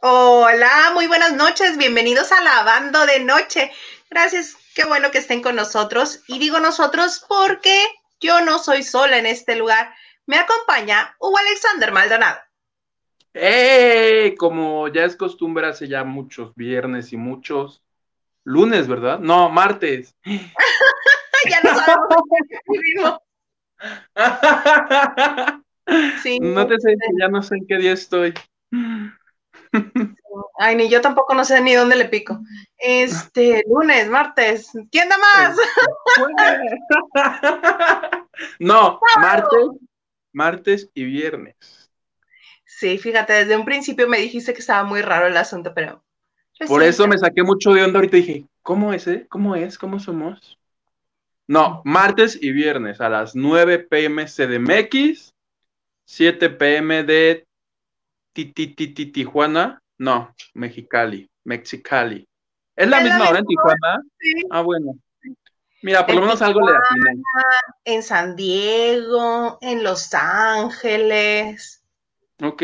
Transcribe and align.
Hola, 0.00 0.92
muy 0.94 1.08
buenas 1.08 1.34
noches, 1.34 1.76
bienvenidos 1.76 2.30
a 2.30 2.40
Lavando 2.40 3.04
de 3.04 3.18
Noche. 3.18 3.72
Gracias, 4.08 4.56
qué 4.76 4.84
bueno 4.84 5.10
que 5.10 5.18
estén 5.18 5.42
con 5.42 5.56
nosotros. 5.56 6.22
Y 6.28 6.38
digo 6.38 6.60
nosotros 6.60 7.24
porque 7.28 7.76
yo 8.20 8.40
no 8.42 8.60
soy 8.60 8.84
sola 8.84 9.18
en 9.18 9.26
este 9.26 9.56
lugar. 9.56 9.92
Me 10.24 10.36
acompaña 10.36 11.16
Hugo 11.18 11.36
Alexander 11.38 11.90
Maldonado. 11.90 12.38
¡Ey! 13.34 14.36
Como 14.36 14.86
ya 14.86 15.04
es 15.04 15.16
costumbre 15.16 15.66
hace 15.66 15.88
ya 15.88 16.04
muchos 16.04 16.54
viernes 16.54 17.12
y 17.12 17.16
muchos 17.16 17.82
lunes, 18.44 18.86
¿verdad? 18.86 19.18
No, 19.18 19.48
martes. 19.48 20.14
ya 20.24 21.60
no 21.64 21.74
sabemos 21.74 22.22
sí, 26.22 26.38
no 26.38 26.68
te 26.68 26.78
sé, 26.78 26.94
ya 27.18 27.28
no 27.28 27.42
sé 27.42 27.56
en 27.56 27.66
qué 27.66 27.78
día 27.78 27.92
estoy. 27.92 28.32
Ay, 30.58 30.76
ni 30.76 30.88
yo 30.88 31.00
tampoco 31.00 31.34
no 31.34 31.44
sé 31.44 31.60
ni 31.60 31.74
dónde 31.74 31.96
le 31.96 32.06
pico. 32.06 32.40
Este, 32.76 33.64
lunes, 33.68 34.08
martes, 34.08 34.70
¿quién 34.90 35.08
da 35.08 35.18
más? 35.18 35.56
no, 38.58 39.00
martes, 39.20 39.68
martes 40.32 40.90
y 40.94 41.04
viernes. 41.04 41.90
Sí, 42.64 42.98
fíjate, 42.98 43.32
desde 43.32 43.56
un 43.56 43.64
principio 43.64 44.08
me 44.08 44.18
dijiste 44.18 44.52
que 44.52 44.60
estaba 44.60 44.84
muy 44.84 45.02
raro 45.02 45.26
el 45.26 45.36
asunto, 45.36 45.72
pero. 45.74 46.04
Por 46.66 46.82
eso 46.82 47.08
me 47.08 47.18
saqué 47.18 47.42
mucho 47.42 47.72
de 47.72 47.84
onda 47.84 47.98
ahorita 47.98 48.16
dije, 48.16 48.44
¿cómo 48.62 48.92
es, 48.92 49.06
eh? 49.06 49.26
¿Cómo 49.28 49.56
es? 49.56 49.78
¿Cómo 49.78 49.98
somos? 49.98 50.58
No, 51.48 51.80
martes 51.84 52.38
y 52.40 52.52
viernes 52.52 53.00
a 53.00 53.08
las 53.08 53.34
9 53.34 53.78
pm 53.78 54.26
CDMX, 54.26 55.32
7 56.04 56.50
pm 56.50 57.04
de 57.04 57.47
Tijuana, 58.46 59.82
no, 59.98 60.34
Mexicali, 60.54 61.30
Mexicali. 61.44 62.28
¿Es 62.76 62.88
la 62.88 63.00
misma 63.00 63.28
hora 63.28 63.38
en 63.40 63.46
Tijuana? 63.46 64.02
Ah, 64.50 64.60
bueno. 64.60 64.94
Mira, 65.82 66.04
por 66.06 66.16
lo 66.16 66.22
menos 66.22 66.42
algo 66.42 66.60
le 66.60 66.76
atiné. 66.76 67.22
En 67.84 68.02
San 68.02 68.36
Diego, 68.36 69.58
en 69.60 69.82
Los 69.82 70.12
Ángeles. 70.14 71.84
Ok. 72.42 72.62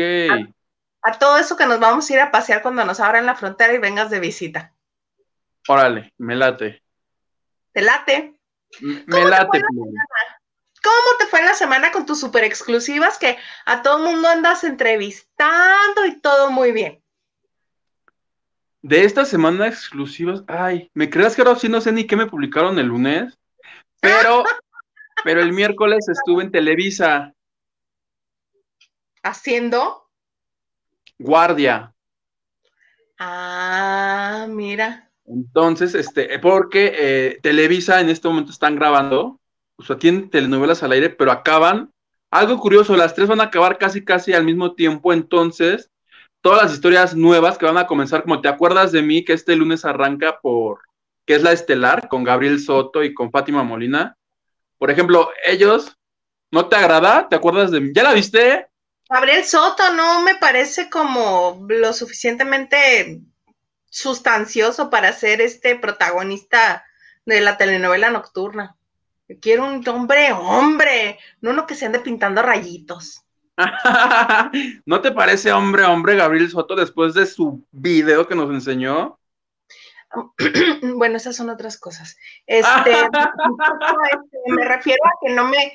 A, 1.01 1.19
todo 1.19 1.37
eso 1.37 1.55
que 1.55 1.65
nos 1.65 1.79
vamos 1.79 2.09
a 2.09 2.13
ir 2.13 2.19
a 2.19 2.31
pasear 2.31 2.61
cuando 2.61 2.83
nos 2.83 2.99
abran 2.99 3.25
la 3.25 3.35
frontera 3.35 3.73
y 3.73 3.77
vengas 3.77 4.09
de 4.09 4.19
visita. 4.19 4.73
Órale, 5.67 6.13
me 6.17 6.35
late. 6.35 6.81
¿Te 7.71 7.81
late? 7.81 8.35
Me 8.81 9.25
late. 9.25 9.61
¿Cómo 10.85 11.17
te 11.17 11.25
fue 11.25 11.39
en 11.39 11.47
la 11.47 11.55
semana 11.55 11.91
con 11.91 12.05
tus 12.05 12.19
super 12.19 12.43
exclusivas 12.43 13.17
que 13.17 13.39
a 13.65 13.81
todo 13.81 13.97
mundo 13.97 14.27
andas 14.27 14.63
entrevistando 14.63 16.05
y 16.05 16.19
todo 16.21 16.51
muy 16.51 16.71
bien? 16.71 17.01
De 18.83 19.03
esta 19.03 19.25
semana 19.25 19.67
exclusivas, 19.67 20.43
ay, 20.47 20.91
¿me 20.93 21.09
creas 21.09 21.35
que 21.35 21.41
ahora 21.41 21.55
sí 21.55 21.69
no 21.69 21.81
sé 21.81 21.91
ni 21.91 22.05
qué 22.05 22.15
me 22.15 22.27
publicaron 22.27 22.77
el 22.77 22.85
lunes? 22.85 23.35
Pero, 23.99 24.43
pero 25.23 25.41
el 25.41 25.53
miércoles 25.53 26.07
estuve 26.07 26.43
en 26.43 26.51
Televisa. 26.51 27.33
¿Haciendo? 29.23 30.07
Guardia. 31.17 31.95
Ah, 33.17 34.45
mira. 34.47 35.09
Entonces, 35.25 35.95
este, 35.95 36.37
porque 36.37 36.93
eh, 36.95 37.39
Televisa 37.41 38.01
en 38.01 38.09
este 38.09 38.27
momento 38.27 38.51
están 38.51 38.75
grabando 38.75 39.39
o 39.77 39.83
sea, 39.83 39.97
tienen 39.97 40.29
telenovelas 40.29 40.83
al 40.83 40.91
aire, 40.91 41.09
pero 41.09 41.31
acaban. 41.31 41.91
Algo 42.31 42.59
curioso, 42.59 42.95
las 42.95 43.13
tres 43.13 43.27
van 43.27 43.41
a 43.41 43.45
acabar 43.45 43.77
casi 43.77 44.03
casi 44.03 44.33
al 44.33 44.43
mismo 44.43 44.75
tiempo, 44.75 45.13
entonces 45.13 45.91
todas 46.41 46.61
las 46.61 46.73
historias 46.73 47.15
nuevas 47.15 47.57
que 47.57 47.65
van 47.65 47.77
a 47.77 47.87
comenzar, 47.87 48.21
como 48.21 48.39
te 48.39 48.47
acuerdas 48.47 48.91
de 48.91 49.01
mí, 49.01 49.25
que 49.25 49.33
este 49.33 49.55
lunes 49.55 49.83
arranca 49.83 50.39
por, 50.41 50.81
que 51.25 51.33
es 51.33 51.41
la 51.41 51.51
estelar, 51.51 52.07
con 52.07 52.23
Gabriel 52.23 52.59
Soto 52.59 53.03
y 53.03 53.15
con 53.15 53.31
Fátima 53.31 53.63
Molina. 53.63 54.15
Por 54.77 54.91
ejemplo, 54.91 55.31
ellos, 55.43 55.97
¿no 56.51 56.67
te 56.67 56.75
agrada? 56.75 57.27
¿Te 57.29 57.35
acuerdas 57.35 57.71
de 57.71 57.81
mí? 57.81 57.91
¿Ya 57.95 58.03
la 58.03 58.13
viste? 58.13 58.67
Gabriel 59.09 59.43
Soto 59.43 59.91
no 59.93 60.21
me 60.21 60.35
parece 60.35 60.87
como 60.87 61.65
lo 61.67 61.93
suficientemente 61.93 63.21
sustancioso 63.89 64.89
para 64.89 65.13
ser 65.13 65.41
este 65.41 65.75
protagonista 65.75 66.85
de 67.25 67.41
la 67.41 67.57
telenovela 67.57 68.11
nocturna. 68.11 68.75
Quiero 69.41 69.65
un 69.65 69.87
hombre, 69.87 70.31
hombre, 70.33 71.19
no 71.41 71.51
uno 71.51 71.65
que 71.65 71.75
se 71.75 71.85
ande 71.85 71.99
pintando 71.99 72.41
rayitos. 72.41 73.23
¿No 74.85 75.01
te 75.01 75.11
parece 75.11 75.51
hombre, 75.51 75.83
hombre, 75.83 76.15
Gabriel 76.15 76.49
Soto, 76.49 76.75
después 76.75 77.13
de 77.13 77.25
su 77.25 77.65
video 77.71 78.27
que 78.27 78.35
nos 78.35 78.49
enseñó? 78.51 79.17
bueno, 80.95 81.17
esas 81.17 81.35
son 81.35 81.49
otras 81.49 81.77
cosas. 81.79 82.17
Este, 82.45 82.91
este, 82.91 84.37
me 84.47 84.65
refiero 84.65 85.03
a 85.05 85.11
que 85.21 85.33
no 85.33 85.47
me, 85.47 85.73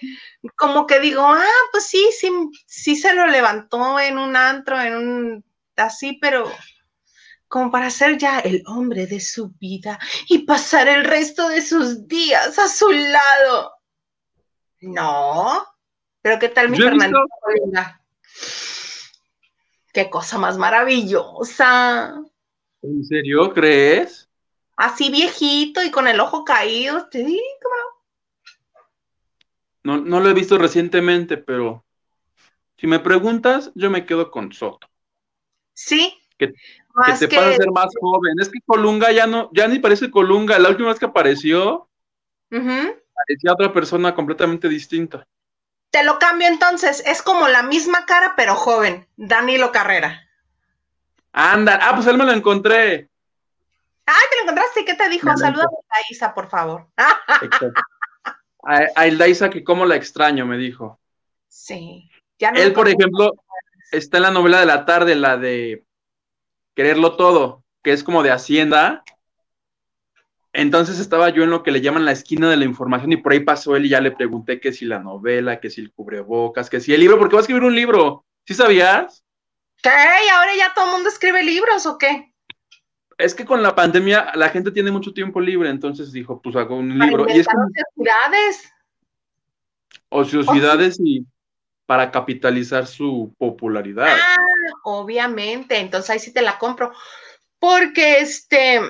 como 0.57 0.87
que 0.87 1.01
digo, 1.01 1.23
ah, 1.23 1.45
pues 1.73 1.87
sí, 1.87 2.11
sí, 2.19 2.31
sí 2.67 2.97
se 2.97 3.15
lo 3.15 3.27
levantó 3.27 3.99
en 3.99 4.19
un 4.19 4.37
antro, 4.37 4.81
en 4.81 4.97
un, 4.97 5.45
así, 5.77 6.19
pero 6.21 6.51
como 7.51 7.73
para 7.73 7.91
ser 7.91 8.17
ya 8.17 8.39
el 8.39 8.63
hombre 8.67 9.09
de 9.09 9.19
su 9.19 9.51
vida 9.59 9.99
y 10.29 10.47
pasar 10.47 10.87
el 10.87 11.05
resto 11.05 11.49
de 11.49 11.61
sus 11.61 12.07
días 12.07 12.57
a 12.61 12.69
su 12.69 12.89
lado. 12.89 13.73
No, 14.83 15.67
pero 16.23 16.39
¿qué 16.39 16.49
tal 16.49 16.69
mi 16.69 16.79
Fernando? 16.79 17.19
Qué 19.93 20.09
cosa 20.09 20.39
más 20.39 20.59
maravillosa. 20.59 22.23
¿En 22.83 23.05
serio 23.05 23.53
crees? 23.53 24.31
Así 24.77 25.11
viejito 25.11 25.83
y 25.83 25.91
con 25.91 26.07
el 26.07 26.21
ojo 26.21 26.45
caído, 26.45 27.09
te 27.09 27.25
digo. 27.25 27.41
No, 29.83 29.97
no 29.99 30.21
lo 30.21 30.31
he 30.31 30.35
visto 30.35 30.57
recientemente, 30.57 31.37
pero 31.37 31.85
si 32.77 32.87
me 32.87 33.01
preguntas, 33.01 33.73
yo 33.75 33.91
me 33.91 34.07
quedo 34.07 34.31
con 34.31 34.53
Soto. 34.53 34.89
Sí, 35.75 36.17
que, 36.39 36.55
te 37.19 37.29
que... 37.29 37.57
ser 37.57 37.71
más 37.73 37.91
joven. 38.01 38.35
Es 38.41 38.49
que 38.49 38.59
Colunga 38.65 39.13
ya 39.13 39.27
no, 39.27 39.51
ya 39.53 39.69
ni 39.69 39.79
parece 39.79 40.11
Colunga. 40.11 40.59
La 40.59 40.69
última 40.69 40.89
vez 40.89 40.99
que 40.99 41.07
apareció, 41.07 41.89
parecía 42.49 43.53
otra 43.53 43.73
persona 43.73 44.15
completamente 44.15 44.69
distinta. 44.69 45.27
Te 45.91 46.05
lo 46.05 46.19
cambio 46.19 46.47
entonces, 46.47 47.03
es 47.05 47.23
como 47.23 47.49
la 47.49 47.63
misma 47.63 48.07
cara, 48.07 48.35
pero 48.37 48.55
joven. 48.55 49.09
Danilo 49.17 49.73
Carrera. 49.73 50.29
Anda, 51.33 51.79
ah, 51.83 51.95
pues 51.95 52.07
él 52.07 52.17
me 52.17 52.25
lo 52.25 52.33
encontré. 52.33 53.09
Ay, 54.07 54.25
te 54.31 54.37
lo 54.37 54.43
encontraste, 54.43 54.85
¿qué 54.85 54.95
te 54.95 55.09
dijo? 55.09 55.37
Saluda 55.37 55.65
a 55.65 55.99
Isa, 56.11 56.35
por 56.35 56.49
favor. 56.49 56.89
a, 56.97 58.81
a 58.97 59.29
Isa 59.29 59.51
que 59.51 59.63
cómo 59.63 59.85
la 59.85 59.97
extraño, 59.97 60.47
me 60.47 60.57
dijo. 60.59 61.01
Sí. 61.49 62.11
él, 62.39 62.73
por 62.73 62.89
ejemplo, 62.89 63.33
está 63.91 64.17
en 64.17 64.23
la 64.25 64.31
novela 64.31 64.61
de 64.61 64.67
la 64.67 64.85
tarde, 64.85 65.15
la 65.15 65.37
de 65.37 65.85
quererlo 66.75 67.17
todo, 67.17 67.65
que 67.83 67.93
es 67.93 68.05
como 68.05 68.23
de 68.23 68.31
Hacienda. 68.31 69.03
Entonces 70.53 70.99
estaba 70.99 71.31
yo 71.31 71.45
en 71.45 71.51
lo 71.51 71.63
que 71.63 71.71
le 71.71 71.81
llaman 71.81 72.05
la 72.05 72.13
esquina 72.13 72.51
de 72.51 72.57
la 72.57 72.65
información 72.65 73.13
y 73.13 73.17
por 73.17 73.33
ahí 73.33 73.41
pasó 73.41 73.77
él 73.77 73.87
y 73.87 73.91
ya 73.91 74.01
le 74.01 74.11
pregunté 74.11 74.61
que 74.61 74.73
si 74.73 74.85
la 74.85 74.99
novela, 74.99 75.61
que 75.61 75.71
si 75.71 75.81
el 75.81 75.93
cubrebocas, 75.93 76.69
que 76.69 76.81
si 76.81 76.93
el 76.93 77.01
libro, 77.01 77.19
porque 77.19 77.37
va 77.37 77.41
a 77.41 77.43
escribir 77.43 77.63
un 77.63 77.75
libro. 77.75 78.25
¿Sí 78.45 78.55
sabías? 78.55 79.25
¿Qué? 79.83 79.91
¿Y 79.91 80.29
ahora 80.29 80.51
ya 80.57 80.75
todo 80.75 80.87
el 80.87 80.93
mundo 80.93 81.09
escribe 81.09 81.43
libros 81.45 81.87
o 81.87 81.99
qué? 81.99 82.33
Es 83.17 83.35
que 83.35 83.45
con 83.45 83.63
la 83.63 83.75
pandemia 83.75 84.33
la 84.35 84.49
gente 84.49 84.73
tiene 84.73 84.91
mucho 84.91 85.13
tiempo 85.13 85.41
libre, 85.41 85.69
entonces 85.69 86.11
dijo, 86.11 86.41
pues 86.41 86.57
hago 86.57 86.77
un 86.77 86.99
libro. 86.99 87.27
Y 87.29 87.39
es 87.39 87.47
ociosidades. 87.47 88.73
Ociosidades 90.09 90.99
y 90.99 91.27
para 91.91 92.13
capitalizar 92.13 92.87
su 92.87 93.35
popularidad. 93.37 94.07
Ah, 94.09 94.37
obviamente, 94.85 95.77
entonces 95.77 96.11
ahí 96.11 96.21
sí 96.21 96.33
te 96.33 96.41
la 96.41 96.57
compro. 96.57 96.93
Porque 97.59 98.21
este, 98.21 98.81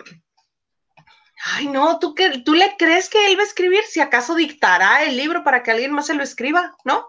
ay 1.56 1.68
no, 1.68 1.98
¿tú, 1.98 2.14
qué, 2.14 2.42
¿tú 2.44 2.52
le 2.52 2.76
crees 2.78 3.08
que 3.08 3.26
él 3.26 3.38
va 3.38 3.40
a 3.40 3.46
escribir? 3.46 3.80
Si 3.88 4.00
acaso 4.00 4.34
dictará 4.34 5.02
el 5.04 5.16
libro 5.16 5.42
para 5.42 5.62
que 5.62 5.70
alguien 5.70 5.92
más 5.92 6.08
se 6.08 6.14
lo 6.14 6.22
escriba, 6.22 6.76
¿no? 6.84 7.06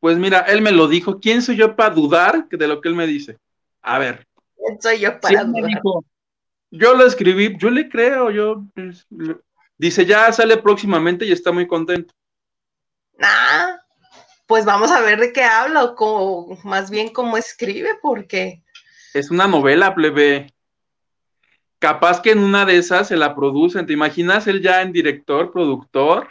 Pues 0.00 0.16
mira, 0.16 0.38
él 0.48 0.62
me 0.62 0.72
lo 0.72 0.88
dijo. 0.88 1.20
¿Quién 1.20 1.42
soy 1.42 1.56
yo 1.56 1.76
para 1.76 1.94
dudar 1.94 2.48
de 2.48 2.66
lo 2.66 2.80
que 2.80 2.88
él 2.88 2.94
me 2.94 3.06
dice? 3.06 3.36
A 3.82 3.98
ver. 3.98 4.26
¿Quién 4.56 4.80
soy 4.80 4.98
yo 4.98 5.20
para 5.20 5.44
dudar? 5.44 5.82
yo 6.70 6.94
lo 6.94 7.04
escribí, 7.04 7.54
yo 7.58 7.68
le 7.68 7.90
creo, 7.90 8.30
yo... 8.30 8.64
Pues, 8.74 9.06
dice, 9.76 10.06
ya 10.06 10.32
sale 10.32 10.56
próximamente 10.56 11.26
y 11.26 11.32
está 11.32 11.52
muy 11.52 11.66
contento. 11.66 12.14
Ah, 13.20 13.78
pues 14.48 14.64
vamos 14.64 14.90
a 14.90 15.02
ver 15.02 15.20
de 15.20 15.30
qué 15.30 15.44
habla 15.44 15.84
o 15.84 16.58
más 16.64 16.88
bien 16.90 17.12
cómo 17.12 17.36
escribe, 17.36 17.96
porque... 18.00 18.64
Es 19.12 19.30
una 19.30 19.46
novela, 19.46 19.94
plebe. 19.94 20.54
Capaz 21.78 22.22
que 22.22 22.30
en 22.30 22.38
una 22.38 22.64
de 22.64 22.78
esas 22.78 23.08
se 23.08 23.16
la 23.16 23.36
producen. 23.36 23.84
¿Te 23.86 23.92
imaginas 23.92 24.46
él 24.46 24.62
ya 24.62 24.80
en 24.80 24.90
director, 24.90 25.52
productor? 25.52 26.28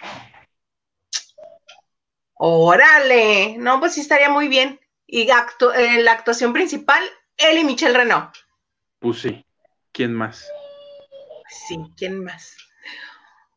Órale, 2.34 3.56
no, 3.60 3.80
pues 3.80 3.94
sí 3.94 4.02
estaría 4.02 4.30
muy 4.30 4.48
bien. 4.48 4.80
Y 5.06 5.30
eh, 5.30 6.02
la 6.02 6.13
actuación 6.13 6.54
principal, 6.54 7.04
él 7.38 7.60
y 7.60 7.63
Michelle 7.63 7.96
Renault. 7.96 8.36
Pues 8.98 9.22
sí, 9.22 9.46
¿quién 9.92 10.16
más? 10.16 10.44
Sí, 11.68 11.78
¿quién 11.96 12.24
más? 12.24 12.58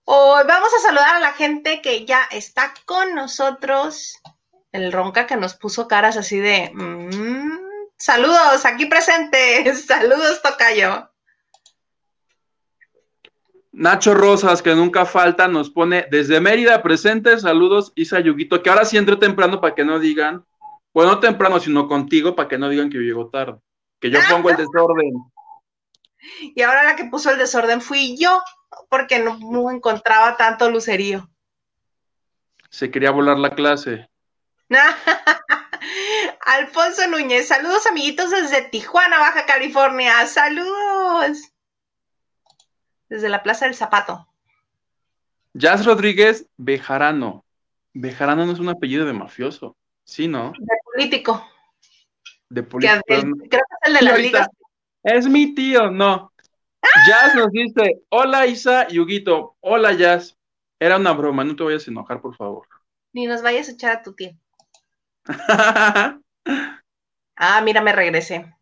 Hoy 0.04 0.42
vamos 0.46 0.68
a 0.74 0.80
saludar 0.80 1.16
a 1.16 1.20
la 1.20 1.32
gente 1.32 1.80
que 1.80 2.04
ya 2.04 2.24
está 2.30 2.74
con 2.84 3.14
nosotros. 3.14 4.20
El 4.72 4.92
ronca 4.92 5.26
que 5.26 5.36
nos 5.36 5.54
puso 5.54 5.88
caras 5.88 6.16
así 6.16 6.38
de 6.38 6.70
mm, 6.74 7.58
saludos 7.96 8.64
aquí 8.64 8.86
presentes, 8.86 9.84
saludos 9.86 10.40
Tocayo. 10.42 11.10
Nacho 13.72 14.14
Rosas, 14.14 14.62
que 14.62 14.74
nunca 14.74 15.06
falta, 15.06 15.46
nos 15.46 15.70
pone 15.70 16.06
desde 16.10 16.40
Mérida 16.40 16.82
presente, 16.82 17.38
saludos 17.38 17.92
Isa 17.94 18.18
Yuguito, 18.18 18.62
que 18.62 18.70
ahora 18.70 18.84
sí 18.84 18.96
entré 18.96 19.16
temprano 19.16 19.60
para 19.60 19.74
que 19.74 19.84
no 19.84 20.00
digan, 20.00 20.44
bueno, 20.92 21.12
no 21.12 21.20
temprano, 21.20 21.60
sino 21.60 21.86
contigo, 21.86 22.34
para 22.34 22.48
que 22.48 22.58
no 22.58 22.68
digan 22.68 22.90
que 22.90 22.96
yo 22.96 23.02
llego 23.02 23.30
tarde, 23.30 23.60
que 24.00 24.10
yo 24.10 24.18
pongo 24.28 24.50
el 24.50 24.56
desorden. 24.56 25.12
Y 26.42 26.62
ahora 26.62 26.82
la 26.82 26.96
que 26.96 27.04
puso 27.04 27.30
el 27.30 27.38
desorden 27.38 27.80
fui 27.80 28.16
yo, 28.18 28.42
porque 28.88 29.20
no, 29.20 29.70
encontraba 29.70 30.36
tanto 30.36 30.68
lucerío. 30.68 31.30
Se 32.70 32.90
quería 32.90 33.12
volar 33.12 33.38
la 33.38 33.54
clase. 33.54 34.09
Alfonso 36.46 37.06
Núñez, 37.08 37.48
saludos 37.48 37.86
amiguitos 37.86 38.30
desde 38.30 38.62
Tijuana, 38.62 39.18
Baja 39.18 39.44
California, 39.44 40.26
saludos. 40.26 41.38
Desde 43.08 43.28
la 43.28 43.42
Plaza 43.42 43.64
del 43.64 43.74
Zapato. 43.74 44.28
Jazz 45.54 45.84
Rodríguez 45.84 46.46
Bejarano. 46.56 47.44
Bejarano 47.92 48.46
no 48.46 48.52
es 48.52 48.60
un 48.60 48.68
apellido 48.68 49.04
de 49.04 49.12
mafioso, 49.12 49.76
¿sí, 50.04 50.28
no? 50.28 50.52
De 50.56 50.76
político. 50.84 51.44
De 52.48 52.62
político. 52.62 53.00
creo 53.06 53.34
que 53.50 53.56
es 53.56 53.64
el 53.82 53.94
de 53.94 54.02
la 54.02 54.16
liga. 54.16 54.48
Es 55.02 55.26
mi 55.26 55.54
tío, 55.54 55.90
no. 55.90 56.32
Jazz 57.08 57.34
nos 57.34 57.50
dice, 57.50 58.02
hola 58.10 58.46
Isa 58.46 58.86
y 58.88 59.00
Huguito, 59.00 59.56
hola 59.60 59.92
Jazz. 59.92 60.36
Era 60.78 60.96
una 60.96 61.12
broma, 61.12 61.42
no 61.42 61.56
te 61.56 61.64
vayas 61.64 61.88
a 61.88 61.90
enojar, 61.90 62.20
por 62.20 62.36
favor. 62.36 62.68
Ni 63.12 63.26
nos 63.26 63.42
vayas 63.42 63.68
a 63.68 63.72
echar 63.72 63.96
a 63.96 64.02
tu 64.02 64.14
tío. 64.14 64.30
ah, 67.36 67.60
mira, 67.62 67.80
me 67.80 67.92
regresé. 67.92 68.52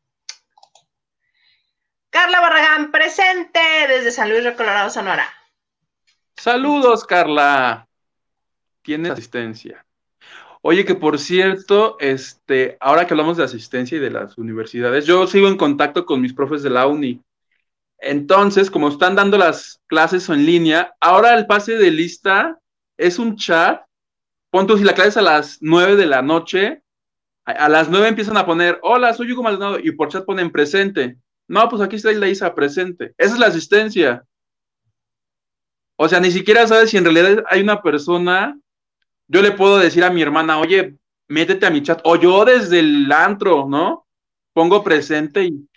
Carla 2.10 2.40
Barragán, 2.40 2.90
presente 2.90 3.60
desde 3.88 4.10
San 4.10 4.28
Luis 4.28 4.44
Colorado, 4.56 4.90
Sonora. 4.90 5.28
Saludos, 6.36 7.04
Carla. 7.04 7.86
Tienes 8.82 9.12
asistencia. 9.12 9.84
Oye, 10.62 10.84
que 10.84 10.94
por 10.94 11.18
cierto, 11.18 11.96
este, 12.00 12.76
ahora 12.80 13.06
que 13.06 13.14
hablamos 13.14 13.36
de 13.36 13.44
asistencia 13.44 13.96
y 13.96 14.00
de 14.00 14.10
las 14.10 14.38
universidades, 14.38 15.06
yo 15.06 15.26
sigo 15.26 15.48
en 15.48 15.56
contacto 15.56 16.04
con 16.04 16.20
mis 16.20 16.32
profes 16.32 16.62
de 16.62 16.70
la 16.70 16.86
uni. 16.86 17.22
Entonces, 17.98 18.70
como 18.70 18.88
están 18.88 19.14
dando 19.16 19.38
las 19.38 19.80
clases 19.86 20.28
en 20.28 20.46
línea, 20.46 20.94
ahora 21.00 21.34
el 21.34 21.46
pase 21.46 21.76
de 21.76 21.90
lista 21.90 22.58
es 22.96 23.18
un 23.18 23.36
chat. 23.36 23.82
Ponte 24.50 24.76
si 24.76 24.84
la 24.84 24.94
clase 24.94 25.10
es 25.10 25.16
a 25.16 25.22
las 25.22 25.58
9 25.60 25.96
de 25.96 26.06
la 26.06 26.22
noche, 26.22 26.82
a, 27.44 27.68
las 27.68 27.88
9 27.88 28.08
empiezan 28.08 28.36
a 28.36 28.46
poner, 28.46 28.78
hola, 28.82 29.14
soy 29.14 29.32
Hugo 29.32 29.42
Maldonado, 29.42 29.78
y 29.78 29.92
por 29.92 30.08
chat 30.08 30.24
ponen 30.24 30.50
presente. 30.50 31.16
No, 31.46 31.68
pues 31.68 31.80
aquí 31.80 31.96
está 31.96 32.12
la 32.12 32.28
Isa 32.28 32.54
presente. 32.54 33.14
Esa 33.16 33.34
es 33.34 33.40
la 33.40 33.46
asistencia. 33.46 34.24
O 35.96 36.08
sea, 36.08 36.20
ni 36.20 36.30
siquiera 36.30 36.66
sabes 36.66 36.90
si 36.90 36.96
en 36.96 37.04
realidad 37.04 37.44
hay 37.48 37.62
una 37.62 37.82
persona 37.82 38.58
yo 39.28 39.42
le 39.42 39.52
puedo 39.52 39.78
decir 39.78 40.02
a 40.04 40.10
mi 40.10 40.22
hermana, 40.22 40.58
oye, 40.58 40.96
métete 41.28 41.66
a 41.66 41.70
mi 41.70 41.82
chat, 41.82 42.00
o 42.04 42.16
yo 42.16 42.44
desde 42.46 42.80
el 42.80 43.12
antro, 43.12 43.66
¿no? 43.68 44.06
Pongo 44.54 44.82
presente 44.82 45.44
y... 45.44 45.68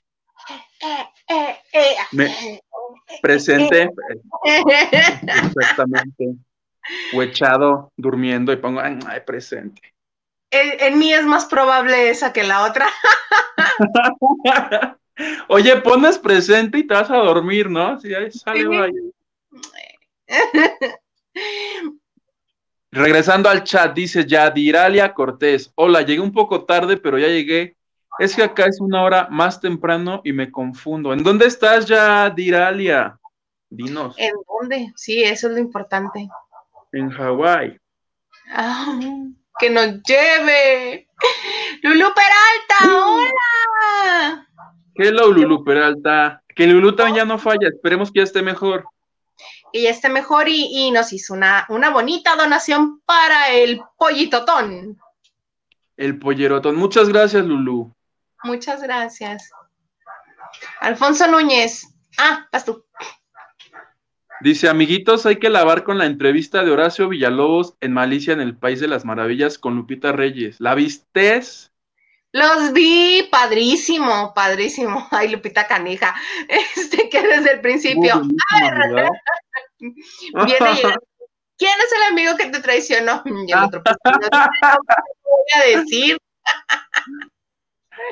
presente, 3.22 3.90
exactamente, 5.46 6.34
o 7.14 7.22
echado, 7.22 7.92
durmiendo 7.98 8.52
y 8.52 8.58
pongo, 8.58 8.82
ay, 8.82 8.98
presente. 9.26 9.82
En, 10.52 11.00
mí 11.00 11.14
es 11.14 11.26
más 11.26 11.46
probable 11.46 12.10
esa 12.10 12.34
que 12.34 12.44
la 12.44 12.66
otra. 12.66 12.88
Oye, 15.48 15.78
pones 15.78 16.18
presente 16.18 16.80
y 16.80 16.88
te 16.88 16.94
vas 16.94 17.10
a 17.10 17.18
dormir, 17.18 17.70
¿no? 17.70 18.00
Sí, 18.00 18.14
ahí 18.14 18.30
sale, 18.32 18.92
Regresando 22.92 23.50
al 23.50 23.64
chat, 23.64 23.94
dice 23.94 24.26
Yadiralia 24.26 25.14
Cortés. 25.14 25.72
Hola, 25.76 26.02
llegué 26.02 26.20
un 26.20 26.34
poco 26.34 26.66
tarde, 26.66 26.98
pero 26.98 27.18
ya 27.18 27.28
llegué. 27.28 27.78
Es 28.20 28.36
que 28.36 28.44
acá 28.44 28.66
es 28.66 28.82
una 28.82 29.04
hora 29.04 29.30
más 29.32 29.62
temprano 29.62 30.20
y 30.26 30.34
me 30.34 30.52
confundo. 30.52 31.14
¿En 31.14 31.24
dónde 31.24 31.46
estás, 31.46 31.86
Yadiralia? 31.86 33.18
Dinos. 33.70 34.16
¿En 34.18 34.34
dónde? 34.46 34.92
Sí, 34.98 35.24
eso 35.24 35.48
es 35.48 35.54
lo 35.54 35.60
importante. 35.60 36.28
En 36.92 37.10
Hawái. 37.10 37.78
Ah, 38.52 39.00
que 39.60 39.70
nos 39.70 40.02
lleve. 40.04 41.08
Lulu 41.84 42.08
Peralta, 42.14 43.06
hola. 43.06 44.48
Hello, 44.96 45.32
Lulu 45.32 45.64
Peralta. 45.64 46.44
Que 46.56 46.68
Lulu 46.68 46.96
también 46.96 47.18
ya 47.18 47.26
no 47.26 47.38
falla. 47.38 47.70
Esperemos 47.70 48.12
que 48.12 48.20
ya 48.20 48.24
esté 48.24 48.42
mejor 48.42 48.86
que 49.72 49.82
ya 49.82 49.90
esté 49.90 50.10
mejor 50.10 50.48
y, 50.50 50.92
nos 50.92 51.14
hizo 51.14 51.34
una, 51.34 51.66
una, 51.70 51.90
bonita 51.90 52.36
donación 52.36 53.02
para 53.06 53.50
el 53.50 53.82
pollitotón. 53.98 55.00
El 55.98 56.20
pollerotón. 56.20 56.76
Muchas 56.76 57.10
gracias, 57.10 57.46
Lulu. 57.46 57.94
Muchas 58.44 58.82
gracias. 58.82 59.50
Alfonso 60.80 61.28
Núñez. 61.28 61.88
Ah, 62.18 62.48
vas 62.52 62.66
tú. 62.66 62.84
Dice, 64.44 64.70
amiguitos, 64.70 65.28
hay 65.28 65.38
que 65.38 65.52
lavar 65.52 65.84
con 65.84 66.00
la 66.00 66.08
entrevista 66.08 66.64
de 66.64 66.72
Horacio 66.72 67.10
Villalobos 67.10 67.76
en 67.80 67.94
Malicia 67.94 68.34
en 68.34 68.42
el 68.42 68.58
País 68.58 68.80
de 68.80 68.88
las 68.88 69.06
Maravillas 69.06 69.60
con 69.60 69.76
Lupita 69.76 70.12
Reyes. 70.14 70.60
¿La 70.60 70.74
vistes? 70.74 71.72
Los 72.32 72.74
vi, 72.74 73.28
padrísimo, 73.32 74.34
padrísimo. 74.34 75.08
Ay, 75.12 75.30
Lupita 75.30 75.68
Canija, 75.68 76.16
este 76.76 77.08
que 77.10 77.22
desde 77.22 77.54
el 77.54 77.62
principio. 77.62 78.22
Viene 79.80 80.82
¿Quién 81.58 81.74
es 81.86 81.92
el 81.94 82.04
amigo 82.12 82.36
que 82.36 82.48
te 82.48 82.60
traicionó? 82.60 83.22
Y 83.26 83.52
el 83.52 83.60
otro, 83.60 83.84
pues, 83.84 83.96
voy 84.04 85.52
a 85.56 85.78
decir. 85.78 86.18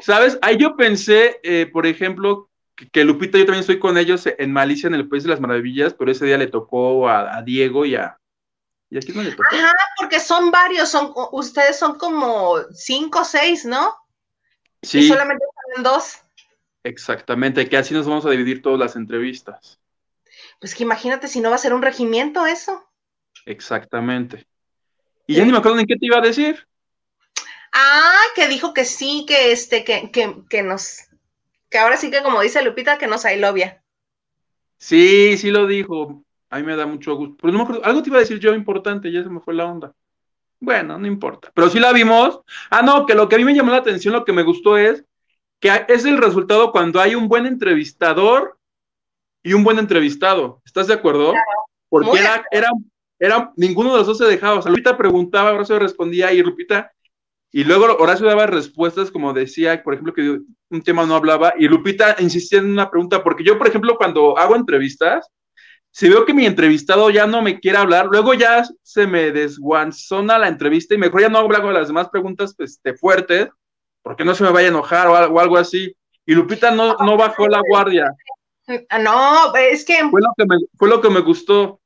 ¿Sabes? 0.01 0.37
Ahí 0.43 0.57
yo 0.57 0.75
pensé, 0.75 1.39
eh, 1.41 1.65
por 1.65 1.87
ejemplo, 1.87 2.48
que, 2.91 3.03
Lupita, 3.03 3.37
yo 3.37 3.45
también 3.45 3.61
estoy 3.61 3.79
con 3.79 3.97
ellos 3.97 4.23
en 4.25 4.53
Malicia, 4.53 4.87
en 4.87 4.95
el 4.95 5.07
País 5.07 5.23
de 5.23 5.29
las 5.29 5.39
Maravillas, 5.39 5.93
pero 5.93 6.11
ese 6.11 6.25
día 6.25 6.37
le 6.37 6.47
tocó 6.47 7.09
a, 7.09 7.41
Diego 7.41 7.85
y 7.85 7.95
a, 7.95 8.17
¿Y 8.89 8.97
aquí 8.97 9.11
no 9.11 9.21
le 9.21 9.31
tocó? 9.31 9.43
Ajá, 9.51 9.73
porque 9.97 10.19
son 10.19 10.51
varios, 10.51 10.89
son, 10.89 11.13
ustedes 11.31 11.77
son 11.77 11.97
como 11.97 12.57
cinco 12.73 13.21
o 13.21 13.25
seis, 13.25 13.65
¿no? 13.65 13.95
Sí. 14.81 14.99
Y 14.99 15.07
solamente 15.07 15.45
salen 15.67 15.83
dos. 15.83 16.19
Exactamente, 16.83 17.67
que 17.67 17.77
así 17.77 17.93
nos 17.93 18.07
vamos 18.07 18.25
a 18.25 18.29
dividir 18.29 18.61
todas 18.61 18.79
las 18.79 18.95
entrevistas. 18.95 19.79
Pues 20.59 20.73
que 20.73 20.83
imagínate 20.83 21.27
si 21.27 21.39
no 21.41 21.49
va 21.49 21.55
a 21.55 21.59
ser 21.59 21.73
un 21.73 21.81
regimiento 21.81 22.45
eso. 22.45 22.89
Exactamente. 23.45 24.47
Y 25.27 25.35
ya 25.35 25.45
ni 25.45 25.51
me 25.51 25.57
acuerdo 25.57 25.79
en 25.79 25.85
qué 25.85 25.95
te 25.95 26.05
iba 26.05 26.17
a 26.17 26.21
decir. 26.21 26.67
Ah, 27.73 28.21
que 28.35 28.47
dijo 28.47 28.73
que 28.73 28.85
sí, 28.85 29.25
que 29.27 29.51
este, 29.51 29.83
que, 29.83 30.09
que, 30.11 30.43
que 30.49 30.63
nos, 30.63 31.08
que 31.69 31.77
ahora 31.77 31.97
sí 31.97 32.11
que 32.11 32.23
como 32.23 32.41
dice 32.41 32.63
Lupita, 32.63 32.97
que 32.97 33.07
nos 33.07 33.25
ailovia. 33.25 33.83
Sí, 34.77 35.37
sí 35.37 35.51
lo 35.51 35.67
dijo. 35.67 36.23
A 36.49 36.57
mí 36.57 36.63
me 36.63 36.75
da 36.75 36.85
mucho 36.85 37.15
gusto. 37.15 37.37
Pero 37.41 37.53
no 37.53 37.59
me 37.59 37.63
acuerdo, 37.63 37.85
algo 37.85 38.01
te 38.01 38.09
iba 38.09 38.17
a 38.17 38.21
decir 38.21 38.39
yo 38.39 38.53
importante, 38.55 39.11
ya 39.11 39.23
se 39.23 39.29
me 39.29 39.39
fue 39.39 39.53
la 39.53 39.65
onda. 39.65 39.93
Bueno, 40.59 40.97
no 40.97 41.07
importa. 41.07 41.51
Pero 41.53 41.69
sí 41.69 41.79
la 41.79 41.93
vimos. 41.93 42.41
Ah, 42.69 42.81
no, 42.81 43.05
que 43.05 43.15
lo 43.15 43.29
que 43.29 43.35
a 43.35 43.37
mí 43.37 43.45
me 43.45 43.53
llamó 43.53 43.71
la 43.71 43.77
atención, 43.77 44.13
lo 44.13 44.25
que 44.25 44.33
me 44.33 44.43
gustó 44.43 44.77
es 44.77 45.05
que 45.59 45.85
es 45.87 46.05
el 46.05 46.17
resultado 46.17 46.71
cuando 46.71 46.99
hay 46.99 47.15
un 47.15 47.27
buen 47.27 47.45
entrevistador 47.45 48.57
y 49.43 49.53
un 49.53 49.63
buen 49.63 49.77
entrevistado. 49.79 50.61
¿Estás 50.65 50.87
de 50.87 50.93
acuerdo? 50.93 51.33
Porque 51.89 52.19
era, 52.19 52.45
era, 52.51 52.69
era, 53.19 53.53
ninguno 53.55 53.91
de 53.91 53.97
los 53.99 54.07
dos 54.07 54.17
se 54.17 54.25
dejaba. 54.25 54.59
O 54.59 54.61
sea, 54.61 54.71
Lupita 54.71 54.97
preguntaba, 54.97 55.51
Horacio 55.51 55.79
respondía 55.79 56.31
y 56.31 56.41
Lupita, 56.41 56.91
y 57.51 57.63
luego 57.63 57.97
Horacio 57.97 58.27
daba 58.27 58.45
respuestas 58.45 59.09
como 59.09 59.33
decía, 59.33 59.81
por 59.83 59.93
ejemplo, 59.93 60.13
que 60.13 60.39
un 60.69 60.81
tema 60.83 61.05
no 61.05 61.15
hablaba, 61.15 61.53
y 61.57 61.67
Lupita 61.67 62.15
insistía 62.19 62.59
en 62.59 62.71
una 62.71 62.89
pregunta, 62.89 63.23
porque 63.23 63.43
yo, 63.43 63.57
por 63.57 63.67
ejemplo, 63.67 63.97
cuando 63.97 64.37
hago 64.37 64.55
entrevistas, 64.55 65.27
si 65.91 66.07
veo 66.07 66.25
que 66.25 66.33
mi 66.33 66.45
entrevistado 66.45 67.09
ya 67.09 67.25
no 67.25 67.41
me 67.41 67.59
quiere 67.59 67.79
hablar, 67.79 68.05
luego 68.05 68.33
ya 68.35 68.63
se 68.83 69.07
me 69.07 69.31
desguanzona 69.31 70.37
la 70.37 70.47
entrevista 70.47 70.93
y 70.93 70.99
mejor 70.99 71.21
ya 71.21 71.29
no 71.29 71.39
hago 71.39 71.71
las 71.71 71.87
demás 71.87 72.09
preguntas 72.09 72.53
pues, 72.55 72.79
fuertes, 72.99 73.49
porque 74.03 74.23
no 74.23 74.35
se 74.35 74.43
me 74.43 74.51
vaya 74.51 74.67
a 74.67 74.71
enojar 74.71 75.07
o 75.07 75.39
algo, 75.39 75.57
así. 75.57 75.95
Y 76.25 76.35
Lupita 76.35 76.71
no, 76.71 76.95
no 76.97 77.17
bajó 77.17 77.47
la 77.47 77.61
guardia. 77.67 78.11
No, 79.01 79.55
es 79.55 79.83
que... 79.83 79.97
Fue 80.09 80.21
lo 80.21 80.29
que, 80.37 80.45
me, 80.45 80.55
fue 80.77 80.89
lo 80.89 81.01
que 81.01 81.09
me 81.09 81.21
gustó. 81.21 81.81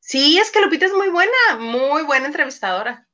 Sí, 0.00 0.38
es 0.38 0.50
que 0.50 0.60
Lupita 0.60 0.86
es 0.86 0.92
muy 0.92 1.08
buena, 1.08 1.56
muy 1.60 2.02
buena 2.02 2.26
entrevistadora. 2.26 3.06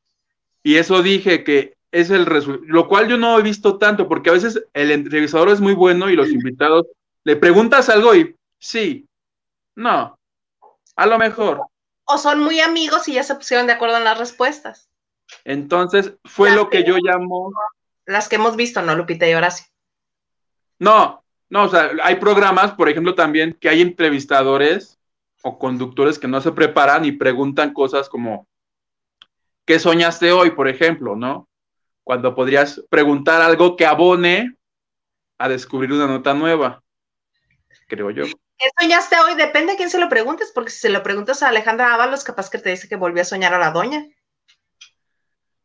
Y 0.66 0.78
eso 0.78 1.00
dije 1.00 1.44
que 1.44 1.76
es 1.92 2.10
el 2.10 2.26
resultado, 2.26 2.66
lo 2.66 2.88
cual 2.88 3.06
yo 3.06 3.16
no 3.16 3.38
he 3.38 3.42
visto 3.42 3.78
tanto, 3.78 4.08
porque 4.08 4.30
a 4.30 4.32
veces 4.32 4.64
el 4.74 4.90
entrevistador 4.90 5.50
es 5.50 5.60
muy 5.60 5.74
bueno 5.74 6.10
y 6.10 6.16
los 6.16 6.28
invitados 6.28 6.86
le 7.22 7.36
preguntas 7.36 7.88
algo 7.88 8.12
y 8.16 8.34
sí, 8.58 9.06
no, 9.76 10.18
a 10.96 11.06
lo 11.06 11.18
mejor. 11.18 11.68
O 12.04 12.18
son 12.18 12.40
muy 12.40 12.58
amigos 12.58 13.06
y 13.06 13.12
ya 13.12 13.22
se 13.22 13.36
pusieron 13.36 13.68
de 13.68 13.74
acuerdo 13.74 13.98
en 13.98 14.02
las 14.02 14.18
respuestas. 14.18 14.90
Entonces, 15.44 16.14
fue 16.24 16.50
lo 16.50 16.68
que 16.68 16.82
yo 16.82 16.96
llamo. 17.00 17.52
Las 18.04 18.28
que 18.28 18.34
hemos 18.34 18.56
visto, 18.56 18.82
¿no, 18.82 18.96
Lupita 18.96 19.28
y 19.28 19.34
Horacio? 19.34 19.66
No, 20.80 21.22
no, 21.48 21.66
o 21.66 21.68
sea, 21.68 21.92
hay 22.02 22.16
programas, 22.16 22.72
por 22.72 22.88
ejemplo, 22.88 23.14
también 23.14 23.56
que 23.60 23.68
hay 23.68 23.82
entrevistadores 23.82 24.98
o 25.44 25.60
conductores 25.60 26.18
que 26.18 26.26
no 26.26 26.40
se 26.40 26.50
preparan 26.50 27.04
y 27.04 27.12
preguntan 27.12 27.72
cosas 27.72 28.08
como, 28.08 28.48
¿qué 29.66 29.78
soñaste 29.78 30.32
hoy, 30.32 30.52
por 30.52 30.68
ejemplo, 30.68 31.16
no? 31.16 31.48
Cuando 32.04 32.34
podrías 32.34 32.80
preguntar 32.88 33.42
algo 33.42 33.76
que 33.76 33.84
abone 33.84 34.56
a 35.38 35.48
descubrir 35.48 35.92
una 35.92 36.06
nota 36.06 36.32
nueva, 36.32 36.82
creo 37.88 38.10
yo. 38.10 38.24
¿Qué 38.24 38.68
soñaste 38.80 39.16
hoy? 39.18 39.34
Depende 39.34 39.72
a 39.72 39.76
quién 39.76 39.90
se 39.90 39.98
lo 39.98 40.08
preguntes, 40.08 40.50
porque 40.54 40.70
si 40.70 40.78
se 40.78 40.88
lo 40.88 41.02
preguntas 41.02 41.42
a 41.42 41.48
Alejandra 41.48 41.92
Ábalos, 41.92 42.24
capaz 42.24 42.48
que 42.48 42.58
te 42.58 42.70
dice 42.70 42.88
que 42.88 42.96
volvió 42.96 43.20
a 43.20 43.26
soñar 43.26 43.52
a 43.52 43.58
la 43.58 43.72
doña. 43.72 44.06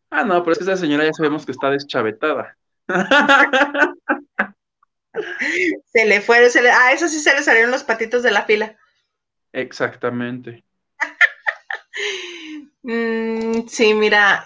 Ah, 0.10 0.25
no, 0.25 0.43
pero 0.43 0.51
es 0.51 0.58
que 0.58 0.65
esa 0.65 0.75
señora 0.75 1.05
ya 1.05 1.13
sabemos 1.13 1.46
que 1.46 1.53
está 1.53 1.70
deschavetada. 1.70 2.58
se 5.86 6.05
le 6.05 6.20
fue, 6.20 6.50
se 6.50 6.62
le, 6.62 6.70
a 6.70 6.91
eso 6.91 7.08
sí 7.08 7.20
se 7.20 7.34
le 7.34 7.43
salieron 7.43 7.72
los 7.72 7.86
patitos 7.86 8.24
de 8.24 8.31
la 8.31 8.43
fila. 8.43 8.75
Exactamente. 9.53 10.65
mm, 12.84 13.68
sí, 13.68 13.94
mira, 13.94 14.46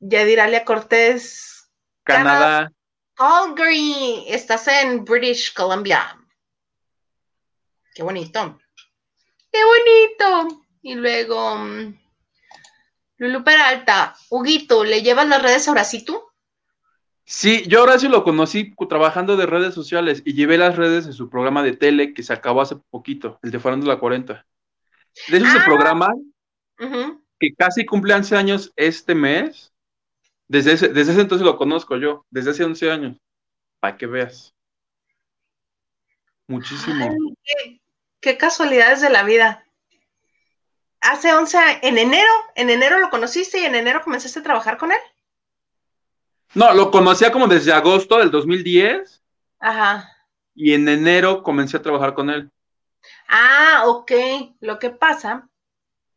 Yadiralia 0.00 0.64
Cortés. 0.64 1.68
Canadá. 2.04 2.72
Calgary, 3.14 4.24
estás 4.26 4.66
en 4.68 5.04
British 5.04 5.52
Columbia. 5.54 6.18
Qué 7.94 8.02
bonito. 8.02 8.58
Qué 9.52 9.60
bonito. 9.64 10.64
Y 10.82 10.94
luego, 10.94 11.56
mm, 11.56 11.98
Lulu 13.18 13.44
Peralta, 13.44 14.16
Huguito, 14.30 14.82
¿le 14.82 15.02
llevas 15.02 15.28
las 15.28 15.42
redes 15.42 15.68
ahora 15.68 15.84
sí 15.84 16.04
tú? 16.04 16.20
Sí, 17.24 17.62
yo 17.68 17.80
ahora 17.80 17.98
sí 17.98 18.08
lo 18.08 18.24
conocí 18.24 18.74
trabajando 18.88 19.36
de 19.36 19.46
redes 19.46 19.74
sociales 19.74 20.22
y 20.24 20.34
llevé 20.34 20.58
las 20.58 20.76
redes 20.76 21.06
de 21.06 21.12
su 21.12 21.30
programa 21.30 21.62
de 21.62 21.76
tele 21.76 22.14
que 22.14 22.22
se 22.22 22.32
acabó 22.32 22.60
hace 22.60 22.76
poquito, 22.90 23.38
el 23.42 23.52
de 23.52 23.60
la 23.86 23.98
40. 23.98 24.44
De 25.28 25.36
hecho, 25.36 25.46
ese 25.46 25.58
ah. 25.58 25.64
programa 25.64 26.12
que 27.42 27.56
casi 27.56 27.84
cumple 27.84 28.14
11 28.14 28.36
años 28.36 28.72
este 28.76 29.16
mes, 29.16 29.72
desde 30.46 30.74
ese, 30.74 30.88
desde 30.90 31.10
ese 31.10 31.22
entonces 31.22 31.44
lo 31.44 31.56
conozco 31.56 31.96
yo, 31.96 32.24
desde 32.30 32.52
hace 32.52 32.62
11 32.62 32.90
años, 32.90 33.16
para 33.80 33.96
que 33.96 34.06
veas. 34.06 34.54
Muchísimo. 36.46 37.10
qué, 37.42 37.80
qué, 38.20 38.38
casualidades 38.38 39.00
de 39.00 39.10
la 39.10 39.24
vida. 39.24 39.66
Hace 41.00 41.32
11, 41.32 41.58
en 41.82 41.98
enero, 41.98 42.30
en 42.54 42.70
enero 42.70 43.00
lo 43.00 43.10
conociste 43.10 43.58
y 43.58 43.64
en 43.64 43.74
enero 43.74 44.02
comenzaste 44.04 44.38
a 44.38 44.44
trabajar 44.44 44.78
con 44.78 44.92
él. 44.92 45.00
No, 46.54 46.72
lo 46.74 46.92
conocía 46.92 47.32
como 47.32 47.48
desde 47.48 47.72
agosto 47.72 48.18
del 48.18 48.30
2010. 48.30 49.20
Ajá. 49.58 50.08
Y 50.54 50.74
en 50.74 50.86
enero 50.86 51.42
comencé 51.42 51.76
a 51.76 51.82
trabajar 51.82 52.14
con 52.14 52.30
él. 52.30 52.52
Ah, 53.26 53.82
ok. 53.86 54.12
Lo 54.60 54.78
que 54.78 54.90
pasa 54.90 55.48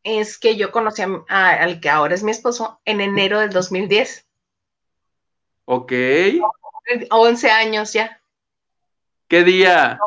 es 0.06 0.38
que 0.38 0.56
yo 0.56 0.70
conocí 0.70 1.02
al 1.28 1.80
que 1.80 1.90
ahora 1.90 2.14
es 2.14 2.22
mi 2.22 2.30
esposo 2.30 2.80
en 2.84 3.00
enero 3.00 3.40
del 3.40 3.50
2010. 3.50 4.24
Ok. 5.64 5.92
11 7.10 7.50
años 7.50 7.92
ya. 7.92 8.20
¿Qué 9.26 9.42
día? 9.42 9.98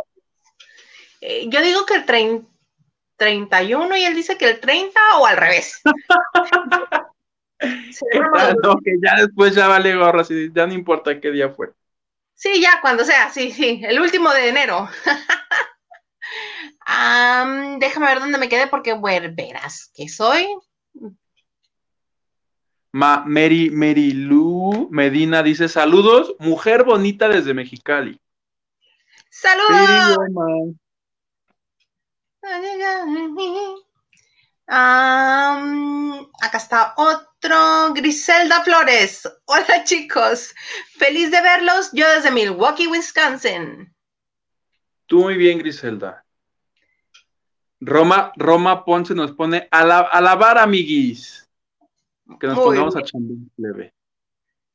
Eh, 1.19 1.47
yo 1.49 1.61
digo 1.61 1.85
que 1.85 1.95
el 1.95 2.05
31 3.17 3.97
y 3.97 4.05
él 4.05 4.15
dice 4.15 4.37
que 4.37 4.49
el 4.49 4.61
30 4.61 4.97
o 5.17 5.25
al 5.25 5.35
revés. 5.35 5.81
que 7.59 8.95
ya 9.03 9.15
después 9.17 9.53
ya 9.53 9.67
vale 9.67 9.97
gorro, 9.97 10.21
así, 10.21 10.49
ya 10.53 10.65
no 10.65 10.73
importa 10.73 11.19
qué 11.19 11.29
día 11.29 11.49
fue. 11.49 11.71
Sí, 12.35 12.61
ya, 12.61 12.79
cuando 12.79 13.03
sea, 13.03 13.29
sí, 13.31 13.51
sí, 13.51 13.81
el 13.83 13.99
último 13.99 14.31
de 14.31 14.47
enero. 14.47 14.87
déjame 17.79 18.07
ver 18.07 18.19
dónde 18.19 18.37
me 18.37 18.49
quedé 18.49 18.67
porque, 18.67 18.93
bueno, 18.93 19.29
verás 19.35 19.91
que 19.93 20.09
soy. 20.09 20.47
Ma 22.91 23.23
Mary, 23.25 23.69
Mary 23.69 24.11
Lu 24.11 24.89
Medina 24.89 25.43
dice: 25.43 25.67
Saludos, 25.69 26.35
mujer 26.39 26.83
bonita 26.83 27.29
desde 27.29 27.53
Mexicali. 27.53 28.19
¡Saludos! 29.29 30.17
acá 36.41 36.57
está 36.57 36.93
otro, 36.97 37.93
Griselda 37.93 38.63
Flores. 38.63 39.27
Hola 39.45 39.83
chicos, 39.83 40.53
feliz 40.97 41.31
de 41.31 41.41
verlos. 41.41 41.91
Yo 41.93 42.09
desde 42.09 42.31
Milwaukee, 42.31 42.87
Wisconsin. 42.87 43.93
Tú 45.05 45.21
muy 45.21 45.37
bien, 45.37 45.59
Griselda. 45.59 46.23
Roma, 47.81 48.33
Roma 48.35 48.83
Ponce 48.83 49.15
nos 49.15 49.31
pone 49.31 49.67
a, 49.71 49.85
la, 49.85 49.99
a 49.99 50.21
lavar, 50.21 50.57
amiguis. 50.57 51.49
Que 52.39 52.47
nos 52.47 52.57
pongamos 52.57 52.95
a 52.95 53.01
leve. 53.57 53.93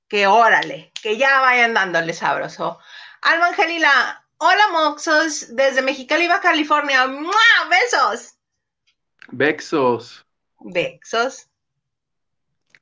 Que 0.09 0.27
órale, 0.27 0.93
que 1.03 1.17
ya 1.17 1.41
vayan 1.41 1.75
dándole 1.75 2.13
sabroso. 2.13 2.79
Alma 3.23 3.49
Angelila, 3.49 4.25
hola 4.39 4.69
Moxos, 4.73 5.55
desde 5.55 5.83
Mexicali, 5.83 6.29
California. 6.43 7.07
¡Besos! 7.71 8.35
Bexos. 9.29 10.27
Bexos. 10.61 11.49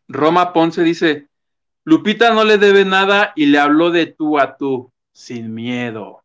Roma 0.08 0.52
Ponce 0.52 0.82
dice, 0.82 1.28
Lupita 1.84 2.32
no 2.32 2.44
le 2.44 2.58
debe 2.58 2.84
nada 2.84 3.32
y 3.34 3.46
le 3.46 3.58
habló 3.58 3.90
de 3.90 4.06
tú 4.06 4.38
a 4.38 4.56
tú, 4.56 4.92
sin 5.12 5.54
miedo. 5.54 6.21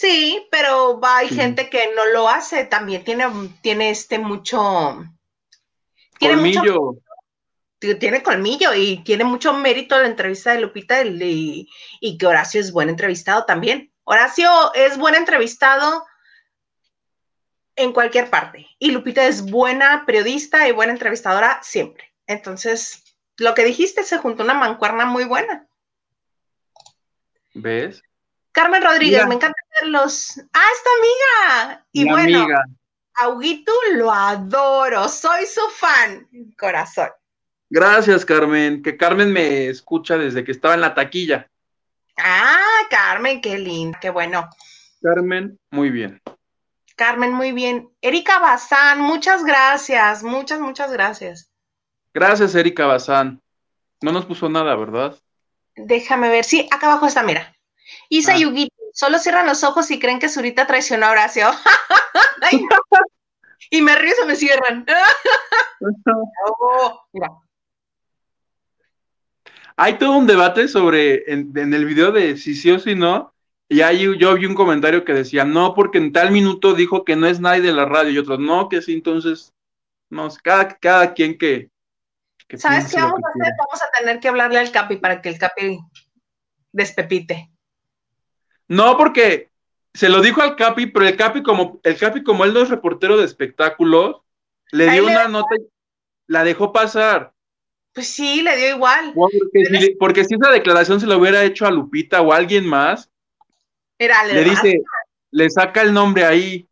Sí, 0.00 0.46
pero 0.50 0.98
hay 1.02 1.28
gente 1.28 1.68
que 1.68 1.92
no 1.94 2.06
lo 2.06 2.26
hace, 2.26 2.64
también 2.64 3.04
tiene, 3.04 3.26
tiene 3.60 3.90
este 3.90 4.18
mucho... 4.18 5.04
Tiene 6.18 6.36
colmillo. 6.36 6.96
tiene 7.78 8.22
colmillo 8.22 8.72
y 8.72 9.04
tiene 9.04 9.24
mucho 9.24 9.52
mérito 9.52 10.00
la 10.00 10.06
entrevista 10.06 10.52
de 10.52 10.62
Lupita 10.62 11.02
y, 11.02 11.68
y 12.00 12.16
que 12.16 12.26
Horacio 12.26 12.62
es 12.62 12.72
buen 12.72 12.88
entrevistado 12.88 13.44
también. 13.44 13.92
Horacio 14.04 14.72
es 14.72 14.96
buen 14.96 15.14
entrevistado 15.14 16.06
en 17.76 17.92
cualquier 17.92 18.30
parte. 18.30 18.68
Y 18.78 18.92
Lupita 18.92 19.26
es 19.26 19.50
buena 19.50 20.04
periodista 20.06 20.66
y 20.66 20.72
buena 20.72 20.92
entrevistadora 20.92 21.60
siempre. 21.62 22.10
Entonces, 22.26 23.04
lo 23.36 23.52
que 23.52 23.66
dijiste 23.66 24.02
se 24.04 24.16
juntó 24.16 24.44
una 24.44 24.54
mancuerna 24.54 25.04
muy 25.04 25.24
buena. 25.24 25.68
¿Ves? 27.52 28.02
Carmen 28.52 28.82
Rodríguez, 28.82 29.26
me 29.26 29.34
encanta 29.34 29.58
verlos. 29.80 30.40
Ah, 30.52 30.66
esta 30.76 30.90
amiga. 30.98 31.86
Y 31.92 32.04
bueno, 32.08 32.46
Auguito 33.20 33.72
lo 33.92 34.10
adoro, 34.10 35.08
soy 35.08 35.46
su 35.46 35.60
fan, 35.70 36.26
corazón. 36.58 37.10
Gracias, 37.68 38.24
Carmen. 38.24 38.82
Que 38.82 38.96
Carmen 38.96 39.32
me 39.32 39.68
escucha 39.68 40.16
desde 40.16 40.42
que 40.42 40.52
estaba 40.52 40.74
en 40.74 40.80
la 40.80 40.94
taquilla. 40.94 41.48
Ah, 42.16 42.86
Carmen, 42.90 43.40
qué 43.40 43.58
lindo, 43.58 43.98
qué 44.00 44.10
bueno. 44.10 44.48
Carmen, 45.02 45.58
muy 45.70 45.90
bien. 45.90 46.20
Carmen, 46.96 47.32
muy 47.32 47.52
bien. 47.52 47.88
Erika 48.00 48.38
Bazán, 48.40 49.00
muchas 49.00 49.44
gracias, 49.44 50.22
muchas, 50.22 50.60
muchas 50.60 50.92
gracias. 50.92 51.50
Gracias, 52.12 52.54
Erika 52.54 52.86
Bazán. 52.86 53.40
No 54.02 54.12
nos 54.12 54.26
puso 54.26 54.48
nada, 54.48 54.74
¿verdad? 54.76 55.16
Déjame 55.76 56.28
ver. 56.28 56.44
Sí, 56.44 56.68
acá 56.70 56.88
abajo 56.88 57.06
está, 57.06 57.22
mira. 57.22 57.54
Isa 58.10 58.36
y 58.36 58.44
ah. 58.44 58.68
solo 58.92 59.18
cierran 59.18 59.46
los 59.46 59.64
ojos 59.64 59.90
y 59.90 59.98
creen 59.98 60.18
que 60.18 60.28
Zurita 60.28 60.66
traicionó 60.66 61.06
a 61.06 61.12
Horacio. 61.12 61.48
y 63.70 63.80
me 63.80 63.94
río, 63.94 64.12
se 64.18 64.26
me 64.26 64.36
cierran. 64.36 64.84
Oh, 66.60 67.06
Hay 69.76 69.96
todo 69.96 70.18
un 70.18 70.26
debate 70.26 70.68
sobre 70.68 71.32
en, 71.32 71.56
en, 71.56 71.72
el 71.72 71.86
video 71.86 72.12
de 72.12 72.36
si 72.36 72.54
sí 72.54 72.70
o 72.70 72.78
si 72.78 72.94
no, 72.94 73.32
y 73.66 73.80
ahí 73.80 74.18
yo 74.18 74.34
vi 74.34 74.44
un 74.44 74.54
comentario 74.54 75.04
que 75.04 75.14
decía, 75.14 75.44
no, 75.44 75.74
porque 75.74 75.96
en 75.96 76.12
tal 76.12 76.32
minuto 76.32 76.74
dijo 76.74 77.04
que 77.04 77.16
no 77.16 77.26
es 77.26 77.40
nadie 77.40 77.62
de 77.62 77.72
la 77.72 77.86
radio, 77.86 78.10
y 78.10 78.18
otros, 78.18 78.40
no, 78.40 78.68
que 78.68 78.82
sí, 78.82 78.92
entonces, 78.92 79.54
no, 80.10 80.28
cada, 80.42 80.76
cada 80.76 81.14
quien 81.14 81.38
que... 81.38 81.70
¿Sabes 82.56 82.92
qué 82.92 83.00
vamos 83.00 83.20
a 83.24 83.28
hacer? 83.28 83.54
Vamos 83.56 83.82
a 83.82 83.98
tener 83.98 84.20
que 84.20 84.28
hablarle 84.28 84.58
al 84.58 84.72
Capi 84.72 84.96
para 84.96 85.22
que 85.22 85.28
el 85.28 85.38
Capi 85.38 85.78
despepite. 86.72 87.48
No, 88.70 88.96
porque 88.96 89.50
se 89.92 90.08
lo 90.08 90.22
dijo 90.22 90.40
al 90.40 90.54
Capi, 90.54 90.86
pero 90.86 91.04
el 91.04 91.16
Capi, 91.16 91.42
como, 91.42 91.80
el 91.82 91.98
Capi, 91.98 92.22
como 92.22 92.44
él 92.44 92.54
no 92.54 92.60
es 92.60 92.68
reportero 92.68 93.16
de 93.16 93.24
espectáculos, 93.24 94.18
le 94.70 94.88
dio 94.92 95.06
una 95.06 95.26
nota, 95.26 95.56
la 96.28 96.44
dejó 96.44 96.72
pasar. 96.72 97.32
Pues 97.92 98.06
sí, 98.06 98.42
le 98.42 98.56
dio 98.56 98.76
igual. 98.76 99.12
Porque, 99.98 100.24
si, 100.24 100.34
esa 100.36 100.52
declaración 100.52 101.00
se 101.00 101.08
lo 101.08 101.18
hubiera 101.18 101.42
hecho 101.42 101.66
a 101.66 101.72
Lupita 101.72 102.20
o 102.22 102.32
a 102.32 102.36
alguien 102.36 102.64
más, 102.64 103.10
Era 103.98 104.24
le 104.24 104.44
dice, 104.44 104.80
le 105.32 105.50
saca 105.50 105.82
el 105.82 105.92
nombre 105.92 106.24
ahí, 106.24 106.68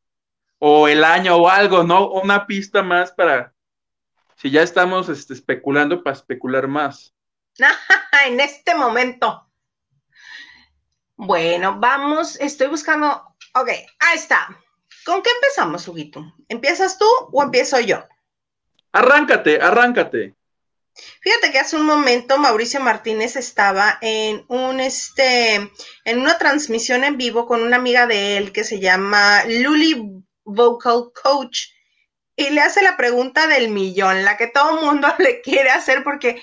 o 0.61 0.87
el 0.87 1.03
año 1.03 1.35
o 1.35 1.49
algo, 1.49 1.83
¿no? 1.83 2.13
Una 2.13 2.47
pista 2.47 2.85
más 2.85 3.11
para, 3.11 3.53
si 4.37 4.53
ya 4.53 4.63
estamos 4.63 5.09
este, 5.09 5.35
especulando, 5.35 6.05
para 6.05 6.15
especular 6.15 6.69
más. 6.69 7.13
en 8.29 8.39
este 8.39 8.77
momento. 8.77 9.48
Bueno, 11.21 11.81
vamos, 11.81 12.37
estoy 12.39 12.69
buscando, 12.69 13.09
ok, 13.53 13.69
ahí 13.99 14.15
está. 14.17 14.57
¿Con 15.05 15.21
qué 15.21 15.31
empezamos, 15.31 15.89
Huguito? 15.89 16.25
¿Empiezas 16.49 16.97
tú 16.97 17.07
o 17.33 17.43
empiezo 17.43 17.81
yo? 17.81 18.07
Arráncate, 18.93 19.61
arráncate. 19.61 20.37
Fíjate 21.21 21.51
que 21.51 21.59
hace 21.59 21.75
un 21.75 21.87
momento 21.87 22.39
Mauricio 22.39 22.79
Martínez 22.79 23.35
estaba 23.35 23.99
en 24.01 24.45
un 24.47 24.79
este 24.79 25.57
en 26.05 26.21
una 26.21 26.39
transmisión 26.39 27.03
en 27.03 27.17
vivo 27.17 27.47
con 27.47 27.63
una 27.63 27.77
amiga 27.77 28.07
de 28.07 28.37
él 28.37 28.53
que 28.53 28.63
se 28.63 28.79
llama 28.79 29.43
Luli 29.45 30.23
Vocal 30.45 31.11
Coach 31.21 31.67
y 32.37 32.51
le 32.51 32.61
hace 32.61 32.81
la 32.81 32.97
pregunta 32.97 33.49
del 33.49 33.71
millón, 33.71 34.25
la 34.25 34.37
que 34.37 34.47
todo 34.47 34.81
mundo 34.81 35.09
le 35.19 35.41
quiere 35.41 35.71
hacer 35.71 36.05
porque 36.05 36.41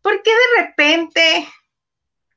¿por 0.00 0.22
qué 0.22 0.30
de 0.30 0.62
repente 0.62 1.48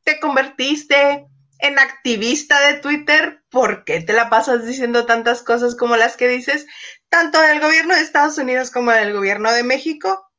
te 0.04 0.20
convertiste 0.20 1.27
en 1.60 1.80
activista 1.80 2.60
de 2.68 2.80
Twitter? 2.80 3.42
¿Por 3.50 3.86
qué 3.86 4.02
te 4.02 4.14
la 4.14 4.30
pasas 4.30 4.66
diciendo 4.66 5.06
tantas 5.06 5.42
cosas 5.42 5.76
como 5.76 5.96
las 5.96 6.18
que 6.18 6.28
dices, 6.28 6.66
tanto 7.10 7.40
del 7.42 7.60
gobierno 7.60 7.96
de 7.96 8.02
Estados 8.02 8.38
Unidos 8.38 8.72
como 8.72 8.92
del 8.92 9.14
gobierno 9.14 9.52
de 9.52 9.64
México? 9.64 10.32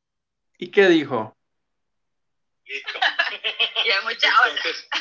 ¿Y 0.59 0.71
qué 0.71 0.89
dijo? 0.89 1.37
Listo. 2.65 2.99
ya, 3.87 4.01
mucha 4.03 4.29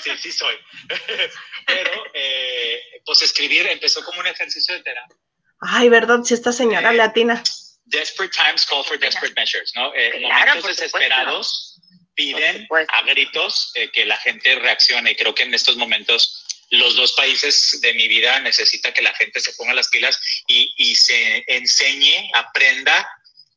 sí, 0.02 0.12
sí 0.18 0.32
soy. 0.32 0.56
Pero, 1.66 1.92
eh, 2.14 2.82
pues 3.06 3.22
escribir 3.22 3.68
empezó 3.68 4.04
como 4.04 4.20
un 4.20 4.28
ejercicio 4.28 4.76
de 4.76 4.84
terapia. 4.84 5.18
Ay, 5.60 5.90
¿verdad? 5.90 6.22
Si 6.24 6.34
esta 6.34 6.52
señora 6.52 6.92
eh, 6.92 6.96
latina. 6.96 7.42
Desperate 7.86 8.36
times 8.36 8.66
call 8.66 8.84
for 8.84 8.98
desperate 9.00 9.34
measures, 9.36 9.72
¿no? 9.76 9.94
Eh, 9.96 10.20
momentos 10.22 10.68
desesperados 10.68 11.80
piden 12.16 12.68
a 12.90 13.02
gritos 13.04 13.72
eh, 13.76 13.90
que 13.92 14.06
la 14.06 14.18
gente 14.18 14.56
reaccione. 14.56 15.12
Y 15.12 15.16
creo 15.16 15.36
que 15.36 15.44
en 15.44 15.54
estos 15.54 15.78
momentos 15.78 16.46
los 16.72 16.96
dos 16.96 17.14
países 17.14 17.80
de 17.82 17.94
mi 17.94 18.08
vida 18.08 18.40
necesita 18.40 18.94
que 18.94 19.02
la 19.02 19.14
gente 19.14 19.40
se 19.40 19.54
ponga 19.54 19.74
las 19.74 19.90
pilas 19.90 20.20
y, 20.48 20.74
y 20.78 20.96
se 20.96 21.44
enseñe, 21.48 22.30
aprenda 22.34 23.08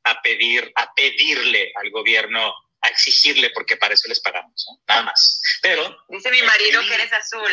a 0.05 0.21
pedir, 0.23 0.71
a 0.77 0.93
pedirle 0.95 1.73
al 1.77 1.91
gobierno, 1.91 2.53
a 2.83 2.88
exigirle, 2.88 3.50
porque 3.50 3.77
para 3.77 3.95
eso 3.95 4.09
les 4.09 4.21
pagamos, 4.21 4.67
nada 4.87 5.03
más. 5.03 5.41
Pero. 5.62 5.97
Dice 6.09 6.31
mi 6.31 6.43
marido 6.43 6.81
que 6.87 6.95
eres 6.95 7.12
azul. 7.12 7.50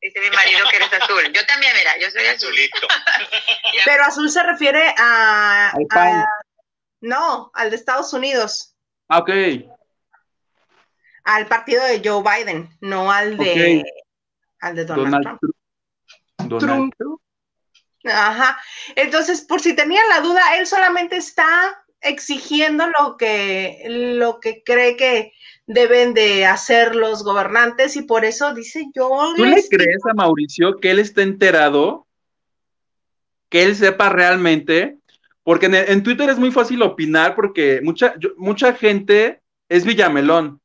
Dice 0.00 0.20
mi 0.20 0.30
marido 0.30 0.68
que 0.68 0.76
eres 0.76 0.92
azul. 0.92 1.32
Yo 1.32 1.44
también, 1.46 1.72
mira, 1.76 1.98
yo 1.98 2.10
soy 2.10 2.26
azulito. 2.26 2.86
Pero 3.84 4.04
azul 4.04 4.30
se 4.30 4.42
refiere 4.42 4.94
a, 4.98 5.72
no, 7.00 7.50
al 7.54 7.70
de 7.70 7.76
Estados 7.76 8.12
Unidos. 8.12 8.74
Ah, 9.08 9.18
ok. 9.18 9.30
Al 11.26 11.46
partido 11.48 11.84
de 11.84 12.00
Joe 12.04 12.22
Biden, 12.22 12.68
no 12.80 13.10
al 13.10 13.36
de 13.36 13.84
al 14.60 14.76
de 14.76 14.84
Donald, 14.84 15.22
Trump. 15.22 15.40
Donald 16.38 16.92
Trump. 16.96 17.20
Ajá. 18.04 18.60
Entonces, 18.94 19.42
por 19.42 19.60
si 19.60 19.74
tenían 19.74 20.08
la 20.08 20.20
duda, 20.20 20.40
él 20.56 20.68
solamente 20.68 21.16
está 21.16 21.84
exigiendo 22.00 22.86
lo 22.86 23.16
que, 23.16 23.82
lo 23.88 24.38
que 24.38 24.62
cree 24.64 24.96
que 24.96 25.32
deben 25.66 26.14
de 26.14 26.46
hacer 26.46 26.94
los 26.94 27.24
gobernantes 27.24 27.96
y 27.96 28.02
por 28.02 28.24
eso 28.24 28.54
dice 28.54 28.84
yo. 28.94 29.32
¿Tú 29.36 29.44
le 29.44 29.68
crees 29.68 30.06
a 30.08 30.14
Mauricio 30.14 30.78
que 30.78 30.92
él 30.92 31.00
esté 31.00 31.22
enterado? 31.22 32.06
Que 33.48 33.64
él 33.64 33.74
sepa 33.74 34.10
realmente, 34.10 34.98
porque 35.42 35.66
en, 35.66 36.02
Twitter 36.04 36.30
es 36.30 36.38
muy 36.38 36.52
fácil 36.52 36.82
opinar 36.82 37.34
porque 37.34 37.80
mucha, 37.82 38.14
mucha 38.36 38.74
gente 38.74 39.40
es 39.68 39.84
Villamelón. 39.84 40.60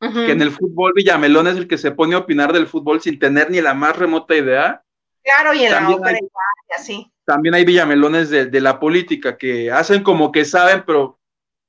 Que 0.00 0.32
en 0.32 0.40
el 0.40 0.50
fútbol 0.50 0.94
Villamelón 0.96 1.46
es 1.46 1.56
el 1.56 1.68
que 1.68 1.76
se 1.76 1.90
pone 1.90 2.14
a 2.14 2.18
opinar 2.18 2.54
del 2.54 2.66
fútbol 2.66 3.02
sin 3.02 3.18
tener 3.18 3.50
ni 3.50 3.60
la 3.60 3.74
más 3.74 3.96
remota 3.96 4.34
idea. 4.34 4.82
Claro, 5.22 5.52
y 5.52 5.64
en 5.64 5.72
la 5.72 5.90
ópera 5.90 6.18
así 6.74 7.12
también 7.30 7.54
hay 7.54 7.64
villamelones 7.64 8.28
de, 8.28 8.60
la 8.60 8.80
política 8.80 9.38
que 9.38 9.70
hacen 9.70 10.02
como 10.02 10.32
que 10.32 10.44
saben, 10.44 10.82
pero 10.84 11.20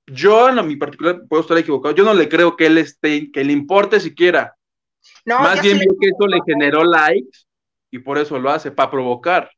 yo 0.08 0.50
en 0.50 0.65
mi 0.65 0.76
particular 0.76 1.22
puedo 1.30 1.44
estar 1.44 1.56
equivocado, 1.56 1.94
yo 1.94 2.04
no 2.04 2.15
le 2.15 2.28
creo 2.28 2.58
que 2.58 2.65
él 2.65 2.80
esté, 2.80 3.32
que 3.32 3.44
le 3.44 3.54
importe 3.54 4.00
siquiera. 4.00 4.58
Más 5.24 5.62
bien 5.62 5.78
vio 5.78 5.91
que 6.00 6.08
eso 6.08 6.26
le 6.26 6.39
generó 6.48 6.84
likes 6.84 7.46
y 7.91 8.00
por 8.00 8.17
eso 8.17 8.39
lo 8.39 8.50
hace, 8.50 8.72
para 8.72 8.89
provocar. 8.89 9.52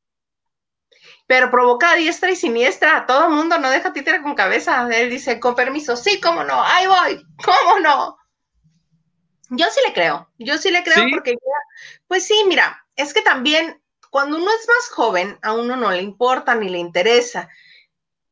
Pero 1.26 1.50
provoca 1.50 1.92
a 1.92 1.96
diestra 1.96 2.32
y 2.32 2.36
siniestra 2.36 2.98
a 2.98 3.06
todo 3.06 3.30
mundo, 3.30 3.58
no 3.58 3.70
deja 3.70 3.94
títere 3.94 4.22
con 4.22 4.36
cabeza. 4.36 4.86
Él 4.94 5.10
dice, 5.10 5.40
con 5.40 5.56
permiso, 5.56 5.96
sí, 5.96 6.20
cómo 6.20 6.44
no, 6.44 6.62
ahí 6.62 6.86
voy, 6.86 7.24
cómo 7.46 7.80
no. 7.80 8.18
Yo 9.56 9.68
sí 9.70 9.82
le 9.86 9.94
creo, 9.94 10.30
yo 10.40 10.58
sí 10.58 10.72
le 10.72 10.84
creo 10.84 11.06
porque, 11.12 11.36
pues 12.08 12.26
sí, 12.26 12.34
mira, 12.48 12.86
es 12.96 13.14
que 13.14 13.22
también 13.22 13.80
cuando 14.10 14.38
uno 14.38 14.50
es 14.50 14.68
más 14.68 14.90
joven, 14.90 15.38
a 15.44 15.54
uno 15.54 15.76
no 15.76 15.92
le 15.92 16.02
importa 16.02 16.56
ni 16.56 16.70
le 16.70 16.80
interesa. 16.80 17.50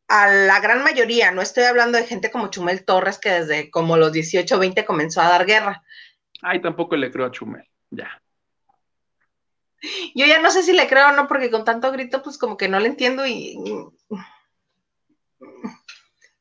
A 0.07 0.31
la 0.31 0.59
gran 0.59 0.83
mayoría, 0.83 1.31
no 1.31 1.41
estoy 1.41 1.63
hablando 1.65 1.97
de 1.97 2.05
gente 2.05 2.31
como 2.31 2.49
Chumel 2.49 2.83
Torres, 2.85 3.19
que 3.19 3.29
desde 3.29 3.69
como 3.69 3.97
los 3.97 4.11
18 4.11 4.55
o 4.55 4.59
20 4.59 4.83
comenzó 4.83 5.21
a 5.21 5.29
dar 5.29 5.45
guerra. 5.45 5.83
Ay, 6.41 6.59
tampoco 6.59 6.95
le 6.95 7.11
creo 7.11 7.27
a 7.27 7.31
Chumel, 7.31 7.67
ya. 7.91 8.21
Yo 10.15 10.25
ya 10.25 10.39
no 10.39 10.49
sé 10.49 10.63
si 10.63 10.73
le 10.73 10.87
creo 10.87 11.09
o 11.09 11.11
no, 11.11 11.27
porque 11.27 11.51
con 11.51 11.65
tanto 11.65 11.91
grito, 11.91 12.23
pues 12.23 12.37
como 12.37 12.57
que 12.57 12.67
no 12.67 12.79
le 12.79 12.87
entiendo 12.87 13.25
y. 13.27 13.57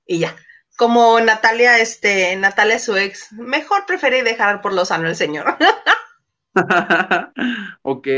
Y 0.07 0.19
ya. 0.19 0.37
Como 0.81 1.21
Natalia, 1.21 1.79
este, 1.79 2.35
Natalia 2.37 2.79
su 2.79 2.97
ex, 2.97 3.31
mejor 3.33 3.85
preferí 3.87 4.23
dejar 4.23 4.63
por 4.63 4.73
lo 4.73 4.87
sano 4.87 5.09
el 5.09 5.15
señor. 5.15 5.59
ok 7.83 8.09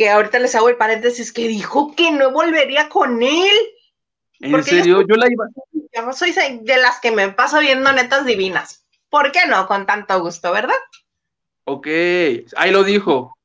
que 0.00 0.08
ahorita 0.08 0.38
les 0.38 0.54
hago 0.54 0.70
el 0.70 0.76
paréntesis, 0.76 1.30
que 1.30 1.46
dijo 1.46 1.94
que 1.94 2.10
no 2.10 2.30
volvería 2.32 2.88
con 2.88 3.22
él. 3.22 3.52
¿En 4.38 4.64
serio? 4.64 5.02
Yo, 5.06 5.16
la 5.16 5.26
iba. 5.30 5.44
Yo 5.72 6.12
soy 6.14 6.32
de 6.62 6.76
las 6.78 7.00
que 7.00 7.10
me 7.10 7.28
paso 7.28 7.60
viendo 7.60 7.92
netas 7.92 8.24
divinas. 8.24 8.86
¿Por 9.10 9.30
qué 9.30 9.40
no? 9.46 9.66
Con 9.66 9.84
tanto 9.84 10.18
gusto, 10.22 10.52
¿verdad? 10.52 10.78
Ok, 11.64 11.86
ahí 12.56 12.70
lo 12.70 12.82
dijo. 12.82 13.36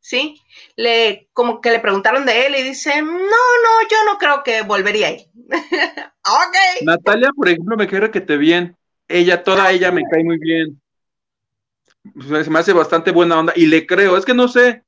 Sí, 0.00 0.40
le, 0.76 1.28
como 1.32 1.60
que 1.60 1.70
le 1.70 1.80
preguntaron 1.80 2.24
de 2.24 2.46
él 2.46 2.54
y 2.56 2.62
dice, 2.62 3.02
no, 3.02 3.10
no, 3.10 3.88
yo 3.90 3.96
no 4.06 4.18
creo 4.18 4.42
que 4.42 4.62
volvería 4.62 5.08
ahí. 5.08 5.30
ok. 5.48 6.82
Natalia, 6.82 7.30
por 7.36 7.48
ejemplo, 7.48 7.76
me 7.76 7.86
queda 7.86 8.10
que 8.10 8.20
te 8.20 8.36
bien. 8.36 8.76
Ella, 9.08 9.42
toda 9.42 9.64
ah, 9.64 9.72
ella 9.72 9.90
me 9.90 10.02
cae 10.10 10.24
muy 10.24 10.38
bien. 10.38 10.80
Se 12.42 12.50
me 12.50 12.58
hace 12.58 12.72
bastante 12.72 13.10
buena 13.10 13.38
onda 13.38 13.52
y 13.56 13.66
le 13.66 13.86
creo. 13.86 14.16
Es 14.16 14.24
que 14.24 14.34
no 14.34 14.48
sé, 14.48 14.82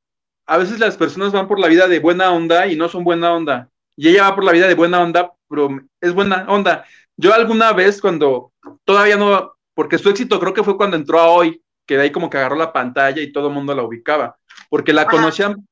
a 0.46 0.58
veces 0.58 0.78
las 0.78 0.96
personas 0.96 1.32
van 1.32 1.48
por 1.48 1.60
la 1.60 1.68
vida 1.68 1.86
de 1.86 2.00
buena 2.00 2.32
onda 2.32 2.66
y 2.66 2.76
no 2.76 2.88
son 2.88 3.04
buena 3.04 3.32
onda. 3.32 3.70
Y 3.96 4.08
ella 4.08 4.24
va 4.24 4.34
por 4.34 4.44
la 4.44 4.52
vida 4.52 4.66
de 4.66 4.74
buena 4.74 5.00
onda, 5.00 5.32
pero 5.48 5.68
es 6.00 6.12
buena 6.12 6.44
onda. 6.48 6.84
Yo 7.16 7.34
alguna 7.34 7.72
vez 7.72 8.00
cuando 8.00 8.52
todavía 8.84 9.16
no, 9.16 9.52
porque 9.74 9.98
su 9.98 10.08
éxito 10.08 10.40
creo 10.40 10.54
que 10.54 10.64
fue 10.64 10.76
cuando 10.76 10.96
entró 10.96 11.20
a 11.20 11.30
hoy, 11.30 11.62
que 11.86 11.96
de 11.96 12.04
ahí 12.04 12.10
como 12.10 12.28
que 12.28 12.38
agarró 12.38 12.56
la 12.56 12.72
pantalla 12.72 13.22
y 13.22 13.30
todo 13.30 13.48
el 13.48 13.54
mundo 13.54 13.74
la 13.74 13.82
ubicaba, 13.82 14.38
porque 14.70 14.94
la 14.94 15.06
conocían 15.06 15.68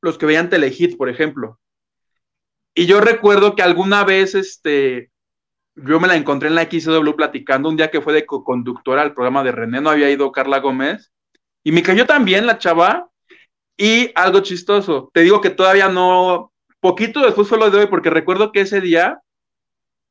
los 0.00 0.16
que 0.16 0.24
veían 0.24 0.48
Telehit, 0.48 0.96
por 0.96 1.10
ejemplo. 1.10 1.60
Y 2.74 2.86
yo 2.86 3.00
recuerdo 3.00 3.54
que 3.54 3.62
alguna 3.62 4.04
vez, 4.04 4.34
este, 4.34 5.10
yo 5.74 6.00
me 6.00 6.08
la 6.08 6.16
encontré 6.16 6.48
en 6.48 6.54
la 6.54 6.62
XW 6.62 7.10
platicando 7.16 7.68
un 7.68 7.76
día 7.76 7.90
que 7.90 8.00
fue 8.00 8.14
de 8.14 8.24
co-conductora 8.24 9.02
al 9.02 9.12
programa 9.12 9.44
de 9.44 9.52
René, 9.52 9.80
no 9.80 9.90
había 9.90 10.10
ido 10.10 10.32
Carla 10.32 10.60
Gómez, 10.60 11.12
y 11.62 11.72
me 11.72 11.82
cayó 11.82 12.06
también 12.06 12.46
la 12.46 12.58
chava, 12.58 13.10
y 13.76 14.10
algo 14.14 14.40
chistoso, 14.40 15.10
te 15.12 15.22
digo 15.22 15.40
que 15.40 15.50
todavía 15.50 15.88
no, 15.88 16.52
poquito 16.80 17.20
después 17.20 17.48
fue 17.48 17.58
lo 17.58 17.70
de 17.70 17.78
hoy, 17.78 17.86
porque 17.86 18.10
recuerdo 18.10 18.52
que 18.52 18.60
ese 18.60 18.80
día 18.80 19.20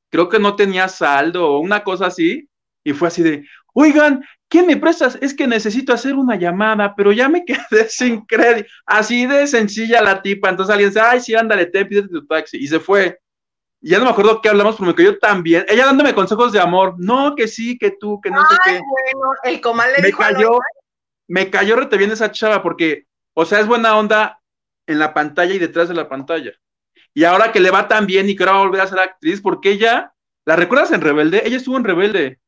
creo 0.10 0.28
que 0.28 0.40
no 0.40 0.56
tenía 0.56 0.88
saldo 0.88 1.48
o 1.48 1.60
una 1.60 1.84
cosa 1.84 2.08
así, 2.08 2.50
y 2.84 2.94
fue 2.94 3.08
así 3.08 3.24
de, 3.24 3.46
oigan, 3.74 4.24
¿quién 4.48 4.66
me 4.66 4.78
prestas? 4.78 5.18
Es 5.22 5.34
que 5.34 5.48
necesito 5.48 5.94
hacer 5.94 6.16
una 6.16 6.36
llamada, 6.36 6.96
pero 6.96 7.12
ya 7.12 7.30
me 7.30 7.44
quedé 7.70 7.90
sin 7.90 8.26
crédito. 8.26 8.70
Así 8.86 9.26
de 9.26 9.48
sencilla 9.48 10.02
la 10.02 10.22
tipa. 10.22 10.50
Entonces 10.50 10.72
alguien 10.72 10.90
dice, 10.90 11.02
ay, 11.02 11.20
sí, 11.20 11.36
ándale, 11.36 11.66
te 11.66 11.86
pides 11.86 12.10
tu 12.10 12.26
taxi. 12.26 12.58
Y 12.58 12.68
se 12.68 12.80
fue. 12.80 13.20
ya 13.82 14.00
no 14.00 14.06
me 14.06 14.12
acuerdo 14.12 14.42
qué 14.42 14.50
hablamos, 14.50 14.76
pero 14.76 14.88
me 14.88 14.96
cayó 14.96 15.18
también. 15.20 15.66
Ella 15.68 15.86
dándome 15.86 16.14
consejos 16.14 16.52
de 16.52 16.60
amor. 16.60 16.96
No, 16.98 17.36
que 17.36 17.48
sí, 17.48 17.78
que 17.78 17.92
tú, 17.92 18.20
que 18.22 18.32
no 18.32 18.42
sé 18.42 18.56
qué. 18.64 18.72
Bueno, 18.72 19.34
el 19.44 19.62
comal 19.62 19.90
le 19.96 20.04
me 20.04 20.12
cayó, 20.12 20.60
me 21.28 21.50
cayó 21.50 21.76
rete 21.76 21.98
bien 21.98 22.12
esa 22.12 22.32
chava, 22.32 22.62
porque 22.64 23.06
o 23.42 23.46
sea, 23.46 23.62
es 23.62 23.68
buena 23.68 23.96
onda 23.98 24.42
en 24.86 25.00
la 25.00 25.14
pantalla 25.14 25.54
y 25.54 25.60
detrás 25.60 25.88
de 25.88 25.94
la 25.94 26.10
pantalla. 26.10 26.52
Y 27.14 27.24
ahora 27.24 27.54
que 27.54 27.62
le 27.62 27.72
va 27.72 27.88
tan 27.88 28.06
bien 28.06 28.30
y 28.30 28.36
que 28.36 28.44
ahora 28.44 28.52
va 28.52 28.60
a 28.60 28.66
volver 28.66 28.82
a 28.82 28.88
ser 28.88 29.00
actriz, 29.00 29.40
porque 29.40 29.72
ella, 29.72 30.14
¿la 30.46 30.58
recuerdas 30.58 30.92
en 30.92 31.00
Rebelde? 31.00 31.44
Ella 31.46 31.56
estuvo 31.56 31.78
en 31.78 31.86
Rebelde. 31.86 32.40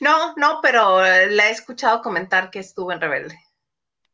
No, 0.00 0.34
no, 0.36 0.60
pero 0.62 1.00
la 1.00 1.48
he 1.48 1.50
escuchado 1.50 2.02
comentar 2.02 2.50
que 2.50 2.58
estuvo 2.58 2.92
en 2.92 3.00
Rebelde. 3.00 3.38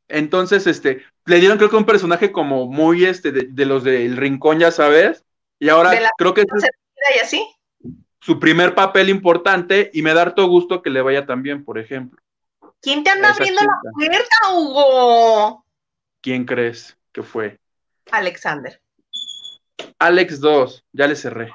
Entonces, 0.09 0.67
este, 0.67 1.05
le 1.25 1.41
dieron 1.41 1.59
creo 1.59 1.71
que 1.71 1.77
un 1.77 1.87
personaje 1.87 2.33
como 2.33 2.67
muy, 2.67 3.05
este, 3.05 3.33
de, 3.33 3.67
los 3.67 3.85
del 3.85 4.17
Rincón, 4.17 4.59
ya 4.59 4.71
sabes, 4.71 5.25
y 5.59 5.69
ahora 5.69 5.93
creo 6.19 6.35
que 6.35 6.43
y 6.43 7.19
así. 7.19 7.47
su 8.21 8.39
primer 8.39 8.75
papel 8.75 9.09
importante 9.09 9.91
y 9.93 10.03
me 10.03 10.15
da 10.15 10.23
harto 10.23 10.47
gusto 10.47 10.83
que 10.83 10.91
le 10.91 11.03
vaya 11.03 11.27
también, 11.27 11.65
por 11.65 11.79
ejemplo. 11.79 12.21
¿Quién 12.81 13.05
te 13.05 13.11
anda 13.11 13.31
abriendo 13.31 13.61
la 13.63 13.79
puerta, 13.95 14.55
Hugo? 14.55 15.65
¿Quién 16.21 16.45
crees 16.45 16.97
que 17.13 17.23
fue? 17.23 17.59
Alexander. 18.11 18.81
Alex 19.99 20.41
2, 20.41 20.85
ya 20.93 21.07
le 21.07 21.17
cerré. 21.17 21.53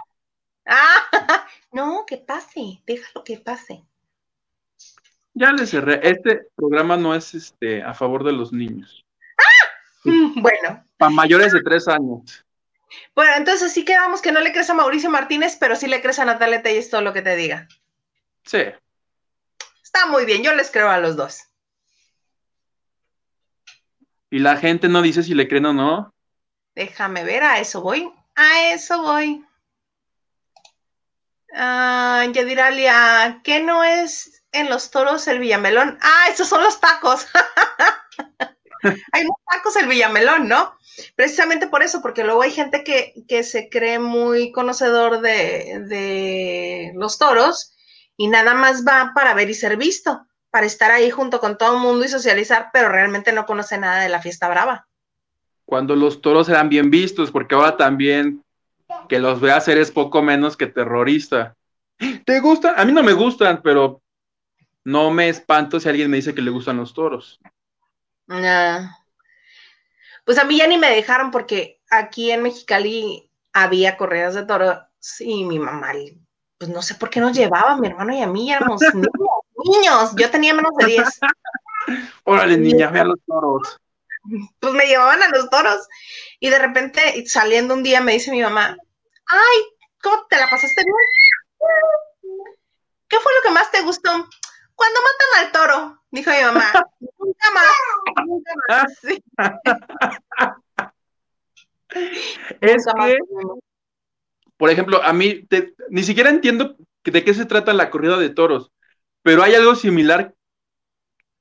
Ah, 0.66 1.04
no, 1.72 2.06
que 2.08 2.18
pase, 2.18 2.82
déjalo 2.86 3.24
que 3.24 3.38
pase. 3.38 3.84
Ya 5.38 5.52
le 5.52 5.68
cerré. 5.68 6.00
Este 6.02 6.48
programa 6.56 6.98
no 6.98 7.14
es 7.14 7.36
este 7.36 7.84
a 7.84 7.94
favor 7.94 8.24
de 8.24 8.32
los 8.32 8.52
niños. 8.52 9.06
¡Ah! 9.38 10.04
Bueno. 10.04 10.84
Para 10.98 11.12
mayores 11.12 11.54
de 11.54 11.62
tres 11.62 11.88
años. 11.88 12.44
Bueno, 13.14 13.34
entonces 13.38 13.72
sí 13.72 13.86
quedamos 13.86 14.20
que 14.20 14.32
no 14.32 14.40
le 14.40 14.52
crees 14.52 14.72
a 14.72 14.74
Mauricio 14.74 15.12
Martínez, 15.12 15.56
pero 15.60 15.76
sí 15.76 15.86
le 15.86 16.02
crees 16.02 16.18
a 16.18 16.26
Natalia 16.26 16.64
Telles 16.64 16.90
todo 16.90 17.02
lo 17.02 17.14
que 17.14 17.22
te 17.22 17.36
diga. 17.36 17.68
Sí. 18.46 18.64
Está 19.84 20.08
muy 20.08 20.26
bien, 20.26 20.42
yo 20.42 20.56
les 20.56 20.72
creo 20.72 20.90
a 20.90 20.98
los 20.98 21.16
dos. 21.16 21.44
Y 24.32 24.40
la 24.40 24.58
gente 24.58 24.88
no 24.88 25.04
dice 25.04 25.22
si 25.22 25.36
le 25.36 25.48
creen 25.48 25.68
o 25.68 25.74
no. 25.74 26.16
Déjame 26.74 27.24
ver, 27.24 27.44
a 27.44 27.60
eso 27.60 27.82
voy. 27.82 28.12
A 28.36 28.72
eso 28.74 29.04
voy. 29.04 29.46
Ah, 31.54 32.26
Yadiralia, 32.34 33.42
¿qué 33.44 33.62
no 33.62 33.84
es 33.84 34.38
en 34.52 34.70
los 34.70 34.92
toros 34.92 35.28
el 35.28 35.40
Villamelón? 35.40 35.98
Ah, 36.02 36.26
esos 36.30 36.48
son 36.48 36.64
los 36.64 36.80
tacos. 36.80 37.26
hay 39.12 39.24
unos 39.24 39.38
tacos 39.50 39.76
el 39.76 39.88
Villamelón, 39.88 40.48
¿no? 40.48 40.78
Precisamente 41.16 41.68
por 41.68 41.84
eso, 41.84 42.02
porque 42.02 42.24
luego 42.24 42.42
hay 42.42 42.52
gente 42.52 42.84
que, 42.84 43.14
que 43.28 43.44
se 43.44 43.70
cree 43.70 44.00
muy 44.00 44.52
conocedor 44.52 45.22
de, 45.22 45.84
de, 45.88 46.92
los 46.96 47.18
toros 47.18 47.76
y 48.16 48.28
nada 48.28 48.56
más 48.56 48.84
va 48.86 49.12
para 49.14 49.34
ver 49.34 49.50
y 49.50 49.54
ser 49.54 49.78
visto, 49.78 50.26
para 50.50 50.66
estar 50.66 50.92
ahí 50.92 51.12
junto 51.12 51.40
con 51.40 51.58
todo 51.58 51.76
el 51.76 51.82
mundo 51.82 52.06
y 52.06 52.10
socializar, 52.10 52.70
pero 52.74 52.90
realmente 52.90 53.32
no 53.32 53.46
conoce 53.46 53.78
nada 53.78 54.02
de 54.02 54.10
la 54.10 54.22
fiesta 54.22 54.50
brava. 54.50 54.88
Cuando 55.66 55.96
los 55.96 56.22
toros 56.22 56.50
eran 56.50 56.70
bien 56.70 56.90
vistos, 56.90 57.30
porque 57.30 57.54
ahora 57.54 57.78
también 57.78 58.44
que 59.08 59.20
los 59.20 59.40
ve 59.40 59.52
hacer 59.52 59.78
es 59.78 59.92
poco 59.92 60.22
menos 60.22 60.58
que 60.58 60.68
terrorista. 60.68 61.56
¿Te 62.26 62.40
gustan? 62.40 62.74
A 62.78 62.86
mí 62.86 62.92
no 62.92 63.04
me 63.04 63.14
gustan, 63.14 63.62
pero 63.62 64.02
no 64.88 65.12
me 65.12 65.28
espanto 65.28 65.82
si 65.82 65.90
alguien 65.90 66.10
me 66.10 66.16
dice 66.16 66.34
que 66.34 66.42
le 66.42 66.50
gustan 66.50 66.78
los 66.78 66.94
toros. 66.94 67.42
Pues 70.24 70.38
a 70.38 70.46
mí 70.46 70.58
ya 70.58 70.66
ni 70.66 70.78
me 70.78 70.90
dejaron 70.90 71.30
porque 71.30 71.82
aquí 71.90 72.32
en 72.32 72.44
Mexicali 72.44 73.30
había 73.52 73.98
correas 73.98 74.34
de 74.34 74.46
toros 74.46 74.78
y 75.20 75.44
mi 75.44 75.60
mamá, 75.60 75.92
pues 76.58 76.72
no 76.72 76.82
sé 76.82 76.96
por 76.96 77.10
qué 77.10 77.20
nos 77.20 77.36
llevaba, 77.36 77.76
mi 77.76 77.88
hermano 77.88 78.16
y 78.16 78.22
a 78.22 78.28
mí 78.28 78.50
éramos 78.50 78.80
niños, 78.94 79.10
niños, 79.66 80.16
yo 80.16 80.32
tenía 80.32 80.54
menos 80.54 80.72
de 80.78 80.86
10. 80.86 81.20
Órale, 82.24 82.58
niña, 82.58 82.90
ve 82.90 83.02
a 83.02 83.06
los 83.06 83.20
toros. 83.26 83.82
Pues 84.62 84.74
me 84.74 84.88
llevaban 84.88 85.22
a 85.22 85.28
los 85.28 85.50
toros 85.50 85.86
y 86.40 86.50
de 86.50 86.60
repente 86.60 87.26
saliendo 87.28 87.74
un 87.74 87.84
día 87.84 88.00
me 88.00 88.14
dice 88.14 88.32
mi 88.32 88.42
mamá, 88.42 88.78
ay, 89.26 89.58
¿cómo 90.02 90.26
te 90.30 90.38
la 90.38 90.50
pasaste 90.50 90.82
bien? 90.82 90.96
¿Qué 93.10 93.18
fue 93.20 93.34
lo 93.34 93.42
que 93.44 93.54
más 93.54 93.70
te 93.70 93.82
gustó? 93.82 94.30
Cuando 94.78 95.00
matan 95.02 95.30
al 95.40 95.52
toro, 95.52 96.04
dijo 96.12 96.30
mi 96.30 96.42
mamá. 96.44 96.72
Nunca 97.20 97.52
más, 97.52 97.74
nunca 98.26 98.52
más. 98.70 98.94
Es 102.62 102.86
que, 102.86 103.18
por 104.58 104.70
ejemplo, 104.70 105.02
a 105.02 105.14
mí 105.14 105.48
ni 105.90 106.04
siquiera 106.04 106.30
entiendo 106.30 106.76
de 107.04 107.24
qué 107.24 107.34
se 107.34 107.46
trata 107.46 107.74
la 107.74 107.90
corrida 107.90 108.18
de 108.18 108.30
toros, 108.30 108.72
pero 109.24 109.42
hay 109.42 109.56
algo 109.56 109.74
similar 109.74 110.36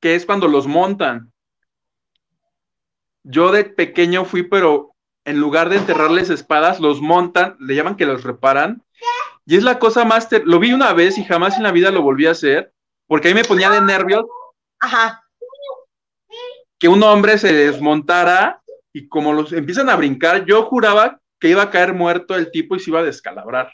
que 0.01 0.15
es 0.15 0.25
cuando 0.25 0.47
los 0.49 0.67
montan. 0.67 1.33
Yo 3.25 3.51
de 3.51 3.65
pequeño 3.65 4.25
fui, 4.25 4.45
pero 4.45 4.95
en 5.25 5.41
lugar 5.41 5.69
de 5.69 5.77
enterrarles 5.77 6.31
espadas, 6.31 6.79
los 6.81 7.01
montan, 7.03 7.57
le 7.59 7.75
llaman 7.75 7.97
que 7.97 8.07
los 8.07 8.23
reparan, 8.23 8.85
y 9.45 9.57
es 9.57 9.65
la 9.65 9.79
cosa 9.79 10.05
más, 10.05 10.29
lo 10.45 10.59
vi 10.59 10.73
una 10.73 10.93
vez 10.93 11.19
y 11.19 11.25
jamás 11.25 11.57
en 11.57 11.65
la 11.65 11.73
vida 11.73 11.91
lo 11.91 12.03
volví 12.03 12.27
a 12.27 12.33
hacer, 12.33 12.73
porque 13.07 13.29
ahí 13.29 13.35
me 13.35 13.45
ponía 13.45 13.71
de 13.71 13.81
nervios. 13.81 14.25
Ajá. 14.81 15.23
Que 16.79 16.89
un 16.89 17.03
hombre 17.03 17.39
se 17.39 17.53
desmontara 17.53 18.63
y 18.93 19.09
como 19.09 19.33
los 19.33 19.53
empiezan 19.53 19.89
a 19.89 19.97
brincar, 19.97 20.45
yo 20.45 20.65
juraba 20.65 21.21
que 21.39 21.49
iba 21.49 21.63
a 21.63 21.71
caer 21.71 21.95
muerto 21.95 22.35
el 22.35 22.51
tipo 22.51 22.77
y 22.77 22.81
se 22.81 22.91
iba 22.91 23.01
a 23.01 23.05
descalabrar. 23.05 23.73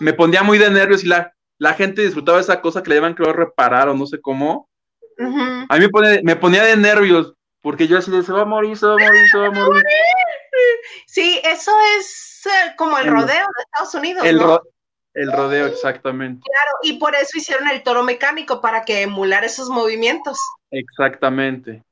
Me 0.00 0.12
ponía 0.12 0.42
muy 0.42 0.58
de 0.58 0.70
nervios 0.70 1.04
y 1.04 1.08
la, 1.08 1.32
la 1.58 1.74
gente 1.74 2.02
disfrutaba 2.02 2.40
esa 2.40 2.60
cosa 2.60 2.82
que 2.82 2.90
le 2.90 2.96
llaman, 2.96 3.14
creo, 3.14 3.32
reparar 3.32 3.88
o 3.88 3.94
no 3.94 4.06
sé 4.06 4.20
cómo. 4.20 4.68
A 5.18 5.78
mí 5.78 5.86
me, 5.92 6.22
me 6.22 6.36
ponía 6.36 6.62
de 6.64 6.76
nervios, 6.76 7.34
porque 7.62 7.88
yo 7.88 7.96
así 7.98 8.10
de, 8.10 8.22
se 8.22 8.32
va 8.32 8.42
a 8.42 8.44
morir, 8.44 8.76
se 8.76 8.86
va 8.86 8.94
a 8.94 8.98
morir, 8.98 9.28
se 9.30 9.38
va 9.38 9.46
a 9.46 9.50
morir. 9.50 9.82
Sí, 11.06 11.40
eso 11.44 11.72
es 11.98 12.42
eh, 12.46 12.74
como 12.76 12.98
el, 12.98 13.06
rodeo 13.06 13.26
de 13.26 13.62
Estados 13.62 13.94
Unidos. 13.94 14.24
El, 14.24 14.40
el 15.16 15.32
rodeo, 15.32 15.66
exactamente. 15.66 16.42
Claro, 16.44 16.78
y 16.82 16.98
por 16.98 17.14
eso 17.14 17.38
hicieron 17.38 17.68
el 17.68 17.82
toro 17.82 18.02
mecánico, 18.02 18.60
para 18.60 18.82
que 18.82 19.00
emular 19.02 19.44
esos 19.44 19.70
movimientos. 19.70 20.38
Exactamente. 20.70 21.82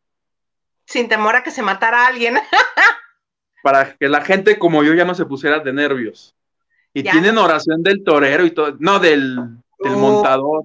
Sin 0.85 1.09
temor 1.09 1.35
a 1.35 1.43
que 1.43 1.51
se 1.51 1.63
matara 1.63 2.05
a 2.05 2.09
alguien. 2.09 2.37
para 3.63 3.97
que 3.97 4.11
la 4.11 4.21
gente 4.21 4.59
como 4.59 4.85
yo 4.85 4.93
ya 4.93 5.07
no 5.07 5.15
se 5.15 5.25
pusiera 5.25 5.59
de 5.61 5.73
nervios. 5.73 6.37
Y 6.93 7.03
tienen 7.03 7.39
oración 7.39 7.83
del 7.83 8.05
torero 8.05 8.45
y 8.45 8.51
todo, 8.51 8.77
no, 8.79 8.99
del, 8.99 9.37
del 9.79 9.95
oh. 9.95 9.99
montador. 9.99 10.65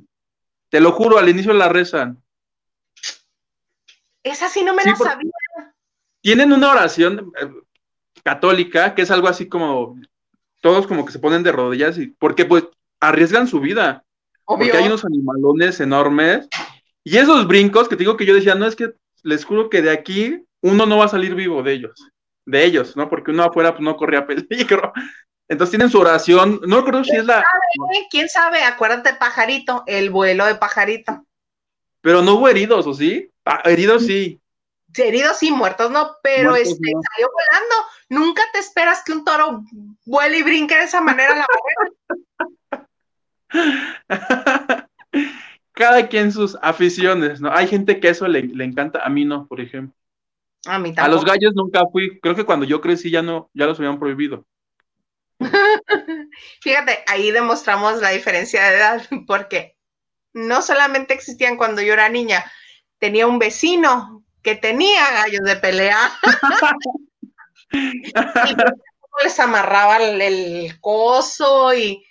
Te 0.67 0.81
lo 0.81 0.91
juro, 0.91 1.17
al 1.17 1.29
inicio 1.29 1.53
la 1.53 1.69
rezan. 1.69 2.21
Esa 4.21 4.49
sí 4.49 4.63
no 4.63 4.73
me 4.75 4.83
la 4.83 4.97
sabía. 4.97 5.31
Tienen 6.21 6.51
una 6.51 6.71
oración 6.71 7.31
eh, 7.41 7.49
católica 8.21 8.93
que 8.93 9.03
es 9.03 9.11
algo 9.11 9.29
así 9.29 9.47
como 9.47 9.95
todos 10.61 10.87
como 10.87 11.05
que 11.05 11.11
se 11.11 11.19
ponen 11.19 11.43
de 11.43 11.51
rodillas 11.51 11.97
y 11.97 12.07
porque 12.07 12.45
pues 12.45 12.65
arriesgan 12.99 13.47
su 13.47 13.59
vida. 13.59 14.03
Porque 14.45 14.71
hay 14.71 14.87
unos 14.87 15.05
animalones 15.05 15.79
enormes 15.79 16.47
y 17.03 17.17
esos 17.17 17.47
brincos 17.47 17.87
que 17.87 17.95
te 17.95 18.03
digo 18.03 18.17
que 18.17 18.25
yo 18.25 18.33
decía, 18.33 18.55
no 18.55 18.65
es 18.65 18.75
que 18.75 18.93
les 19.23 19.45
juro 19.45 19.69
que 19.69 19.81
de 19.81 19.91
aquí 19.91 20.43
uno 20.61 20.85
no 20.85 20.97
va 20.97 21.05
a 21.05 21.09
salir 21.09 21.35
vivo 21.35 21.63
de 21.63 21.73
ellos, 21.73 22.11
de 22.45 22.65
ellos, 22.65 22.95
¿no? 22.97 23.09
Porque 23.09 23.31
uno 23.31 23.43
afuera 23.43 23.71
pues, 23.71 23.83
no 23.83 23.95
corría 23.95 24.25
peligro. 24.25 24.91
Entonces 25.47 25.71
tienen 25.71 25.89
su 25.89 25.99
oración, 25.99 26.61
no 26.67 26.77
recuerdo 26.77 27.03
si 27.03 27.15
es 27.15 27.25
la... 27.25 27.43
¿Quién 28.11 28.29
sabe? 28.29 28.61
Acuérdate, 28.63 29.15
pajarito, 29.15 29.83
el 29.87 30.11
vuelo 30.11 30.45
de 30.45 30.53
pajarito. 30.53 31.25
Pero 32.01 32.21
no 32.21 32.35
hubo 32.35 32.47
heridos, 32.47 32.85
¿o 32.85 32.93
sí? 32.93 33.31
Ah, 33.45 33.61
heridos 33.65 34.05
sí. 34.05 34.39
Heridos 34.95 35.37
sí, 35.37 35.51
muertos 35.51 35.89
no, 35.89 36.17
pero 36.21 36.55
este 36.55 36.73
salió 36.73 37.29
volando. 37.31 37.75
Nunca 38.09 38.43
te 38.53 38.59
esperas 38.59 39.03
que 39.03 39.11
un 39.11 39.25
toro 39.25 39.63
vuele 40.09 40.39
y 40.39 40.43
brinque 40.43 40.75
de 40.75 40.83
esa 40.83 41.01
manera 41.01 41.35
la 41.35 41.45
Cada 45.73 46.07
quien 46.09 46.31
sus 46.31 46.57
aficiones, 46.61 47.39
¿no? 47.39 47.51
Hay 47.53 47.67
gente 47.67 47.99
que 47.99 48.09
eso 48.09 48.27
le, 48.27 48.39
encanta, 48.39 49.01
a 49.03 49.09
mí 49.09 49.23
no, 49.23 49.47
por 49.47 49.61
ejemplo. 49.61 49.95
A 50.65 50.77
mí 50.77 50.93
A 50.97 51.07
los 51.07 51.23
gallos 51.23 51.53
nunca 51.55 51.83
fui, 51.91 52.19
creo 52.19 52.35
que 52.35 52.43
cuando 52.43 52.65
yo 52.65 52.81
crecí 52.81 53.11
ya 53.11 53.21
no, 53.21 53.49
ya 53.53 53.65
los 53.65 53.79
habían 53.79 53.99
prohibido. 53.99 54.45
Fíjate, 56.61 56.99
ahí 57.07 57.31
demostramos 57.31 58.01
la 58.01 58.09
diferencia 58.09 58.63
de 58.63 58.77
edad, 58.77 59.01
porque 59.27 59.77
no 60.33 60.61
solamente 60.61 61.13
existían 61.13 61.55
cuando 61.55 61.81
yo 61.81 61.93
era 61.93 62.09
niña, 62.09 62.43
tenía 62.97 63.27
un 63.27 63.39
vecino 63.39 64.25
que 64.41 64.55
tenía 64.55 65.11
gallos 65.11 65.43
de 65.43 65.55
pelea. 65.55 66.11
y 67.71 68.11
les 69.23 69.39
amarraba 69.39 69.97
el, 69.97 70.79
coso 70.79 71.73
y 71.73 72.05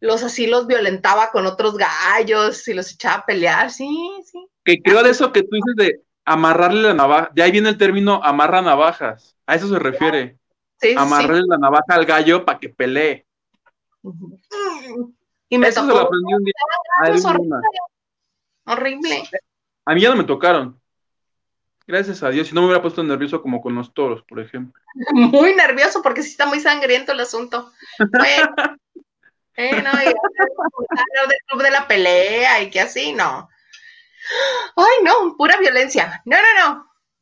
los 0.00 0.22
así 0.22 0.46
los 0.46 0.66
violentaba 0.66 1.30
con 1.30 1.46
otros 1.46 1.76
gallos 1.76 2.66
y 2.68 2.74
los 2.74 2.92
echaba 2.92 3.16
a 3.16 3.26
pelear, 3.26 3.70
sí, 3.70 3.88
sí. 4.24 4.46
Que 4.64 4.80
creo 4.82 5.02
de 5.02 5.10
eso 5.10 5.32
que 5.32 5.42
tú 5.42 5.50
dices 5.52 5.74
de 5.76 6.02
amarrarle 6.24 6.82
la 6.82 6.94
navaja, 6.94 7.30
de 7.34 7.42
ahí 7.42 7.50
viene 7.50 7.68
el 7.68 7.78
término 7.78 8.20
amarra 8.22 8.62
navajas, 8.62 9.36
a 9.46 9.54
eso 9.54 9.68
se 9.68 9.78
refiere. 9.78 10.38
Sí, 10.78 10.94
amarrarle 10.96 11.44
la 11.46 11.58
navaja 11.58 11.94
al 11.94 12.04
gallo 12.04 12.44
para 12.44 12.58
que 12.58 12.68
pelee. 12.68 13.26
Y 15.48 15.58
me 15.58 15.68
eso 15.68 15.82
se 15.82 15.86
lo 15.86 16.00
aprendí 16.00 16.34
un 16.34 16.44
día. 16.44 16.54
horrible. 17.24 17.56
horrible. 18.66 19.28
A 19.84 19.94
mí 19.94 20.00
ya 20.00 20.10
no 20.10 20.16
me 20.16 20.24
tocaron. 20.24 20.80
Gracias 21.86 22.22
a 22.22 22.30
Dios. 22.30 22.48
Si 22.48 22.54
no 22.54 22.62
me 22.62 22.66
hubiera 22.66 22.82
puesto 22.82 23.02
nervioso 23.02 23.40
como 23.40 23.60
con 23.60 23.74
los 23.74 23.94
toros, 23.94 24.22
por 24.22 24.40
ejemplo. 24.40 24.80
Muy 25.14 25.54
nervioso 25.54 26.02
porque 26.02 26.22
sí 26.22 26.30
está 26.30 26.46
muy 26.46 26.60
sangriento 26.60 27.12
el 27.12 27.20
asunto. 27.20 27.72
Eh, 29.56 29.82
no, 29.82 29.90
y 30.02 30.04
del 30.04 31.38
club 31.46 31.62
de 31.62 31.70
la 31.70 31.86
pelea 31.86 32.60
y 32.60 32.70
que 32.70 32.80
así, 32.80 33.12
no. 33.12 33.48
Ay, 34.76 35.04
no, 35.04 35.36
pura 35.36 35.56
violencia. 35.58 36.20
No, 36.24 36.36
no, 36.36 36.68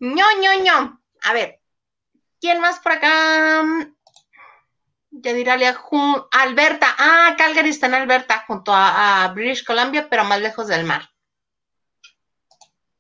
no. 0.01 0.15
ño, 0.15 0.25
ño, 0.41 0.63
ño. 0.63 1.03
A 1.23 1.33
ver, 1.33 1.61
¿quién 2.41 2.61
más 2.61 2.81
por 2.81 2.93
acá? 2.93 3.63
Ya 5.11 5.33
dirá 5.33 5.55
Alberta. 6.33 6.95
Ah, 6.99 7.35
Calgary 7.39 7.69
está 7.69 7.87
en 7.87 7.95
Alberta, 7.95 8.45
junto 8.47 8.73
a, 8.75 9.31
British 9.35 9.65
Columbia, 9.65 10.09
pero 10.11 10.25
más 10.25 10.41
lejos 10.41 10.67
del 10.67 10.85
mar. 10.85 11.09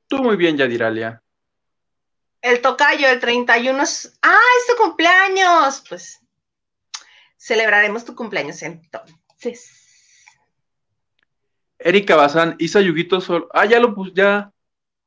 Tú 0.06 0.22
muy 0.22 0.36
bien, 0.36 0.56
Yadiralia. 0.56 1.23
El 2.44 2.60
tocayo, 2.60 3.08
el 3.08 3.20
31 3.20 3.82
es. 3.82 4.18
¡Ah, 4.20 4.38
es 4.58 4.66
tu 4.66 4.82
cumpleaños! 4.82 5.82
Pues 5.88 6.20
celebraremos 7.38 8.04
tu 8.04 8.14
cumpleaños 8.14 8.60
entonces. 8.60 9.70
Erika 11.78 12.16
Bazán, 12.16 12.54
Isa 12.58 12.82
Yuguito 12.82 13.22
Sol. 13.22 13.48
Ah, 13.54 13.64
ya 13.64 13.80
lo 13.80 13.94
puse, 13.94 14.12
ya. 14.14 14.52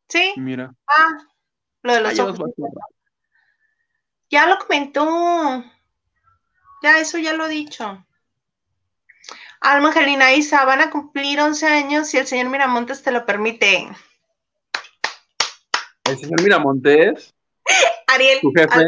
Sí. 0.09 0.33
Mira. 0.37 0.73
Ah, 0.87 1.27
lo 1.83 1.93
de 1.93 2.01
los 2.01 2.19
ojos. 2.19 2.39
Ya 4.31 4.47
lo 4.47 4.57
comentó. 4.57 5.63
Ya, 6.81 6.97
eso 6.97 7.19
ya 7.19 7.33
lo 7.33 7.45
he 7.45 7.49
dicho. 7.49 8.03
Alma 9.61 9.89
Angelina 9.89 10.33
Isa, 10.33 10.65
van 10.65 10.81
a 10.81 10.89
cumplir 10.89 11.39
11 11.39 11.67
años 11.67 12.07
si 12.07 12.17
el 12.17 12.25
señor 12.25 12.49
Miramontes 12.49 13.03
te 13.03 13.11
lo 13.11 13.27
permite. 13.27 13.87
¿El 16.09 16.17
señor 16.17 16.41
Miramontes? 16.41 17.33
Ariel. 18.07 18.39
¿Tu 18.41 18.51
jefe? 18.53 18.81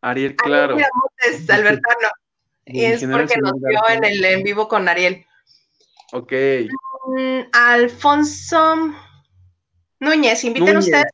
Ariel, 0.00 0.36
claro. 0.36 0.74
Ariel 0.74 0.88
Miramontes, 1.22 1.50
Albertano. 1.50 2.08
Y 2.66 2.84
es 2.84 3.04
porque 3.04 3.36
nos 3.38 3.60
vio 3.60 3.80
en 3.90 4.04
el 4.04 4.24
en 4.24 4.42
vivo 4.42 4.68
con 4.68 4.88
Ariel. 4.88 5.26
Ok. 6.12 6.32
Mm, 7.06 7.40
Alfonso 7.52 8.94
Núñez, 10.00 10.44
inviten 10.44 10.78
ustedes. 10.78 11.12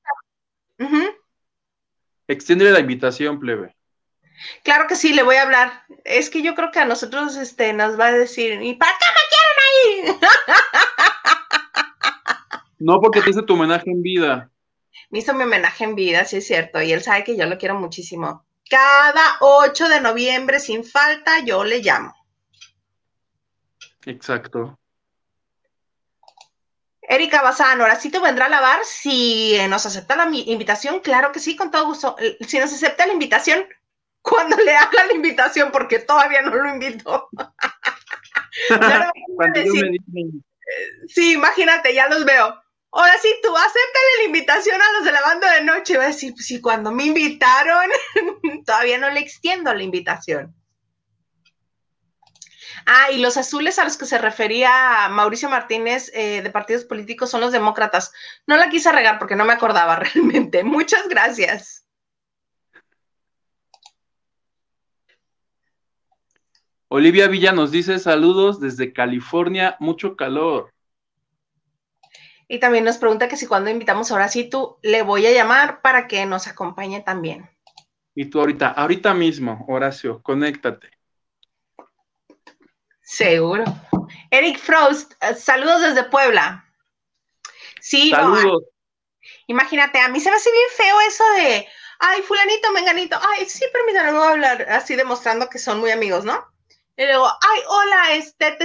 Extiende 2.28 2.70
la 2.70 2.80
invitación, 2.80 3.40
plebe. 3.40 3.74
Claro 4.62 4.86
que 4.86 4.96
sí, 4.96 5.12
le 5.12 5.22
voy 5.22 5.36
a 5.36 5.42
hablar. 5.42 5.82
Es 6.04 6.30
que 6.30 6.42
yo 6.42 6.54
creo 6.54 6.70
que 6.70 6.78
a 6.78 6.84
nosotros 6.84 7.36
este, 7.36 7.72
nos 7.72 7.98
va 7.98 8.06
a 8.06 8.12
decir, 8.12 8.62
¿y 8.62 8.74
para 8.74 8.92
qué 8.92 9.06
me 9.10 10.06
quieren 10.06 10.16
ahí? 10.16 10.28
No, 12.80 13.00
porque 13.00 13.20
te 13.20 13.30
hice 13.30 13.42
tu 13.42 13.54
homenaje 13.54 13.90
en 13.90 14.02
vida. 14.02 14.50
Me 15.10 15.20
hizo 15.20 15.34
mi 15.34 15.44
homenaje 15.44 15.84
en 15.84 15.94
vida, 15.94 16.24
sí 16.24 16.38
es 16.38 16.46
cierto, 16.46 16.80
y 16.80 16.92
él 16.92 17.02
sabe 17.02 17.24
que 17.24 17.36
yo 17.36 17.46
lo 17.46 17.58
quiero 17.58 17.78
muchísimo. 17.78 18.46
Cada 18.68 19.36
8 19.40 19.88
de 19.88 20.00
noviembre, 20.00 20.60
sin 20.60 20.84
falta, 20.84 21.44
yo 21.44 21.62
le 21.62 21.80
llamo. 21.80 22.14
Exacto. 24.06 24.78
Erika 27.02 27.42
Bazán, 27.42 27.80
ahora 27.80 27.96
sí 27.96 28.10
te 28.10 28.18
vendrá 28.18 28.46
a 28.46 28.50
lavar 28.50 28.80
si 28.84 29.58
nos 29.68 29.84
acepta 29.84 30.16
la 30.16 30.30
invitación. 30.32 31.00
Claro 31.00 31.32
que 31.32 31.40
sí, 31.40 31.56
con 31.56 31.70
todo 31.70 31.86
gusto. 31.86 32.16
Si 32.46 32.58
nos 32.58 32.72
acepta 32.72 33.06
la 33.06 33.12
invitación, 33.12 33.64
cuando 34.22 34.56
le 34.56 34.74
haga 34.74 35.04
la 35.04 35.12
invitación, 35.12 35.70
porque 35.70 35.98
todavía 35.98 36.40
no 36.42 36.54
lo 36.54 36.72
invito. 36.72 37.28
sí, 41.08 41.34
imagínate, 41.34 41.92
ya 41.92 42.08
los 42.08 42.24
veo. 42.24 42.62
Ahora 42.92 43.12
sí, 43.22 43.32
tú 43.42 43.56
aceptas 43.56 44.02
la 44.18 44.24
invitación 44.24 44.80
a 44.80 44.92
los 44.94 45.04
de 45.04 45.12
la 45.12 45.20
banda 45.20 45.52
de 45.54 45.62
noche. 45.62 45.96
Va 45.96 46.04
a 46.04 46.08
decir, 46.08 46.32
pues 46.34 46.46
sí, 46.46 46.60
cuando 46.60 46.90
me 46.90 47.04
invitaron, 47.04 47.88
todavía 48.66 48.98
no 48.98 49.10
le 49.10 49.20
extiendo 49.20 49.72
la 49.72 49.82
invitación. 49.82 50.54
Ah, 52.86 53.10
y 53.12 53.18
los 53.18 53.36
azules 53.36 53.78
a 53.78 53.84
los 53.84 53.96
que 53.96 54.06
se 54.06 54.18
refería 54.18 55.08
Mauricio 55.10 55.48
Martínez 55.48 56.10
eh, 56.14 56.42
de 56.42 56.50
partidos 56.50 56.84
políticos 56.84 57.30
son 57.30 57.40
los 57.40 57.52
demócratas. 57.52 58.12
No 58.46 58.56
la 58.56 58.68
quise 58.68 58.90
regar 58.90 59.18
porque 59.18 59.36
no 59.36 59.44
me 59.44 59.52
acordaba 59.52 59.96
realmente. 59.96 60.64
Muchas 60.64 61.08
gracias. 61.08 61.86
Olivia 66.88 67.28
Villa 67.28 67.52
nos 67.52 67.70
dice 67.70 68.00
saludos 68.00 68.58
desde 68.58 68.92
California, 68.92 69.76
mucho 69.78 70.16
calor. 70.16 70.72
Y 72.52 72.58
también 72.58 72.82
nos 72.82 72.98
pregunta 72.98 73.28
que 73.28 73.36
si 73.36 73.46
cuando 73.46 73.70
invitamos 73.70 74.10
a 74.10 74.16
Horacito 74.16 74.80
le 74.82 75.02
voy 75.02 75.24
a 75.24 75.30
llamar 75.30 75.82
para 75.82 76.08
que 76.08 76.26
nos 76.26 76.48
acompañe 76.48 77.00
también. 77.00 77.48
Y 78.12 78.24
tú 78.24 78.40
ahorita, 78.40 78.70
ahorita 78.70 79.14
mismo, 79.14 79.64
Horacio, 79.68 80.20
conéctate. 80.20 80.90
Seguro. 83.02 83.62
Eric 84.32 84.58
Frost, 84.58 85.12
eh, 85.20 85.36
saludos 85.36 85.80
desde 85.80 86.02
Puebla. 86.10 86.64
Sí, 87.80 88.10
saludos. 88.10 88.64
Imagínate, 89.46 90.00
a 90.00 90.08
mí 90.08 90.18
se 90.18 90.30
me 90.30 90.36
hace 90.36 90.50
bien 90.50 90.68
feo 90.76 91.00
eso 91.06 91.24
de, 91.36 91.68
ay, 92.00 92.22
fulanito, 92.22 92.72
menganito, 92.72 93.16
ay, 93.30 93.46
sí, 93.48 93.64
voy 93.72 93.96
a 93.96 94.30
hablar 94.30 94.66
así 94.70 94.96
demostrando 94.96 95.48
que 95.48 95.60
son 95.60 95.78
muy 95.78 95.92
amigos, 95.92 96.24
¿no? 96.24 96.44
Y 96.96 97.06
luego, 97.06 97.26
ay, 97.26 97.60
hola, 97.68 98.14
este, 98.14 98.58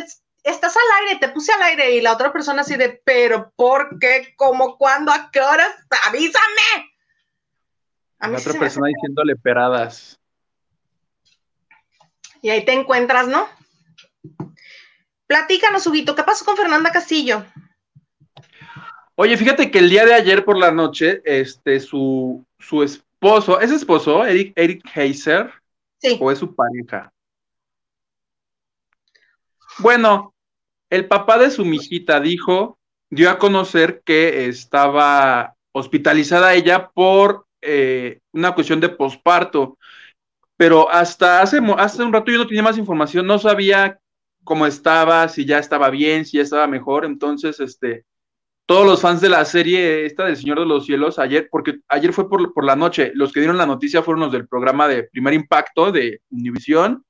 estás 0.45 0.75
al 0.77 1.05
aire, 1.05 1.19
te 1.19 1.29
puse 1.29 1.51
al 1.51 1.61
aire, 1.63 1.91
y 1.95 2.01
la 2.01 2.13
otra 2.13 2.31
persona 2.31 2.61
así 2.61 2.77
de, 2.77 3.01
pero 3.03 3.51
¿por 3.55 3.99
qué? 3.99 4.33
¿Cómo? 4.37 4.77
¿Cuándo? 4.77 5.11
¿A 5.11 5.29
qué 5.31 5.41
horas? 5.41 5.73
¡Avísame! 6.07 6.93
A 8.19 8.27
la 8.29 8.37
otra 8.37 8.53
persona 8.53 8.87
diciéndole 8.87 9.35
peradas. 9.35 10.19
Y 12.41 12.49
ahí 12.51 12.63
te 12.63 12.73
encuentras, 12.73 13.27
¿no? 13.27 13.49
Platícanos, 15.25 15.87
Huguito, 15.87 16.15
¿qué 16.15 16.23
pasó 16.23 16.45
con 16.45 16.55
Fernanda 16.55 16.91
Castillo? 16.91 17.43
Oye, 19.15 19.35
fíjate 19.35 19.71
que 19.71 19.79
el 19.79 19.89
día 19.89 20.05
de 20.05 20.13
ayer 20.13 20.45
por 20.45 20.57
la 20.57 20.71
noche, 20.71 21.21
este, 21.25 21.79
su, 21.79 22.45
su 22.59 22.83
esposo, 22.83 23.59
¿es 23.59 23.71
esposo, 23.71 24.23
Eric, 24.23 24.53
Eric 24.55 24.83
Heiser? 24.95 25.51
Sí. 25.97 26.19
¿O 26.21 26.31
es 26.31 26.37
su 26.37 26.53
pareja? 26.53 27.11
Bueno, 29.79 30.34
el 30.95 31.07
papá 31.07 31.37
de 31.37 31.51
su 31.51 31.65
mijita 31.65 32.19
dijo, 32.19 32.79
dio 33.09 33.29
a 33.29 33.37
conocer 33.37 34.01
que 34.05 34.47
estaba 34.47 35.55
hospitalizada 35.71 36.53
ella 36.53 36.89
por 36.89 37.45
eh, 37.61 38.19
una 38.31 38.53
cuestión 38.53 38.79
de 38.79 38.89
posparto, 38.89 39.77
pero 40.57 40.89
hasta 40.89 41.41
hace, 41.41 41.59
hace 41.77 42.03
un 42.03 42.13
rato 42.13 42.31
yo 42.31 42.37
no 42.37 42.47
tenía 42.47 42.63
más 42.63 42.77
información, 42.77 43.27
no 43.27 43.39
sabía 43.39 43.99
cómo 44.43 44.65
estaba, 44.65 45.27
si 45.27 45.45
ya 45.45 45.59
estaba 45.59 45.89
bien, 45.89 46.25
si 46.25 46.37
ya 46.37 46.43
estaba 46.43 46.67
mejor. 46.67 47.03
Entonces, 47.03 47.59
este, 47.59 48.05
todos 48.65 48.85
los 48.85 49.01
fans 49.01 49.19
de 49.19 49.29
la 49.29 49.43
serie 49.43 50.05
esta 50.05 50.25
del 50.25 50.37
Señor 50.37 50.59
de 50.59 50.65
los 50.65 50.85
Cielos, 50.85 51.19
ayer, 51.19 51.49
porque 51.51 51.79
ayer 51.89 52.13
fue 52.13 52.29
por, 52.29 52.53
por 52.53 52.63
la 52.63 52.75
noche, 52.75 53.11
los 53.15 53.33
que 53.33 53.41
dieron 53.41 53.57
la 53.57 53.65
noticia 53.65 54.03
fueron 54.03 54.21
los 54.21 54.31
del 54.31 54.47
programa 54.47 54.87
de 54.87 55.03
Primer 55.03 55.33
Impacto 55.33 55.91
de 55.91 56.21
Univisión. 56.29 57.03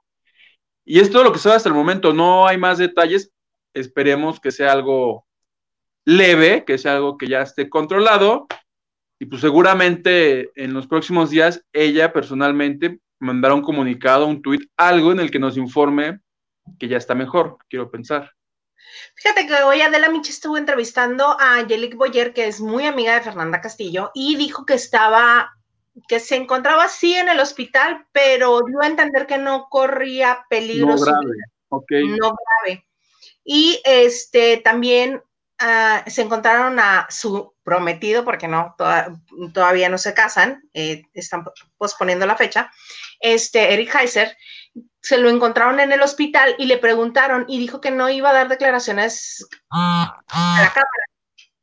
Y 0.86 1.00
es 1.00 1.12
todo 1.12 1.24
lo 1.24 1.32
que 1.32 1.40
sabe 1.40 1.56
hasta 1.56 1.70
el 1.70 1.76
momento, 1.76 2.14
no 2.14 2.48
hay 2.48 2.58
más 2.58 2.78
detalles. 2.78 3.32
Esperemos 3.76 4.40
que 4.40 4.52
sea 4.52 4.72
algo 4.72 5.28
leve, 6.06 6.66
que 6.66 6.78
sea 6.78 6.96
algo 6.96 7.18
que 7.18 7.28
ya 7.28 7.42
esté 7.42 7.70
controlado. 7.70 8.48
Y 9.20 9.26
pues 9.26 9.42
seguramente 9.42 10.52
en 10.56 10.74
los 10.74 10.88
próximos 10.88 11.30
días 11.30 11.64
ella 11.74 12.12
personalmente 12.12 13.00
mandará 13.20 13.54
un 13.54 13.62
comunicado, 13.62 14.26
un 14.26 14.42
tweet, 14.42 14.68
algo 14.78 15.12
en 15.12 15.20
el 15.20 15.30
que 15.30 15.40
nos 15.40 15.58
informe 15.58 16.20
que 16.80 16.88
ya 16.88 16.98
está 16.98 17.16
mejor, 17.16 17.58
quiero 17.70 17.92
pensar. 17.92 18.32
Fíjate 19.16 19.48
que 19.48 19.64
hoy 19.64 19.82
Adela 19.82 20.10
Michi 20.10 20.32
estuvo 20.32 20.58
entrevistando 20.58 21.40
a 21.40 21.58
Angelique 21.58 21.96
Boyer, 21.96 22.34
que 22.34 22.48
es 22.48 22.60
muy 22.60 22.86
amiga 22.86 23.16
de 23.16 23.22
Fernanda 23.22 23.62
Castillo, 23.62 24.12
y 24.14 24.36
dijo 24.36 24.66
que 24.66 24.74
estaba, 24.74 25.54
que 26.08 26.20
se 26.20 26.36
encontraba 26.36 26.86
así 26.86 27.14
en 27.14 27.30
el 27.30 27.40
hospital, 27.40 28.08
pero 28.12 28.62
dio 28.62 28.82
a 28.82 28.88
entender 28.88 29.28
que 29.28 29.38
no 29.38 29.68
corría 29.70 30.46
peligro. 30.50 30.88
No 30.88 31.02
grave, 31.02 32.18
No 32.20 32.34
grave. 32.64 32.88
Y 33.46 33.80
este 33.86 34.58
también 34.58 35.22
ah, 35.60 36.04
se 36.08 36.24
encontraron 36.24 36.80
a 36.80 37.08
su 37.10 37.54
prometido, 37.64 38.26
porque 38.26 38.48
no, 38.48 38.76
todavía 39.54 39.88
no 39.88 39.98
se 39.98 40.14
casan, 40.14 40.68
eh, 40.74 41.04
están 41.14 41.46
posponiendo 41.78 42.26
la 42.26 42.36
fecha, 42.36 42.72
este, 43.20 43.74
Eric 43.74 43.96
Heiser, 43.96 44.36
se 45.02 45.18
lo 45.18 45.30
encontraron 45.30 45.80
en 45.80 45.92
el 45.92 46.02
hospital 46.02 46.56
y 46.58 46.66
le 46.66 46.78
preguntaron 46.78 47.46
y 47.48 47.60
dijo 47.60 47.80
que 47.80 47.92
no 47.92 48.10
iba 48.10 48.30
a 48.30 48.34
dar 48.34 48.48
declaraciones 48.50 49.48
a 49.72 50.22
la 50.28 50.72
cámara, 50.74 51.06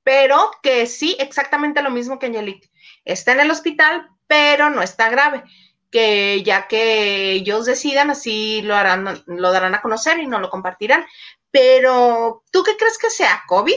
pero 0.03 0.51
que 0.63 0.87
sí, 0.87 1.17
exactamente 1.19 1.83
lo 1.83 1.91
mismo 1.91 2.19
que 2.19 2.27
Angelique. 2.27 2.71
Está 3.05 3.33
en 3.33 3.41
el 3.41 3.51
hospital, 3.51 4.09
pero 4.27 4.71
no 4.71 4.83
está 4.83 5.11
grave, 5.11 5.43
que 5.91 6.43
ya 6.43 6.69
que 6.69 7.33
ellos 7.33 7.67
decidan, 7.67 8.11
así 8.11 8.63
lo 8.63 8.75
harán, 8.75 9.23
lo 9.27 9.53
darán 9.53 9.75
a 9.75 9.83
conocer 9.83 10.19
y 10.21 10.27
no 10.27 10.39
lo 10.39 10.49
compartirán. 10.49 11.05
Pero, 11.53 12.43
¿tú 12.51 12.63
qué 12.65 12.77
crees 12.77 12.99
que 12.99 13.11
sea 13.11 13.43
COVID? 13.47 13.77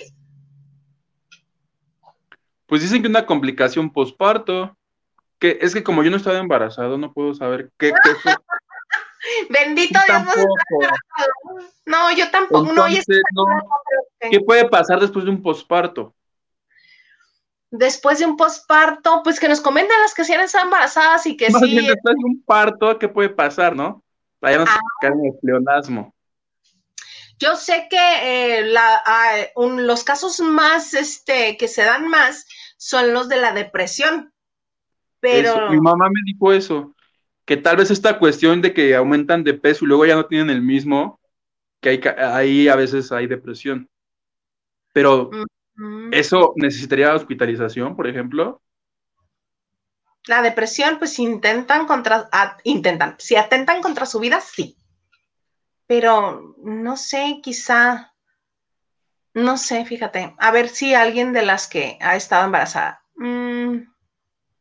Pues 2.66 2.82
dicen 2.82 3.02
que 3.04 3.08
una 3.08 3.26
complicación 3.28 3.92
posparto, 3.92 4.76
que 5.38 5.60
es 5.62 5.74
que 5.74 5.84
como 5.84 6.02
yo 6.02 6.10
no 6.10 6.18
estaba 6.18 6.40
embarazado, 6.40 6.98
no 6.98 7.14
puedo 7.14 7.36
saber 7.36 7.72
qué, 7.78 7.92
qué 7.92 8.34
Bendito 9.50 10.00
Dios. 10.08 10.08
Tampoco. 10.08 10.48
No, 11.86 12.12
yo 12.16 12.32
tampoco. 12.32 12.64
no, 12.74 12.88
Entonces, 12.88 13.22
no. 13.36 13.44
¿Qué 14.32 14.40
puede 14.40 14.68
pasar 14.70 15.00
después 15.00 15.26
de 15.26 15.32
un 15.32 15.42
posparto? 15.44 16.16
Después 17.72 18.20
de 18.20 18.26
un 18.26 18.38
posparto, 18.38 19.22
pues 19.24 19.40
que 19.40 19.50
nos 19.50 19.60
comentan 19.62 20.00
las 20.02 20.14
que 20.14 20.24
sí 20.24 20.34
han 20.34 20.42
estado 20.42 20.66
embarazadas 20.66 21.26
y 21.26 21.36
que 21.36 21.50
Más 21.50 21.62
sí. 21.62 21.76
después 21.76 22.16
de 22.16 22.24
un 22.24 22.42
parto, 22.44 22.98
¿qué 22.98 23.10
puede 23.10 23.30
pasar, 23.30 23.76
no? 23.76 24.02
Para 24.40 24.54
ya 24.54 24.60
no 24.64 24.66
Ah. 24.72 24.80
caer 25.02 25.14
en 25.14 25.26
el 25.26 25.34
pleonasmo. 25.42 26.15
Yo 27.40 27.56
sé 27.56 27.88
que 27.90 27.98
eh, 28.60 28.64
la- 28.68 29.02
ah, 29.06 29.36
un- 29.56 29.88
los 29.88 30.04
casos 30.04 30.40
más 30.40 30.94
este, 30.94 31.58
que 31.58 31.68
se 31.68 31.84
dan 31.84 32.08
más 32.08 32.46
son 32.78 33.14
los 33.14 33.30
de 33.30 33.38
la 33.38 33.54
depresión. 33.54 34.34
Pero 35.22 35.42
Eso, 35.42 35.62
Mi 35.68 35.80
mamá 35.80 36.08
me 36.10 36.22
dijo 36.26 36.52
eso, 36.54 36.96
que 37.46 37.58
tal 37.58 37.78
vez 37.78 37.92
esta 37.92 38.20
cuestión 38.20 38.62
de 38.62 38.74
que 38.74 38.96
aumentan 38.96 39.44
de 39.44 39.54
peso 39.56 39.86
y 39.86 39.88
luego 39.88 40.06
ya 40.06 40.16
no 40.16 40.28
tienen 40.28 40.50
el 40.50 40.62
mismo, 40.62 41.20
que 41.82 41.90
hay, 41.90 42.02
ahí 42.20 42.68
a 42.70 42.76
veces 42.76 43.12
hay 43.12 43.28
depresión. 43.28 43.90
Pero 44.94 45.38
mm, 45.78 46.12
eso 46.12 46.54
necesitaría 46.58 47.16
hospitalización, 47.16 47.96
por 47.96 48.08
ejemplo. 48.08 48.62
la 50.28 50.42
depresión, 50.44 51.00
pues 51.00 51.18
intentan 51.20 51.88
contra, 51.88 52.30
ah, 52.32 52.58
intentan, 52.64 53.16
si 53.18 53.38
atentan 53.38 53.82
contra 53.82 54.06
su 54.06 54.20
vida, 54.20 54.40
sí. 54.42 54.78
Pero 55.88 56.56
no 56.64 56.98
sé, 56.98 57.40
quizá, 57.44 58.14
no 59.34 59.58
sé, 59.58 59.86
fíjate, 59.86 60.36
a 60.40 60.52
ver 60.52 60.70
si 60.70 60.94
alguien 60.94 61.34
de 61.34 61.44
las 61.44 61.68
que 61.68 61.98
ha 62.02 62.16
estado 62.16 62.46
embarazada. 62.46 63.04
Mm, 63.16 63.82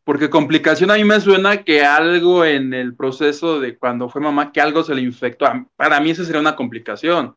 Porque 0.05 0.29
complicación 0.29 0.91
a 0.91 0.95
mí 0.97 1.05
me 1.05 1.21
suena 1.21 1.65
que 1.65 1.83
algo 1.85 2.45
en 2.45 2.75
el 2.75 2.95
proceso 2.95 3.59
de 3.61 3.79
cuando 3.79 4.09
fue 4.09 4.21
mamá, 4.21 4.53
que 4.53 4.61
algo 4.61 4.83
se 4.85 4.95
le 4.95 5.01
infectó. 5.01 5.47
Para 5.77 6.01
mí 6.01 6.11
esa 6.11 6.25
sería 6.25 6.41
una 6.41 6.57
complicación. 6.57 7.37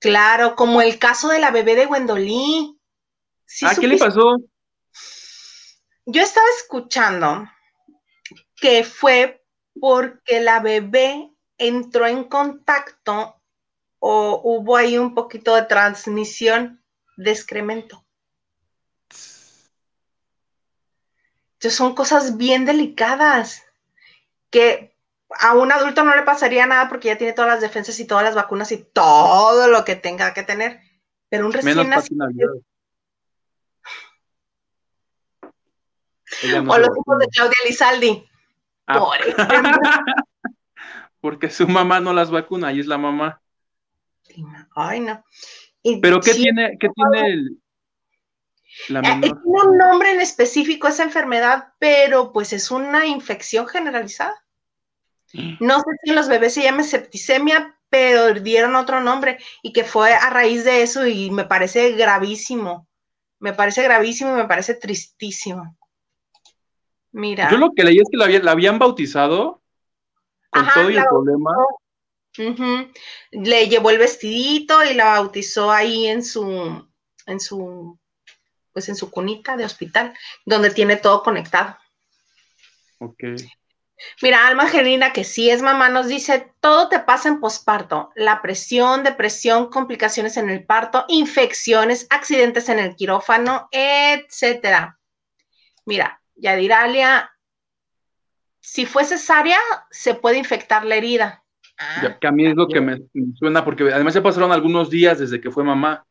claro, 0.00 0.56
como 0.56 0.80
el 0.82 0.98
caso 0.98 1.28
de 1.28 1.38
la 1.38 1.50
bebé 1.50 1.76
de 1.76 1.86
Wendolí. 1.86 2.78
¿Sí 3.44 3.66
ah, 3.68 3.74
¿qué 3.78 3.86
le 3.86 3.98
pasó? 3.98 4.36
Yo 6.06 6.22
estaba 6.22 6.46
escuchando 6.58 7.48
que 8.56 8.82
fue 8.84 9.44
porque 9.78 10.40
la 10.40 10.60
bebé 10.60 11.31
entró 11.58 12.06
en 12.06 12.24
contacto 12.24 13.40
o 13.98 14.40
hubo 14.44 14.76
ahí 14.76 14.98
un 14.98 15.14
poquito 15.14 15.54
de 15.54 15.62
transmisión 15.62 16.82
de 17.16 17.30
excremento. 17.30 18.04
Entonces 21.54 21.76
son 21.76 21.94
cosas 21.94 22.36
bien 22.36 22.64
delicadas 22.64 23.62
que 24.50 24.96
a 25.38 25.54
un 25.54 25.70
adulto 25.70 26.02
no 26.02 26.14
le 26.16 26.22
pasaría 26.22 26.66
nada 26.66 26.88
porque 26.88 27.08
ya 27.08 27.18
tiene 27.18 27.32
todas 27.32 27.52
las 27.52 27.60
defensas 27.60 27.98
y 28.00 28.06
todas 28.06 28.24
las 28.24 28.34
vacunas 28.34 28.72
y 28.72 28.78
todo 28.78 29.68
lo 29.68 29.84
que 29.84 29.94
tenga 29.94 30.34
que 30.34 30.42
tener. 30.42 30.80
Pero 31.28 31.46
un 31.46 31.52
recién 31.52 31.76
Menos 31.76 32.10
nacido 32.10 32.62
no 36.54 36.72
o 36.72 36.78
los 36.78 36.88
hijos 36.88 37.18
de 37.18 37.26
Claudia 37.28 37.58
Lizaldi. 37.66 38.28
Ah, 38.86 38.98
Por 38.98 39.16
ejemplo. 39.16 39.78
porque 41.22 41.48
su 41.48 41.66
mamá 41.66 42.00
no 42.00 42.12
las 42.12 42.30
vacuna 42.30 42.70
y 42.72 42.80
es 42.80 42.86
la 42.86 42.98
mamá. 42.98 43.40
Ay, 44.76 45.00
no. 45.00 45.24
Y 45.82 46.00
Pero 46.00 46.20
¿qué 46.20 46.32
sí, 46.32 46.42
tiene, 46.42 46.76
qué 46.78 46.88
tiene 46.90 47.32
el, 47.32 47.58
la 48.88 49.00
eh, 49.02 49.08
eh, 49.08 49.20
menor? 49.20 49.42
tiene 49.42 49.62
un 49.70 49.78
nombre 49.78 50.10
en 50.12 50.20
específico 50.20 50.88
esa 50.88 51.04
enfermedad, 51.04 51.72
pero 51.78 52.32
pues 52.32 52.52
es 52.52 52.70
una 52.70 53.06
infección 53.06 53.66
generalizada. 53.66 54.34
No 55.60 55.78
sé 55.78 55.84
si 56.02 56.10
en 56.10 56.16
los 56.16 56.28
bebés 56.28 56.52
se 56.54 56.62
llama 56.62 56.82
septicemia, 56.82 57.78
pero 57.88 58.34
dieron 58.34 58.74
otro 58.76 59.00
nombre 59.00 59.38
y 59.62 59.72
que 59.72 59.84
fue 59.84 60.12
a 60.12 60.28
raíz 60.28 60.64
de 60.64 60.82
eso 60.82 61.06
y 61.06 61.30
me 61.30 61.44
parece 61.44 61.92
gravísimo. 61.92 62.86
Me 63.38 63.52
parece 63.54 63.82
gravísimo 63.82 64.32
y 64.32 64.34
me 64.36 64.46
parece 64.48 64.74
tristísimo. 64.74 65.76
Mira. 67.12 67.50
Yo 67.50 67.56
lo 67.58 67.72
que 67.74 67.84
leí 67.84 67.98
es 67.98 68.08
que 68.10 68.16
la, 68.16 68.26
había- 68.26 68.40
la 68.42 68.52
habían 68.52 68.78
bautizado 68.78 69.61
con 70.52 70.62
Ajá, 70.62 70.74
todo 70.74 70.90
y 70.90 70.96
el 70.96 71.04
problema. 71.04 71.50
Le 73.30 73.68
llevó 73.68 73.90
el 73.90 73.98
vestidito 73.98 74.84
y 74.84 74.94
la 74.94 75.04
bautizó 75.04 75.70
ahí 75.70 76.06
en 76.06 76.24
su, 76.24 76.88
en 77.26 77.40
su, 77.40 77.98
pues 78.72 78.88
en 78.88 78.96
su 78.96 79.10
cunita 79.10 79.56
de 79.56 79.64
hospital, 79.64 80.14
donde 80.44 80.70
tiene 80.70 80.96
todo 80.96 81.22
conectado. 81.22 81.76
Ok. 82.98 83.24
Mira, 84.20 84.46
Alma 84.46 84.64
Angelina, 84.64 85.12
que 85.12 85.24
sí 85.24 85.48
es 85.50 85.62
mamá, 85.62 85.88
nos 85.88 86.08
dice, 86.08 86.52
todo 86.60 86.88
te 86.88 86.98
pasa 86.98 87.28
en 87.28 87.40
posparto, 87.40 88.10
la 88.16 88.42
presión, 88.42 89.04
depresión, 89.04 89.70
complicaciones 89.70 90.36
en 90.36 90.50
el 90.50 90.64
parto, 90.64 91.04
infecciones, 91.08 92.06
accidentes 92.10 92.68
en 92.68 92.80
el 92.80 92.96
quirófano, 92.96 93.68
etcétera. 93.70 94.98
Mira, 95.84 96.20
Yadiralia, 96.34 97.31
si 98.62 98.86
fue 98.86 99.04
cesárea, 99.04 99.58
se 99.90 100.14
puede 100.14 100.38
infectar 100.38 100.84
la 100.84 100.94
herida. 100.94 101.44
Ah, 101.76 102.00
Ya, 102.04 102.18
que 102.18 102.26
a 102.28 102.32
mí 102.32 102.46
es 102.46 102.54
lo 102.54 102.68
que 102.68 102.80
me, 102.80 102.96
me 103.12 103.36
suena, 103.36 103.64
porque 103.64 103.92
además 103.92 104.14
ya 104.14 104.22
pasaron 104.22 104.52
algunos 104.52 104.88
días 104.88 105.18
desde 105.18 105.40
que 105.40 105.50
fue 105.50 105.64
mamá. 105.64 106.06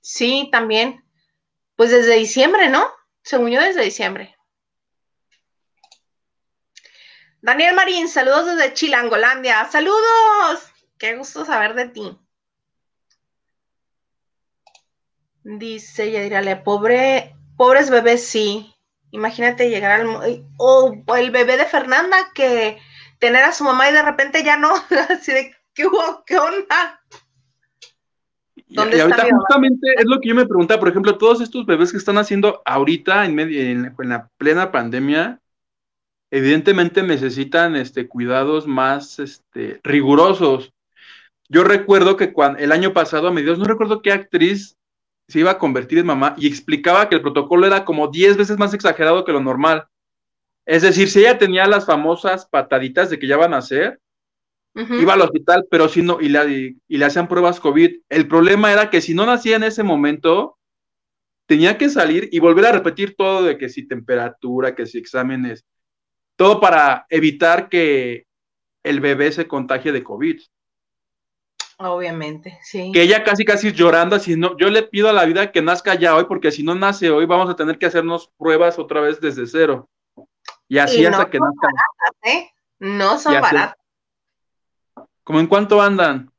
Sí, 0.00 0.48
también. 0.50 1.04
Pues 1.76 1.90
desde 1.90 2.16
diciembre, 2.16 2.70
¿no? 2.70 2.88
Según 3.22 3.50
yo, 3.50 3.60
desde 3.60 3.82
diciembre. 3.82 4.34
Daniel 7.42 7.74
Marín, 7.74 8.08
saludos 8.08 8.46
desde 8.46 8.72
Chilangolandia. 8.72 9.64
¡Saludos! 9.66 10.72
Qué 10.96 11.16
gusto 11.16 11.44
saber 11.44 11.74
de 11.74 11.88
ti. 11.88 12.18
Dice 15.44 16.10
Yadirale, 16.10 16.56
pobre, 16.56 17.36
pobres 17.56 17.90
bebés, 17.90 18.26
sí. 18.26 18.71
Imagínate 19.12 19.70
llegar 19.70 20.00
al... 20.00 20.44
O 20.58 21.04
el 21.16 21.30
bebé 21.30 21.56
de 21.56 21.66
Fernanda 21.66 22.16
que 22.34 22.78
tener 23.18 23.44
a 23.44 23.52
su 23.52 23.62
mamá 23.62 23.88
y 23.88 23.92
de 23.92 24.02
repente 24.02 24.42
ya 24.42 24.56
no. 24.56 24.72
Así 25.08 25.32
de, 25.32 25.54
¿qué 25.74 25.86
hubo? 25.86 26.24
¿Qué 26.26 26.36
onda? 26.38 27.00
Y, 28.56 28.74
¿Dónde 28.74 28.96
y 28.96 29.00
está 29.00 29.14
ahorita 29.14 29.36
justamente 29.36 29.94
es 29.96 30.04
lo 30.06 30.18
que 30.20 30.28
yo 30.30 30.34
me 30.34 30.46
preguntaba, 30.46 30.80
por 30.80 30.88
ejemplo, 30.88 31.18
todos 31.18 31.40
estos 31.40 31.66
bebés 31.66 31.92
que 31.92 31.98
están 31.98 32.18
haciendo 32.18 32.62
ahorita 32.64 33.24
en, 33.24 33.34
medio, 33.34 33.60
en, 33.62 33.82
la- 33.82 33.94
en 33.98 34.08
la 34.08 34.28
plena 34.38 34.72
pandemia, 34.72 35.40
evidentemente 36.30 37.02
necesitan 37.02 37.76
este, 37.76 38.08
cuidados 38.08 38.66
más 38.66 39.18
este, 39.18 39.80
rigurosos. 39.84 40.72
Yo 41.48 41.64
recuerdo 41.64 42.16
que 42.16 42.32
cuando, 42.32 42.58
el 42.60 42.72
año 42.72 42.94
pasado, 42.94 43.28
a 43.28 43.32
mediados, 43.32 43.58
no 43.58 43.66
recuerdo 43.66 44.00
qué 44.00 44.10
actriz 44.10 44.78
se 45.28 45.40
iba 45.40 45.52
a 45.52 45.58
convertir 45.58 45.98
en 45.98 46.06
mamá 46.06 46.34
y 46.36 46.46
explicaba 46.46 47.08
que 47.08 47.14
el 47.14 47.22
protocolo 47.22 47.66
era 47.66 47.84
como 47.84 48.08
10 48.08 48.36
veces 48.36 48.58
más 48.58 48.74
exagerado 48.74 49.24
que 49.24 49.32
lo 49.32 49.40
normal. 49.40 49.86
Es 50.66 50.82
decir, 50.82 51.08
si 51.08 51.20
ella 51.20 51.38
tenía 51.38 51.66
las 51.66 51.86
famosas 51.86 52.46
pataditas 52.46 53.10
de 53.10 53.18
que 53.18 53.26
ya 53.26 53.36
van 53.36 53.54
a 53.54 53.58
hacer, 53.58 54.00
iba 54.74 55.12
al 55.12 55.20
hospital, 55.20 55.66
pero 55.70 55.88
si 55.88 56.02
no, 56.02 56.20
y 56.20 56.28
le, 56.28 56.76
y 56.88 56.96
le 56.96 57.04
hacían 57.04 57.28
pruebas 57.28 57.60
COVID. 57.60 58.02
El 58.08 58.28
problema 58.28 58.72
era 58.72 58.90
que 58.90 59.00
si 59.00 59.12
no 59.14 59.26
nacía 59.26 59.56
en 59.56 59.64
ese 59.64 59.82
momento, 59.82 60.58
tenía 61.46 61.76
que 61.76 61.90
salir 61.90 62.28
y 62.32 62.38
volver 62.38 62.66
a 62.66 62.72
repetir 62.72 63.14
todo 63.16 63.42
de 63.42 63.58
que 63.58 63.68
si 63.68 63.86
temperatura, 63.86 64.74
que 64.74 64.86
si 64.86 64.98
exámenes, 64.98 65.64
todo 66.36 66.60
para 66.60 67.06
evitar 67.10 67.68
que 67.68 68.26
el 68.82 69.00
bebé 69.00 69.32
se 69.32 69.46
contagie 69.46 69.92
de 69.92 70.02
COVID. 70.02 70.40
Obviamente, 71.84 72.58
sí. 72.62 72.92
Que 72.92 73.02
ella 73.02 73.24
casi 73.24 73.44
casi 73.44 73.72
llorando, 73.72 74.16
así 74.16 74.36
no, 74.36 74.56
yo 74.56 74.70
le 74.70 74.84
pido 74.84 75.08
a 75.08 75.12
la 75.12 75.24
vida 75.24 75.50
que 75.50 75.62
nazca 75.62 75.94
ya 75.94 76.14
hoy, 76.14 76.24
porque 76.24 76.52
si 76.52 76.62
no 76.62 76.74
nace 76.74 77.10
hoy, 77.10 77.26
vamos 77.26 77.50
a 77.50 77.56
tener 77.56 77.78
que 77.78 77.86
hacernos 77.86 78.30
pruebas 78.38 78.78
otra 78.78 79.00
vez 79.00 79.20
desde 79.20 79.46
cero. 79.46 79.88
Y 80.68 80.78
así 80.78 81.00
Y 81.00 81.06
hasta 81.06 81.24
no 81.24 81.30
que 81.30 81.38
son 81.38 81.48
nazca. 81.48 82.30
¿eh? 82.30 82.52
No 82.78 83.18
son 83.18 83.40
baratas. 83.40 83.76
¿Cómo 85.24 85.40
en 85.40 85.46
cuánto 85.46 85.80
andan? 85.80 86.32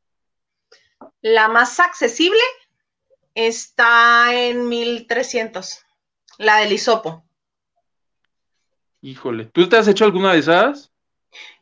La 1.22 1.48
más 1.48 1.80
accesible 1.80 2.42
está 3.36 4.34
en 4.34 4.68
1300. 4.68 5.86
La 6.38 6.58
del 6.58 6.74
hisopo. 6.74 7.24
Híjole, 9.02 9.46
¿tú 9.46 9.68
te 9.68 9.78
has 9.78 9.88
hecho 9.88 10.06
alguna 10.06 10.34
de 10.34 10.40
esas? 10.40 10.92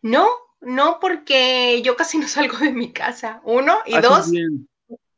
No, 0.01 0.27
no, 0.61 0.99
porque 0.99 1.81
yo 1.83 1.95
casi 1.95 2.17
no 2.17 2.27
salgo 2.27 2.57
de 2.57 2.71
mi 2.71 2.93
casa. 2.93 3.41
Uno. 3.43 3.79
Y 3.85 3.97
dos, 3.99 4.31
bien. 4.31 4.67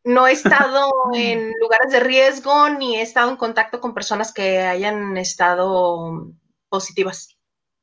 no 0.03 0.27
he 0.27 0.31
estado 0.31 0.89
en 1.13 1.51
lugares 1.59 1.91
de 1.91 1.99
riesgo 1.99 2.69
ni 2.69 2.97
he 2.97 3.01
estado 3.01 3.29
en 3.29 3.37
contacto 3.37 3.79
con 3.79 3.93
personas 3.93 4.33
que 4.33 4.59
hayan 4.59 5.17
estado 5.17 6.33
positivas 6.69 7.37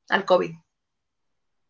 al 0.09 0.25
COVID. 0.25 0.53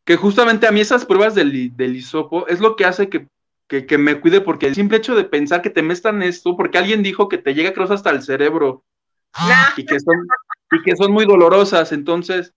que 0.05 0.17
justamente 0.17 0.67
a 0.67 0.73
mí 0.73 0.81
esas 0.81 1.05
pruebas 1.05 1.35
del, 1.35 1.77
del 1.77 1.97
hisopo 1.97 2.47
es 2.47 2.61
lo 2.61 2.75
que 2.75 2.87
hace 2.87 3.11
que, 3.11 3.29
que, 3.69 3.85
que 3.85 3.99
me 3.99 4.21
cuide, 4.21 4.41
porque 4.41 4.67
el 4.67 4.75
simple 4.75 4.97
hecho 4.97 5.15
de 5.15 5.25
pensar 5.25 5.61
que 5.61 5.71
te 5.71 5.83
mestan 5.83 6.23
esto, 6.23 6.57
porque 6.57 6.79
alguien 6.79 7.03
dijo 7.03 7.29
que 7.29 7.37
te 7.37 7.53
llega 7.55 7.75
creo 7.75 7.93
hasta 7.93 8.11
el 8.11 8.23
cerebro 8.23 8.85
Nah, 9.39 9.73
y 9.77 9.85
que 9.85 10.01
son, 10.01 10.27
y 10.73 10.83
que 10.83 10.97
son 10.97 11.13
muy 11.13 11.25
dolorosas, 11.25 11.93
entonces, 11.93 12.53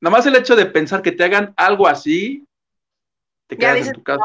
nada 0.00 0.16
más 0.16 0.26
el 0.26 0.36
hecho 0.36 0.56
de 0.56 0.66
pensar 0.66 1.02
que 1.02 1.12
te 1.12 1.24
hagan 1.24 1.54
algo 1.56 1.86
así, 1.86 2.46
te 3.50 3.58
quedas 3.58 3.88
en 3.88 3.92
tu 3.92 4.02
casa. 4.02 4.24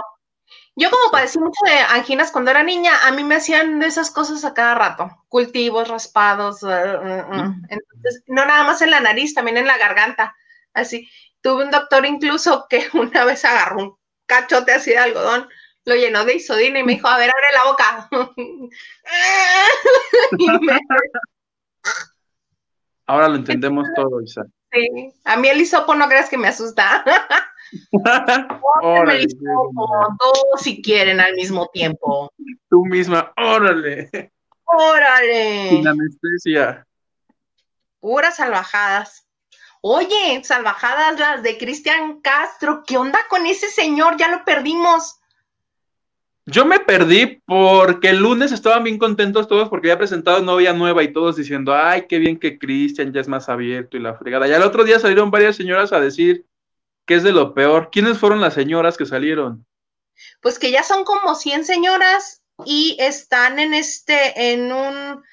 Yo 0.76 0.90
como 0.92 1.12
padecí 1.12 1.40
mucho 1.40 1.60
de 1.66 1.72
anginas 1.72 2.32
cuando 2.32 2.52
era 2.52 2.62
niña, 2.62 2.92
a 3.06 3.12
mí 3.12 3.24
me 3.24 3.36
hacían 3.36 3.82
esas 3.82 4.12
cosas 4.12 4.46
a 4.46 4.54
cada 4.54 4.76
rato, 4.76 5.10
cultivos, 5.30 5.88
raspados, 5.88 6.62
uh, 6.64 6.68
uh, 6.68 6.70
uh. 6.70 7.56
entonces 7.70 8.24
no 8.28 8.46
nada 8.46 8.64
más 8.64 8.82
en 8.82 8.92
la 8.92 9.00
nariz, 9.00 9.34
también 9.34 9.56
en 9.58 9.68
la 9.68 9.78
garganta, 9.78 10.36
así. 10.74 11.10
Tuve 11.42 11.64
un 11.64 11.72
doctor 11.72 12.06
incluso 12.06 12.68
que 12.70 12.88
una 12.94 13.24
vez 13.26 13.46
agarró 13.46 13.78
un 13.78 13.98
cachote 14.26 14.74
así 14.74 14.92
de 14.92 14.98
algodón, 14.98 15.48
lo 15.86 15.96
llenó 15.96 16.26
de 16.26 16.36
isodina 16.36 16.80
y 16.80 16.84
me 16.84 16.94
dijo, 16.94 17.08
a 17.08 17.18
ver, 17.18 17.32
abre 17.32 17.48
la 17.54 17.64
boca. 17.64 18.10
Ahora 23.08 23.30
lo 23.30 23.36
entendemos 23.36 23.88
todo, 23.96 24.22
Isa. 24.22 24.44
Sí, 24.72 25.14
a 25.24 25.38
mí 25.38 25.48
el 25.48 25.62
hisopo 25.62 25.96
no 25.96 26.08
creas 26.08 26.30
que 26.30 26.38
me 26.38 26.50
asusta. 26.50 27.04
Órale, 28.82 29.28
todos 30.20 30.62
si 30.62 30.82
quieren 30.82 31.20
al 31.20 31.34
mismo 31.36 31.68
tiempo. 31.74 32.32
Tú 32.70 32.86
misma, 32.86 33.34
órale. 33.38 34.32
Órale. 34.66 35.70
Sin 35.70 35.88
anestesia. 35.88 36.86
Puras 38.00 38.38
salvajadas. 38.38 39.28
Oye, 39.82 40.42
salvajadas 40.44 41.20
las 41.20 41.44
de 41.44 41.58
Cristian 41.58 42.22
Castro. 42.22 42.84
¿Qué 42.86 42.98
onda 42.98 43.20
con 43.30 43.46
ese 43.46 43.70
señor? 43.70 44.18
Ya 44.18 44.30
lo 44.30 44.44
perdimos. 44.44 45.20
Yo 46.48 46.66
me 46.66 46.80
perdí 46.80 47.42
porque 47.46 48.10
el 48.10 48.18
lunes 48.18 48.52
estaban 48.52 48.84
bien 48.84 49.00
contentos 49.00 49.48
todos 49.48 49.68
porque 49.68 49.88
había 49.88 49.98
presentado 49.98 50.42
novia 50.44 50.74
nueva 50.74 51.02
y 51.02 51.12
todos 51.12 51.36
diciendo, 51.36 51.74
ay, 51.74 52.06
qué 52.08 52.20
bien 52.20 52.40
que 52.40 52.60
Cristian 52.60 53.12
ya 53.12 53.22
es 53.22 53.28
más 53.28 53.50
abierto 53.50 53.98
y 53.98 54.00
la 54.00 54.14
fregada. 54.14 54.48
Y 54.48 54.54
al 54.54 54.62
otro 54.62 54.84
día 54.84 55.00
salieron 55.00 55.32
varias 55.32 55.56
señoras 55.56 55.92
a 55.92 56.00
decir, 56.00 56.46
¿Qué 57.06 57.16
es 57.16 57.24
de 57.24 57.32
lo 57.32 57.54
peor? 57.54 57.90
¿Quiénes 57.92 58.18
fueron 58.18 58.42
las 58.42 58.56
señoras 58.56 58.98
que 58.98 59.06
salieron? 59.06 59.66
Pues 60.42 60.60
que 60.60 60.72
ya 60.72 60.84
son 60.84 61.04
como 61.04 61.36
100 61.36 61.66
señoras 61.66 62.42
y 62.66 62.98
están 63.00 63.60
en 63.60 63.74
este, 63.74 64.54
en 64.54 64.72
un, 64.72 65.24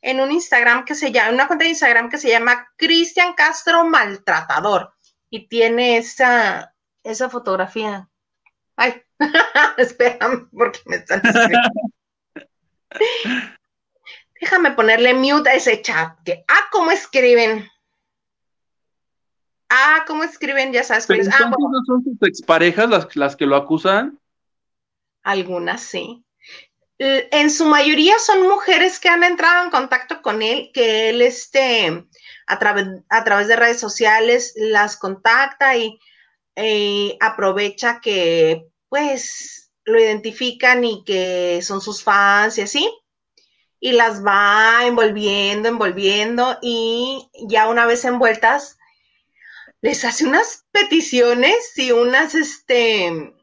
en 0.00 0.20
un 0.20 0.32
Instagram 0.32 0.84
que 0.84 0.94
se 0.94 1.12
llama, 1.12 1.32
una 1.32 1.46
cuenta 1.46 1.64
de 1.64 1.70
Instagram 1.70 2.08
que 2.08 2.18
se 2.18 2.30
llama 2.30 2.68
Cristian 2.76 3.34
Castro 3.34 3.84
Maltratador 3.84 4.94
y 5.28 5.48
tiene 5.48 5.98
esa, 5.98 6.74
esa 7.02 7.28
fotografía. 7.28 8.08
Ay, 8.76 9.02
espérame 9.76 10.48
porque 10.50 10.80
me 10.86 10.96
están 10.96 11.20
Déjame 14.40 14.70
ponerle 14.70 15.14
mute 15.14 15.50
a 15.50 15.54
ese 15.54 15.82
chat, 15.82 16.16
que, 16.24 16.44
ah, 16.46 16.68
cómo 16.70 16.92
escriben. 16.92 17.68
Ah, 19.68 20.04
¿cómo 20.06 20.24
escriben? 20.24 20.72
Ya 20.72 20.82
sabes 20.82 21.06
cuáles. 21.06 21.28
Ah, 21.28 21.50
bueno. 21.56 21.82
son 21.86 22.02
sus 22.02 22.28
exparejas 22.28 22.88
las, 22.88 23.14
las 23.16 23.36
que 23.36 23.46
lo 23.46 23.56
acusan? 23.56 24.18
Algunas 25.22 25.82
sí. 25.82 26.24
En 26.98 27.50
su 27.50 27.66
mayoría 27.66 28.18
son 28.18 28.42
mujeres 28.48 28.98
que 28.98 29.08
han 29.08 29.22
entrado 29.22 29.64
en 29.64 29.70
contacto 29.70 30.20
con 30.20 30.42
él, 30.42 30.70
que 30.74 31.10
él 31.10 31.22
este, 31.22 32.08
a, 32.46 32.58
través, 32.58 32.86
a 33.08 33.22
través 33.22 33.46
de 33.46 33.54
redes 33.54 33.78
sociales 33.78 34.54
las 34.56 34.96
contacta 34.96 35.76
y 35.76 36.00
eh, 36.56 37.16
aprovecha 37.20 38.00
que 38.00 38.66
pues 38.88 39.70
lo 39.84 40.00
identifican 40.00 40.84
y 40.84 41.04
que 41.04 41.60
son 41.62 41.80
sus 41.80 42.02
fans 42.02 42.58
y 42.58 42.62
así. 42.62 42.90
Y 43.78 43.92
las 43.92 44.24
va 44.24 44.80
envolviendo, 44.84 45.68
envolviendo 45.68 46.58
y 46.60 47.30
ya 47.46 47.68
una 47.68 47.86
vez 47.86 48.04
envueltas, 48.04 48.77
les 49.80 50.04
hace 50.04 50.24
unas 50.26 50.66
peticiones 50.72 51.76
y 51.76 51.92
unas 51.92 52.34
este, 52.34 53.34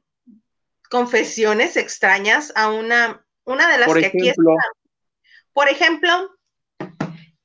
confesiones 0.89 1.77
extrañas 1.77 2.51
a 2.55 2.69
una, 2.69 3.25
una 3.45 3.69
de 3.69 3.77
las 3.77 3.93
que 3.93 4.05
aquí 4.07 4.29
está. 4.29 4.41
Por 5.53 5.69
ejemplo, 5.69 6.35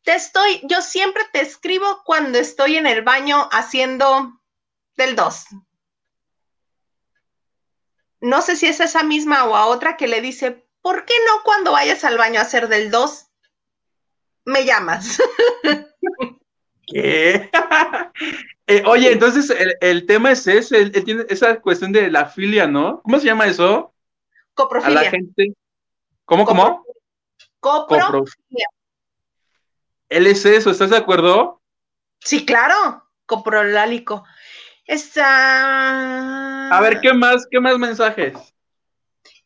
te 0.03 0.15
estoy, 0.15 0.61
yo 0.65 0.83
siempre 0.83 1.23
te 1.33 1.41
escribo 1.41 2.03
cuando 2.05 2.39
estoy 2.39 2.77
en 2.77 2.87
el 2.87 3.03
baño 3.03 3.49
haciendo 3.53 4.41
del 4.97 5.15
2. 5.15 5.45
No 8.23 8.43
sé 8.43 8.57
si 8.57 8.67
es 8.67 8.81
esa 8.81 9.03
misma 9.03 9.45
o 9.45 9.55
a 9.55 9.67
otra 9.67 9.97
que 9.97 10.09
le 10.09 10.21
dice, 10.21 10.67
¿por 10.83 11.05
qué 11.05 11.15
no 11.27 11.43
cuando 11.45 11.73
vayas 11.73 12.05
al 12.05 12.19
baño 12.19 12.41
a 12.41 12.43
hacer 12.43 12.69
del 12.69 12.91
2? 12.91 13.27
Me 14.47 14.65
llamas. 14.65 15.19
¿Qué? 16.87 17.51
Eh, 18.71 18.85
oye, 18.87 19.11
entonces 19.11 19.53
el, 19.81 20.07
tema 20.07 20.31
es 20.31 20.47
ese, 20.47 20.81
él, 20.81 20.93
tiene 21.05 21.25
esa 21.29 21.61
cuestión 21.61 21.91
de 21.91 22.09
la 22.09 22.27
filia, 22.27 22.69
¿no? 22.69 23.03
¿Cómo 23.03 23.19
se 23.19 23.27
llama 23.27 23.49
eso? 23.49 23.93
Coprofilia. 24.55 25.01
A 25.01 25.03
la 25.03 25.11
gente. 25.11 25.55
¿Cómo, 26.25 26.47
cómo? 26.47 26.85
Coprofilia. 27.59 28.69
Él 30.09 30.29
es 30.29 30.47
eso, 30.47 30.71
¿estás 30.71 30.91
de 30.91 30.99
acuerdo? 30.99 31.61
Sí, 32.21 32.47
claro, 32.47 33.05
coprolálico. 33.27 34.25
Está. 34.87 36.69
A 36.69 36.81
ver, 36.81 37.01
¿qué 37.01 37.13
más? 37.13 37.49
¿Qué 37.51 37.59
más 37.59 37.77
mensajes? 37.77 38.35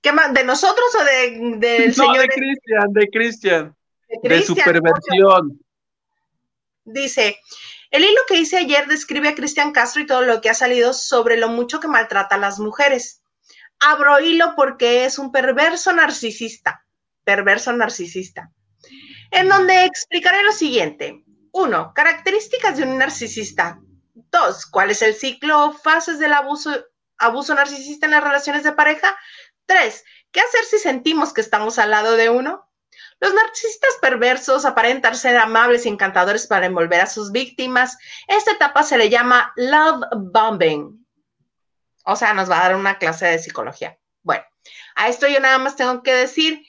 ¿Qué 0.03 0.12
más? 0.12 0.35
¿De 0.35 0.45
nosotros 0.45 0.95
o 1.01 1.03
de, 1.03 1.57
del 1.57 1.97
no, 1.97 2.12
De 2.12 2.29
Cristian, 2.29 2.93
de 2.93 3.09
Cristian. 3.09 3.77
De, 4.22 4.43
su 4.43 4.55
perversión. 4.55 5.59
Dice, 6.85 7.39
el 7.95 8.03
hilo 8.03 8.23
que 8.27 8.35
hice 8.35 8.57
ayer 8.57 8.89
describe 8.89 9.29
a 9.29 9.37
Cristian 9.37 9.71
Castro 9.71 10.03
y 10.03 10.07
todo 10.07 10.23
lo 10.23 10.41
que 10.41 10.51
ha 10.51 10.55
salido 10.55 10.93
sobre 10.93 11.37
lo 11.37 11.49
mucho 11.49 11.79
que 11.79 11.87
maltrata 11.87 12.35
a 12.35 12.39
las 12.39 12.59
mujeres. 12.59 13.23
Abro 13.79 14.19
hilo 14.19 14.55
porque 14.57 15.05
es 15.05 15.17
un 15.17 15.31
perverso 15.31 15.93
narcisista, 15.93 16.85
perverso 17.23 17.73
narcisista, 17.73 18.51
en 19.31 19.49
donde 19.49 19.85
explicaré 19.85 20.43
lo 20.43 20.51
siguiente. 20.51 21.23
Uno, 21.53 21.93
características 21.95 22.79
de 22.79 22.83
un 22.83 22.99
narcisista. 22.99 23.79
Dos, 24.13 24.67
cuál 24.67 24.91
es 24.91 25.01
el 25.01 25.15
ciclo 25.15 25.67
o 25.67 25.73
fases 25.73 26.19
del 26.19 26.33
abuso, 26.33 26.73
abuso 27.17 27.55
narcisista 27.55 28.07
en 28.07 28.13
las 28.13 28.25
relaciones 28.25 28.65
de 28.65 28.73
pareja. 28.73 29.17
Tres, 29.67 30.03
¿qué 30.33 30.41
hacer 30.41 30.65
si 30.65 30.79
sentimos 30.79 31.33
que 31.33 31.43
estamos 31.43 31.79
al 31.79 31.93
lado 31.93 32.17
de 32.17 32.29
uno? 32.29 32.69
Los 33.21 33.33
narcisistas 33.33 33.97
perversos 34.01 34.65
aparentan 34.65 35.17
ser 35.17 35.37
amables 35.37 35.87
y 35.87 35.89
encantadores 35.89 36.47
para 36.47 36.67
envolver 36.67 37.01
a 37.01 37.07
sus 37.07 37.33
víctimas. 37.33 37.97
Esta 38.27 38.53
etapa 38.53 38.83
se 38.83 38.99
le 38.99 39.09
llama 39.09 39.53
love 39.57 40.05
bombing. 40.17 41.07
O 42.05 42.17
sea, 42.17 42.35
nos 42.35 42.51
va 42.51 42.61
a 42.61 42.69
dar 42.69 42.77
una 42.77 42.99
clase 42.99 43.27
de 43.27 43.39
psicología. 43.39 43.99
Bueno, 44.23 44.45
a 44.95 45.09
esto 45.09 45.27
yo 45.27 45.41
nada 45.41 45.59
más 45.59 45.77
tengo 45.77 46.03
que 46.03 46.15
decir 46.15 46.67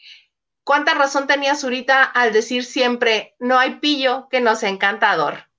cuánta 0.64 0.94
razón 0.94 1.28
tenía 1.28 1.56
Zurita 1.56 2.04
al 2.04 2.34
decir 2.34 2.64
siempre, 2.66 3.36
no 3.40 3.60
hay 3.60 3.76
pillo 3.80 4.28
que 4.30 4.42
no 4.42 4.56
sea 4.56 4.70
encantador. 4.70 5.50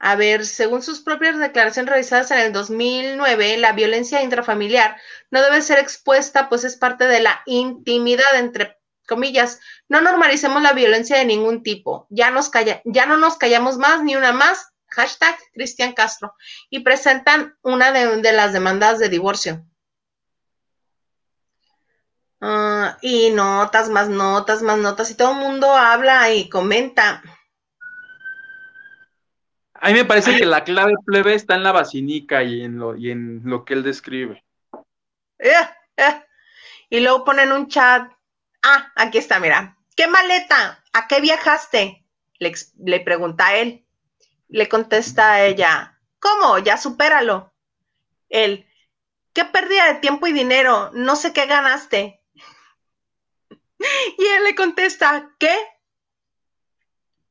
A 0.00 0.14
ver, 0.14 0.46
según 0.46 0.82
sus 0.82 1.00
propias 1.00 1.38
declaraciones 1.38 1.90
realizadas 1.90 2.30
en 2.30 2.38
el 2.38 2.52
2009, 2.52 3.56
la 3.56 3.72
violencia 3.72 4.22
intrafamiliar 4.22 4.96
no 5.30 5.42
debe 5.42 5.60
ser 5.60 5.78
expuesta, 5.80 6.48
pues 6.48 6.62
es 6.62 6.76
parte 6.76 7.08
de 7.08 7.20
la 7.20 7.42
intimidad 7.46 8.36
entre 8.36 8.77
comillas, 9.08 9.60
no 9.88 10.00
normalicemos 10.00 10.62
la 10.62 10.72
violencia 10.72 11.16
de 11.16 11.24
ningún 11.24 11.64
tipo, 11.64 12.06
ya, 12.10 12.30
nos 12.30 12.50
calla, 12.50 12.80
ya 12.84 13.06
no 13.06 13.16
nos 13.16 13.36
callamos 13.36 13.78
más 13.78 14.04
ni 14.04 14.14
una 14.14 14.32
más, 14.32 14.72
hashtag 14.86 15.36
Cristian 15.52 15.94
Castro, 15.94 16.34
y 16.70 16.80
presentan 16.80 17.56
una 17.62 17.90
de, 17.90 18.32
las 18.32 18.52
demandas 18.52 19.00
de 19.00 19.08
divorcio. 19.08 19.64
Ah, 22.40 22.98
y 23.02 23.30
notas, 23.30 23.88
más 23.88 24.08
notas, 24.08 24.62
más 24.62 24.78
notas, 24.78 25.10
y 25.10 25.16
todo 25.16 25.32
el 25.32 25.38
mundo 25.38 25.74
habla 25.74 26.32
y 26.32 26.48
comenta. 26.48 27.22
A 29.80 29.88
mí 29.88 29.94
me 29.94 30.04
parece 30.04 30.36
que 30.36 30.46
la 30.46 30.64
clave 30.64 30.94
plebe 31.04 31.34
está 31.34 31.54
en 31.54 31.62
la 31.62 31.72
vacinica 31.72 32.42
y 32.42 32.62
en 32.62 32.78
lo, 32.78 32.96
y 32.96 33.10
en 33.10 33.42
lo 33.44 33.64
que 33.64 33.74
él 33.74 33.82
describe. 33.82 34.44
Eh, 35.38 35.52
eh. 35.96 36.24
Y 36.90 37.00
luego 37.00 37.24
ponen 37.24 37.52
un 37.52 37.68
chat 37.68 38.10
Ah, 38.70 38.92
aquí 38.96 39.16
está, 39.16 39.40
mira. 39.40 39.78
¿Qué 39.96 40.06
maleta? 40.08 40.84
¿A 40.92 41.08
qué 41.08 41.22
viajaste? 41.22 42.04
Le, 42.38 42.52
le 42.84 43.00
pregunta 43.00 43.56
él. 43.56 43.86
Le 44.48 44.68
contesta 44.68 45.32
a 45.32 45.46
ella, 45.46 45.98
¿cómo? 46.20 46.58
Ya 46.58 46.76
supéralo. 46.76 47.54
Él, 48.28 48.68
¿qué 49.32 49.46
pérdida 49.46 49.86
de 49.86 50.00
tiempo 50.00 50.26
y 50.26 50.32
dinero? 50.32 50.90
No 50.92 51.16
sé 51.16 51.32
qué 51.32 51.46
ganaste. 51.46 52.22
Y 54.18 54.26
él 54.26 54.44
le 54.44 54.54
contesta, 54.54 55.34
¿qué? 55.38 55.56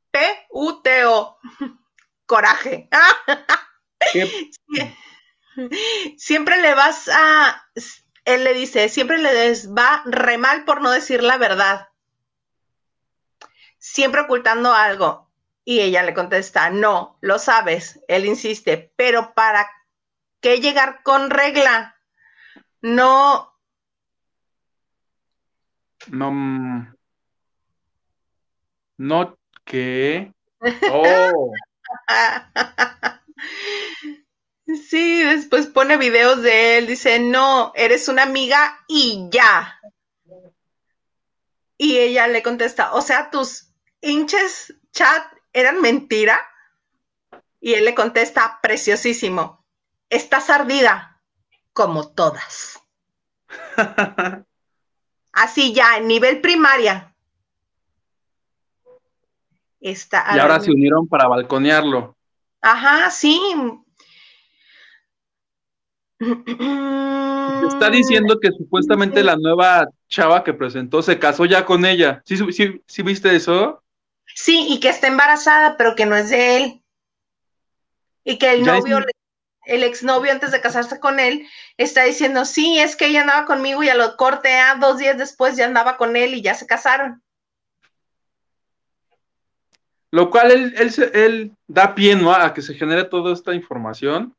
P-U-T-O. 0.09 1.37
Coraje. 2.25 2.89
Siempre 6.17 6.61
le 6.61 6.73
vas 6.73 7.07
a 7.09 7.69
él 8.27 8.43
le 8.43 8.53
dice, 8.53 8.89
siempre 8.89 9.17
les 9.17 9.73
va 9.73 10.03
re 10.05 10.37
mal 10.37 10.65
por 10.65 10.81
no 10.81 10.91
decir 10.91 11.23
la 11.23 11.37
verdad, 11.37 11.87
siempre 13.79 14.21
ocultando 14.21 14.73
algo. 14.73 15.25
Y 15.63 15.81
ella 15.81 16.03
le 16.03 16.13
contesta, 16.13 16.69
no, 16.69 17.17
lo 17.19 17.39
sabes, 17.39 17.99
él 18.07 18.25
insiste, 18.25 18.93
pero 18.95 19.33
¿para 19.33 19.65
qué 19.65 19.77
que 20.41 20.59
llegar 20.59 21.01
con 21.03 21.29
regla. 21.29 21.95
No. 22.81 23.53
No. 26.09 26.31
Mm, 26.31 26.95
no 28.97 29.37
que. 29.65 30.33
Oh. 30.91 31.51
Sí, 34.67 35.23
después 35.23 35.67
pone 35.67 35.95
videos 35.95 36.41
de 36.41 36.77
él, 36.77 36.87
dice, 36.87 37.19
no, 37.19 37.71
eres 37.73 38.09
una 38.09 38.23
amiga 38.23 38.83
y 38.87 39.29
ya. 39.31 39.79
Y 41.77 41.97
ella 41.97 42.27
le 42.27 42.43
contesta, 42.43 42.93
o 42.93 43.01
sea, 43.01 43.29
tus 43.29 43.69
hinches 44.01 44.75
chat 44.91 45.23
eran 45.53 45.79
mentira. 45.81 46.41
Y 47.61 47.75
él 47.75 47.85
le 47.85 47.95
contesta, 47.95 48.59
preciosísimo, 48.61 49.65
estás 50.09 50.49
ardida, 50.49 51.21
como 51.71 52.11
todas. 52.13 52.81
Así 55.31 55.73
ya, 55.73 55.97
en 55.97 56.07
nivel 56.07 56.41
primaria. 56.41 57.15
Está, 59.79 60.25
y 60.35 60.39
ahora 60.39 60.59
se 60.59 60.71
unieron 60.71 61.07
para 61.07 61.27
balconearlo. 61.27 62.17
Ajá, 62.61 63.09
sí. 63.11 63.39
Está 66.19 67.89
diciendo 67.91 68.39
que 68.39 68.51
supuestamente 68.51 69.23
la 69.23 69.35
nueva 69.35 69.87
chava 70.07 70.43
que 70.43 70.53
presentó 70.53 71.01
se 71.01 71.19
casó 71.19 71.45
ya 71.45 71.65
con 71.65 71.85
ella. 71.85 72.21
¿Sí, 72.25 72.37
sí, 72.51 72.81
sí 72.87 73.03
viste 73.03 73.35
eso? 73.35 73.83
Sí, 74.33 74.67
y 74.69 74.79
que 74.79 74.89
está 74.89 75.07
embarazada, 75.07 75.77
pero 75.77 75.95
que 75.95 76.05
no 76.05 76.15
es 76.15 76.29
de 76.29 76.57
él. 76.57 76.83
Y 78.23 78.37
que 78.37 78.51
el 78.51 78.63
novio, 78.63 78.99
el 79.65 79.83
exnovio 79.83 80.31
antes 80.31 80.51
de 80.51 80.61
casarse 80.61 80.99
con 80.99 81.19
él, 81.19 81.47
está 81.77 82.03
diciendo, 82.03 82.45
sí, 82.45 82.79
es 82.79 82.95
que 82.95 83.07
ella 83.07 83.21
andaba 83.21 83.45
conmigo 83.45 83.83
y 83.83 83.89
a 83.89 83.95
lo 83.95 84.15
corte, 84.17 84.55
a 84.57 84.75
dos 84.75 84.97
días 84.97 85.17
después 85.17 85.55
ya 85.55 85.65
andaba 85.65 85.97
con 85.97 86.15
él 86.15 86.33
y 86.33 86.41
ya 86.41 86.55
se 86.55 86.67
casaron. 86.67 87.21
Lo 90.11 90.29
cual 90.29 90.51
él, 90.51 90.73
él, 91.13 91.51
da 91.67 91.93
pie 91.93 92.15
¿no? 92.15 92.33
a 92.33 92.53
que 92.53 92.61
se 92.61 92.73
genere 92.73 93.03
toda 93.03 93.33
esta 93.33 93.53
información. 93.53 94.36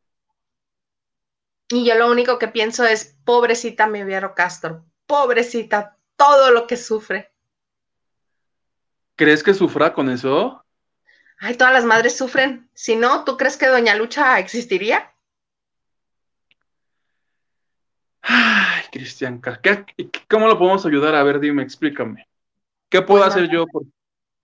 Y 1.70 1.84
yo 1.84 1.94
lo 1.96 2.10
único 2.10 2.38
que 2.38 2.48
pienso 2.48 2.84
es, 2.84 3.16
pobrecita 3.24 3.86
mi 3.86 4.02
Viero 4.02 4.34
Castro, 4.34 4.84
pobrecita, 5.06 5.96
todo 6.16 6.50
lo 6.50 6.66
que 6.66 6.76
sufre. 6.76 7.30
¿Crees 9.16 9.42
que 9.42 9.52
sufra 9.52 9.92
con 9.92 10.08
eso? 10.08 10.64
Ay, 11.40 11.56
todas 11.56 11.72
las 11.72 11.84
madres 11.84 12.16
sufren. 12.16 12.68
Si 12.74 12.96
no, 12.96 13.24
¿tú 13.24 13.36
crees 13.36 13.56
que 13.56 13.66
Doña 13.66 13.94
Lucha 13.94 14.38
existiría? 14.38 15.12
Ay, 18.22 18.82
Cristian, 18.90 19.40
¿cómo 20.28 20.48
lo 20.48 20.58
podemos 20.58 20.84
ayudar? 20.86 21.14
A 21.14 21.22
ver, 21.22 21.40
dime, 21.40 21.62
explícame. 21.62 22.28
¿Qué 22.88 23.02
puedo 23.02 23.22
pues 23.22 23.34
hacer 23.34 23.48
yo? 23.50 23.66
Por... 23.66 23.84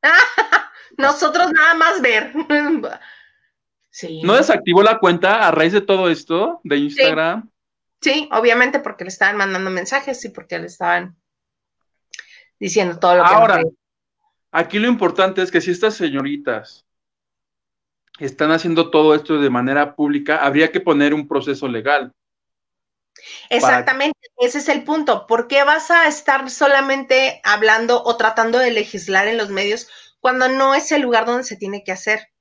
Nosotros 0.98 1.52
nada 1.52 1.74
más 1.74 2.00
ver. 2.00 2.32
sí. 3.94 4.22
¿No 4.22 4.34
desactivó 4.34 4.82
la 4.82 4.98
cuenta 4.98 5.46
a 5.46 5.52
raíz 5.52 5.72
de 5.72 5.80
todo 5.80 6.10
esto 6.10 6.60
de 6.64 6.78
Instagram? 6.78 7.48
Sí. 8.00 8.28
obviamente 8.32 8.80
porque 8.80 9.04
le 9.04 9.08
estaban 9.08 9.36
mandando 9.36 9.70
mensajes 9.70 10.22
y 10.24 10.30
porque 10.30 10.58
le 10.58 10.66
estaban 10.66 11.16
diciendo 12.58 12.98
todo 12.98 13.16
lo 13.16 13.22
que... 13.22 13.34
Ahora, 13.34 13.62
aquí 14.50 14.80
lo 14.80 14.88
importante 14.88 15.42
es 15.42 15.50
que 15.52 15.60
si 15.60 15.70
estas 15.70 15.94
señoritas 15.94 16.84
están 18.18 18.50
haciendo 18.50 18.90
todo 18.90 19.14
esto 19.14 19.38
de 19.38 19.48
manera 19.48 19.94
pública, 19.94 20.44
habría 20.44 20.72
que 20.72 20.80
poner 20.80 21.14
un 21.14 21.28
proceso 21.28 21.68
legal. 21.68 22.12
Exactamente, 23.48 24.18
ese 24.38 24.58
es 24.58 24.68
el 24.68 24.82
punto. 24.82 25.26
¿Por 25.26 25.46
qué 25.46 25.62
vas 25.62 25.90
a 25.92 26.08
estar 26.08 26.50
solamente 26.50 27.40
hablando 27.44 28.02
o 28.02 28.16
tratando 28.16 28.58
de 28.58 28.72
legislar 28.72 29.28
en 29.28 29.38
los 29.38 29.50
medios 29.50 29.88
cuando 30.20 30.48
no 30.48 30.74
es 30.74 30.90
el 30.90 31.02
lugar 31.02 31.26
donde 31.26 31.44
se 31.44 31.56
tiene 31.56 31.84
que 31.84 31.92
hacer? 31.92 32.33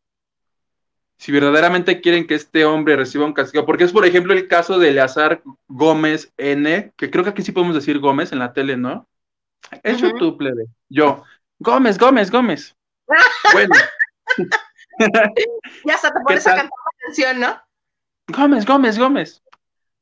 Si 1.24 1.32
verdaderamente 1.32 2.02
quieren 2.02 2.28
que 2.28 2.36
este 2.36 2.66
hombre 2.66 2.98
reciba 2.98 3.24
un 3.24 3.32
castigo, 3.32 3.66
porque 3.66 3.86
es 3.86 3.94
por 3.94 4.06
ejemplo 4.06 4.34
el 4.34 4.50
caso 4.50 4.78
de 4.78 4.90
Eleazar 4.90 5.42
Gómez 5.70 6.34
N, 6.36 6.92
que 6.98 7.10
creo 7.10 7.24
que 7.24 7.30
aquí 7.30 7.42
sí 7.42 7.54
podemos 7.54 7.76
decir 7.76 8.00
Gómez 8.00 8.34
en 8.34 8.40
la 8.40 8.52
tele, 8.52 8.76
¿no? 8.76 9.08
Eso 9.84 10.12
tú, 10.20 10.38
plebe. 10.38 10.66
Yo, 10.90 11.24
Gómez, 11.60 11.98
Gómez, 11.98 12.30
Gómez. 12.30 12.76
bueno. 13.54 13.74
ya 15.86 15.96
hasta 15.96 16.14
te 16.14 16.20
pones 16.26 16.46
a 16.46 16.58
cantar 16.58 16.66
la 16.66 17.06
canción, 17.06 17.40
¿no? 17.40 17.62
Gómez, 18.28 18.66
Gómez, 18.66 19.00
Gómez. 19.00 19.44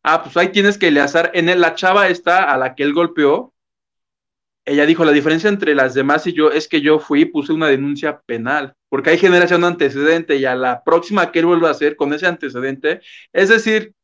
Ah, 0.02 0.24
pues 0.24 0.36
ahí 0.38 0.50
tienes 0.50 0.80
que 0.80 0.88
Eleazar, 0.88 1.30
en 1.36 1.62
la 1.62 1.76
chava 1.76 2.08
esta 2.08 2.52
a 2.52 2.58
la 2.58 2.74
que 2.74 2.82
él 2.82 2.96
golpeó, 2.96 3.54
ella 4.66 4.88
dijo, 4.88 5.06
la 5.06 5.12
diferencia 5.12 5.50
entre 5.52 5.76
las 5.76 5.94
demás 5.94 6.26
y 6.26 6.34
yo 6.34 6.50
es 6.50 6.68
que 6.68 6.82
yo 6.82 6.98
fui 6.98 7.22
y 7.22 7.26
puse 7.26 7.54
una 7.54 7.68
denuncia 7.68 8.22
penal, 8.22 8.76
porque 8.92 9.10
hay 9.10 9.18
generación 9.18 9.64
antecedente 9.64 10.36
y 10.36 10.46
a 10.46 10.54
la 10.54 10.84
próxima 10.84 11.32
que 11.32 11.40
él 11.40 11.48
vuelva 11.48 11.70
a 11.70 11.72
hacer 11.72 11.96
con 11.96 12.14
ese 12.14 12.28
antecedente, 12.28 13.02
es 13.34 13.50
decir, 13.50 13.96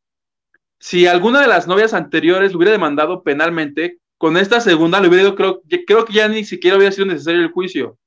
si 0.79 1.05
alguna 1.05 1.41
de 1.41 1.47
las 1.47 1.67
novias 1.67 1.93
anteriores 1.93 2.53
lo 2.53 2.57
hubiera 2.57 2.71
demandado 2.71 3.21
penalmente, 3.21 3.99
con 4.17 4.37
esta 4.37 4.61
segunda 4.61 4.99
le 4.99 5.09
hubiera 5.09 5.25
ido, 5.25 5.35
creo, 5.35 5.61
creo 5.85 6.05
que 6.05 6.13
ya 6.13 6.27
ni 6.27 6.43
siquiera 6.43 6.77
hubiera 6.77 6.91
sido 6.91 7.05
necesario 7.05 7.41
el 7.41 7.51
juicio 7.51 7.99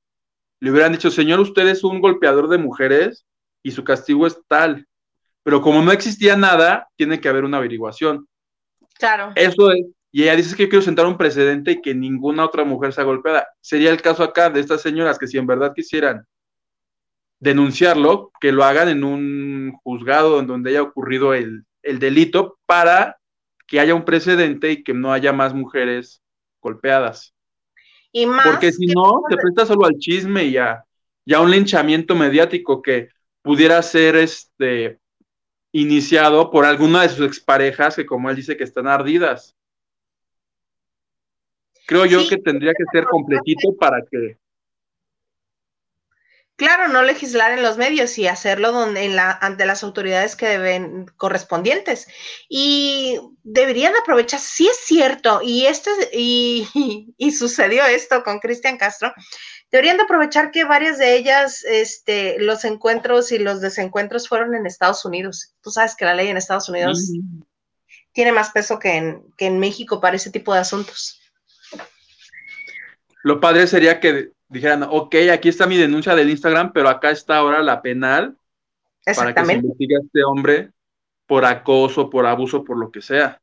le 0.61 0.71
hubieran 0.71 0.93
dicho, 0.93 1.11
señor, 1.11 1.41
usted 1.41 1.67
es 1.67 1.83
un 1.83 2.01
golpeador 2.01 2.49
de 2.49 2.59
mujeres 2.59 3.27
y 3.63 3.71
su 3.71 3.83
castigo 3.83 4.27
es 4.27 4.39
tal. 4.47 4.87
Pero 5.43 5.63
como 5.63 5.83
no 5.83 5.91
existía 5.91 6.37
nada, 6.37 6.89
tiene 6.97 7.21
que 7.21 7.29
haber 7.29 7.45
una 7.45 7.57
averiguación. 7.57 8.29
Claro. 8.99 9.33
Eso 9.35 9.73
es. 9.73 9.87
Y 10.13 10.25
ella 10.25 10.37
dice 10.37 10.55
que 10.55 10.65
yo 10.65 10.69
quiero 10.69 10.85
sentar 10.85 11.07
un 11.07 11.17
precedente 11.17 11.73
y 11.73 11.81
que 11.81 11.95
ninguna 11.95 12.45
otra 12.45 12.65
mujer 12.65 12.93
sea 12.93 13.05
golpeada. 13.05 13.47
Sería 13.61 13.91
el 13.91 14.03
caso 14.03 14.23
acá 14.23 14.51
de 14.51 14.61
estas 14.61 14.83
señoras 14.83 15.19
que 15.19 15.27
si 15.27 15.39
en 15.39 15.47
verdad 15.47 15.73
quisieran 15.75 16.27
denunciarlo, 17.41 18.31
que 18.41 18.53
lo 18.53 18.65
hagan 18.65 18.89
en 18.89 19.03
un 19.03 19.73
juzgado 19.83 20.39
en 20.39 20.47
donde 20.47 20.71
haya 20.71 20.83
ocurrido 20.83 21.35
el, 21.35 21.65
el 21.83 21.99
delito 21.99 22.59
para 22.67 23.19
que 23.67 23.81
haya 23.81 23.95
un 23.95 24.05
precedente 24.05 24.73
y 24.73 24.83
que 24.83 24.95
no 24.95 25.13
haya 25.13 25.33
más 25.33 25.55
mujeres 25.55 26.23
golpeadas. 26.61 27.35
Porque 28.45 28.73
si 28.73 28.87
no, 28.87 29.23
te 29.29 29.37
presta 29.37 29.67
solo 29.67 29.87
al 29.87 29.97
chisme 29.99 30.45
y 30.45 30.57
a, 30.57 30.85
un 31.41 31.51
linchamiento 31.51 32.17
mediático 32.17 32.83
que 32.83 33.09
pudiera 33.43 33.81
ser 33.83 34.17
este 34.17 34.99
iniciado 35.73 36.51
por 36.51 36.65
alguna 36.65 37.03
de 37.03 37.11
sus 37.11 37.25
exparejas 37.25 37.95
que 37.95 38.05
como 38.05 38.29
él 38.29 38.37
dice 38.37 38.57
que 38.57 38.65
están 38.65 38.89
ardidas. 38.89 39.57
Creo 41.87 42.05
yo 42.07 42.29
que 42.29 42.39
tendría 42.39 42.73
que 42.73 42.85
ser 42.93 43.05
completito 43.05 43.77
para 43.79 44.03
que 44.11 44.37
Claro, 46.61 46.89
no 46.89 47.03
legislar 47.03 47.53
en 47.53 47.63
los 47.63 47.79
medios 47.79 48.19
y 48.19 48.27
hacerlo 48.27 48.71
donde, 48.71 49.07
en 49.07 49.17
la, 49.17 49.31
ante 49.31 49.65
las 49.65 49.83
autoridades 49.83 50.37
que 50.37 50.47
deben 50.47 51.07
correspondientes. 51.17 52.07
Y 52.51 53.19
deberían 53.43 53.95
aprovechar, 53.97 54.41
sí 54.41 54.69
es 54.69 54.77
cierto, 54.85 55.41
y, 55.43 55.65
este, 55.65 55.91
y, 56.13 56.69
y, 57.17 57.33
sucedió 57.33 57.87
esto 57.87 58.23
con 58.23 58.41
Cristian 58.41 58.77
Castro, 58.77 59.11
deberían 59.71 59.97
de 59.97 60.03
aprovechar 60.03 60.51
que 60.51 60.65
varias 60.65 60.99
de 60.99 61.17
ellas, 61.17 61.65
este, 61.65 62.39
los 62.39 62.67
encuentros 62.67 63.33
y 63.33 63.39
los 63.39 63.63
desencuentros 63.63 64.29
fueron 64.29 64.55
en 64.55 64.67
Estados 64.67 65.03
Unidos. 65.07 65.55
Tú 65.63 65.71
sabes 65.71 65.97
que 65.97 66.05
la 66.05 66.15
ley 66.15 66.29
en 66.29 66.37
Estados 66.37 66.69
Unidos 66.69 67.11
tiene 68.13 68.33
más 68.33 68.51
peso 68.51 68.79
que 68.79 68.99
en, 68.99 69.25
que 69.39 69.47
en 69.47 69.61
México 69.61 69.99
para 69.99 70.17
ese 70.17 70.31
tipo 70.31 70.53
de 70.53 70.61
asuntos. 70.61 71.23
Lo 73.23 73.41
padre 73.41 73.67
sería 73.67 73.99
que 73.99 74.33
dijeran, 74.51 74.83
ok, 74.83 75.15
aquí 75.33 75.49
está 75.49 75.67
mi 75.67 75.77
denuncia 75.77 76.15
del 76.15 76.29
Instagram, 76.29 76.73
pero 76.73 76.89
acá 76.89 77.11
está 77.11 77.39
ahora 77.39 77.63
la 77.63 77.81
penal 77.81 78.37
para 79.17 79.35
que 79.35 79.45
se 79.45 79.53
investigue 79.55 79.97
a 79.97 80.01
este 80.05 80.25
hombre 80.25 80.71
por 81.27 81.45
acoso, 81.45 82.11
por 82.11 82.27
abuso, 82.27 82.65
por 82.65 82.77
lo 82.77 82.91
que 82.91 83.01
sea. 83.01 83.41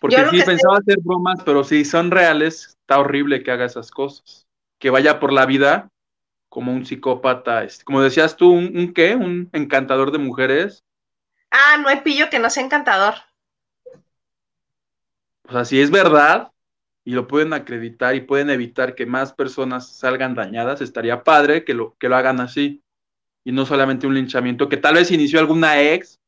Porque 0.00 0.24
sí, 0.30 0.42
pensaba 0.44 0.78
hacer 0.78 0.98
bromas, 1.02 1.40
pero 1.44 1.64
si 1.64 1.84
son 1.84 2.10
reales, 2.10 2.76
está 2.80 2.98
horrible 2.98 3.42
que 3.42 3.50
haga 3.50 3.64
esas 3.64 3.90
cosas. 3.90 4.46
Que 4.78 4.90
vaya 4.90 5.18
por 5.20 5.32
la 5.32 5.46
vida 5.46 5.90
como 6.48 6.72
un 6.72 6.84
psicópata, 6.84 7.64
este, 7.64 7.84
como 7.84 8.02
decías 8.02 8.36
tú, 8.36 8.52
¿un, 8.52 8.76
un 8.76 8.92
qué? 8.92 9.14
¿Un 9.14 9.48
encantador 9.54 10.12
de 10.12 10.18
mujeres? 10.18 10.84
Ah, 11.50 11.78
no 11.80 11.88
hay 11.88 12.00
pillo 12.02 12.28
que 12.28 12.38
no 12.38 12.50
sea 12.50 12.64
encantador. 12.64 13.14
O 15.48 15.52
sea, 15.52 15.64
si 15.64 15.80
es 15.80 15.90
verdad, 15.90 16.51
y 17.04 17.12
lo 17.12 17.26
pueden 17.26 17.52
acreditar 17.52 18.14
y 18.14 18.20
pueden 18.20 18.50
evitar 18.50 18.94
que 18.94 19.06
más 19.06 19.32
personas 19.32 19.96
salgan 19.96 20.34
dañadas, 20.34 20.80
estaría 20.80 21.24
padre 21.24 21.64
que 21.64 21.74
lo, 21.74 21.96
que 21.98 22.08
lo 22.08 22.16
hagan 22.16 22.40
así. 22.40 22.82
Y 23.44 23.50
no 23.50 23.66
solamente 23.66 24.06
un 24.06 24.14
linchamiento 24.14 24.68
que 24.68 24.76
tal 24.76 24.94
vez 24.94 25.10
inició 25.10 25.40
alguna 25.40 25.80
ex 25.82 26.20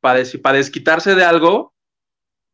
para, 0.00 0.20
para 0.42 0.58
desquitarse 0.58 1.14
de 1.14 1.24
algo. 1.24 1.72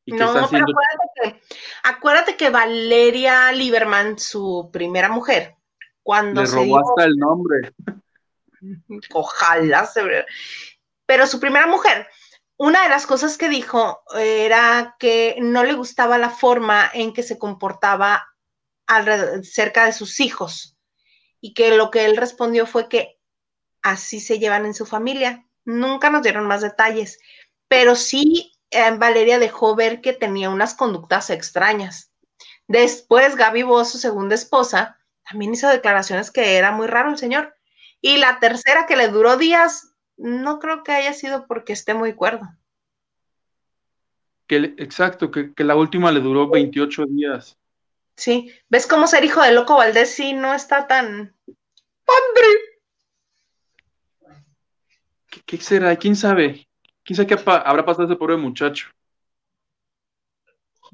Y 0.05 0.13
que 0.13 0.19
no, 0.19 0.33
pero 0.49 0.65
acuérdate 0.65 1.09
que, 1.21 1.41
acuérdate 1.83 2.37
que 2.37 2.51
Valeria 2.51 3.51
Lieberman, 3.51 4.17
su 4.19 4.71
primera 4.73 5.09
mujer, 5.09 5.57
cuando 6.05 6.43
Le 6.43 6.49
robó 6.49 6.79
hasta 6.79 7.05
el 7.05 7.17
nombre. 7.17 7.73
Ojalá 9.13 9.87
se 9.87 10.03
pero 11.05 11.27
su 11.27 11.41
primera 11.41 11.67
mujer. 11.67 12.07
Una 12.59 12.83
de 12.83 12.89
las 12.89 13.07
cosas 13.07 13.37
que 13.37 13.49
dijo 13.49 14.03
era 14.15 14.97
que 14.99 15.37
no 15.41 15.63
le 15.65 15.75
gustaba 15.75 16.17
la 16.17 16.31
forma 16.31 16.91
en 16.95 17.13
que 17.13 17.23
se 17.23 17.39
comportaba 17.39 18.27
cerca 19.43 19.85
de 19.85 19.93
sus 19.93 20.21
hijos 20.21 20.77
y 21.41 21.55
que 21.55 21.77
lo 21.77 21.91
que 21.91 22.05
él 22.07 22.17
respondió 22.17 22.67
fue 22.67 22.89
que 22.89 23.19
así 23.83 24.21
se 24.21 24.39
llevan 24.39 24.65
en 24.65 24.75
su 24.75 24.87
familia. 24.87 25.47
Nunca 25.65 26.09
nos 26.09 26.23
dieron 26.23 26.47
más 26.47 26.63
detalles, 26.63 27.19
pero 27.69 27.95
sí 27.95 28.53
eh, 28.71 28.91
Valeria 28.93 29.39
dejó 29.39 29.75
ver 29.75 30.01
que 30.01 30.13
tenía 30.13 30.51
unas 30.51 30.75
conductas 30.75 31.31
extrañas. 31.31 32.11
Después 32.69 33.37
Gaby 33.37 33.63
Boss, 33.63 33.91
su 33.93 33.99
segunda 33.99 34.35
esposa, 34.35 34.99
también 35.29 35.55
hizo 35.55 35.69
declaraciones 35.69 36.31
que 36.31 36.57
era 36.57 36.73
muy 36.73 36.87
raro 36.87 37.11
el 37.11 37.19
señor. 37.19 37.57
Y 38.01 38.19
la 38.19 38.39
tercera 38.39 38.87
que 38.87 38.97
le 38.97 39.09
duró 39.09 39.37
días, 39.37 39.86
no 40.17 40.59
creo 40.59 40.83
que 40.83 40.93
haya 40.93 41.13
sido 41.13 41.47
porque 41.47 41.73
esté 41.73 41.95
muy 41.95 42.15
cuerdo. 42.15 42.49
Que, 44.47 44.75
exacto, 44.79 45.31
que, 45.31 45.53
que, 45.55 45.65
la 45.65 45.75
última 45.75 46.13
le 46.13 46.21
duró 46.21 46.49
28 46.49 47.05
días. 47.07 47.59
Sí, 48.17 48.53
¿ves 48.69 48.87
cómo 48.87 49.07
ser 49.07 49.25
hijo 49.25 49.43
de 49.43 49.53
loco 49.53 49.77
Valdés 49.77 50.15
sí 50.15 50.33
no 50.33 50.55
está 50.55 50.87
tan 50.87 51.35
padre? 52.05 52.49
¿Qué, 55.29 55.41
qué 55.45 55.57
será? 55.59 55.97
¿Quién 55.97 56.17
sabe? 56.17 56.69
¿Quién 57.03 57.17
sabe 57.17 57.27
qué 57.29 57.35
habrá 57.35 57.85
pasado 57.85 58.07
ese 58.07 58.17
pobre 58.17 58.37
muchacho? 58.37 58.89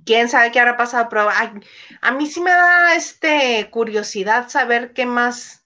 quién 0.04 0.28
sabe 0.28 0.50
qué 0.50 0.60
habrá 0.60 0.76
pasado, 0.76 1.08
pero 1.08 1.28
a 1.30 2.10
mí 2.12 2.26
sí 2.26 2.40
me 2.40 2.50
da 2.50 2.94
este 2.94 3.68
curiosidad 3.70 4.48
saber 4.48 4.92
qué 4.92 5.06
más, 5.06 5.61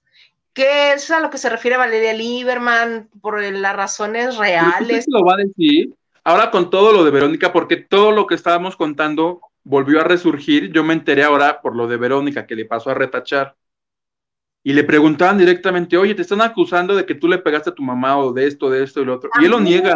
qué 0.57 0.95
es 0.95 1.11
a 1.11 1.21
lo 1.21 1.29
que 1.29 1.37
se 1.37 1.51
refiere 1.51 1.77
Valeria 1.77 2.15
Lieberman 2.15 3.11
por 3.21 3.43
las 3.43 3.77
razones 3.77 4.39
reales. 4.39 5.05
lo 5.09 5.23
va 5.23 5.35
a 5.35 5.37
decir? 5.37 5.95
Ahora 6.25 6.51
con 6.51 6.71
todo 6.71 6.93
lo 6.93 7.05
de 7.05 7.11
Verónica, 7.11 7.53
porque 7.53 7.77
todo 7.77 8.11
lo 8.11 8.27
que 8.27 8.35
estábamos 8.35 8.75
contando 8.75 9.43
volvió 9.65 10.01
a 10.01 10.05
resurgir. 10.05 10.73
Yo 10.73 10.83
me 10.83 10.95
enteré 10.95 11.25
ahora 11.25 11.61
por 11.61 11.77
lo 11.77 11.87
de 11.87 11.99
Verónica 11.99 12.47
que 12.47 12.57
le 12.57 12.65
pasó 12.65 12.91
a 12.91 12.95
retachar. 12.95 13.55
Y 14.65 14.73
le 14.73 14.83
preguntaban 14.83 15.37
directamente, 15.37 15.99
oye, 15.99 16.15
te 16.15 16.23
están 16.23 16.41
acusando 16.41 16.97
de 16.97 17.05
que 17.05 17.15
tú 17.15 17.29
le 17.29 17.39
pegaste 17.39 17.71
a 17.71 17.75
tu 17.75 17.83
mamá 17.83 18.19
o 18.19 18.33
de 18.33 18.47
esto, 18.47 18.71
de 18.71 18.83
esto 18.83 19.03
y 19.03 19.05
lo 19.05 19.17
otro. 19.17 19.29
Y 19.41 19.45
él 19.45 19.51
lo 19.51 19.61
niega. 19.61 19.95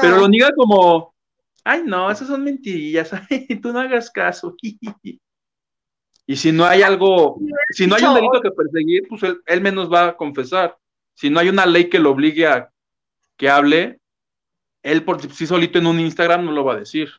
Pero 0.00 0.16
lo 0.16 0.26
niega 0.26 0.50
como, 0.56 1.14
ay, 1.62 1.82
no, 1.84 2.10
esas 2.10 2.28
son 2.28 2.42
mentirillas, 2.42 3.12
ay, 3.30 3.46
tú 3.60 3.74
no 3.74 3.80
hagas 3.80 4.10
caso. 4.10 4.56
y 6.26 6.36
si 6.36 6.50
no 6.50 6.64
hay 6.64 6.82
algo, 6.82 7.38
si 7.70 7.86
no 7.86 7.94
hay 7.94 8.02
un 8.02 8.14
delito 8.14 8.40
que 8.42 8.50
perseguir, 8.50 9.06
pues 9.08 9.22
él, 9.22 9.40
él 9.46 9.60
menos 9.60 9.92
va 9.92 10.08
a 10.08 10.16
confesar. 10.16 10.76
Si 11.14 11.30
no 11.30 11.38
hay 11.38 11.48
una 11.48 11.66
ley 11.66 11.88
que 11.88 12.00
lo 12.00 12.10
obligue 12.10 12.46
a 12.46 12.70
que 13.36 13.48
hable, 13.48 14.00
él 14.82 15.04
por 15.04 15.20
sí 15.32 15.46
solito 15.46 15.78
en 15.78 15.86
un 15.86 16.00
Instagram 16.00 16.44
no 16.44 16.52
lo 16.52 16.64
va 16.64 16.74
a 16.74 16.78
decir. 16.78 17.10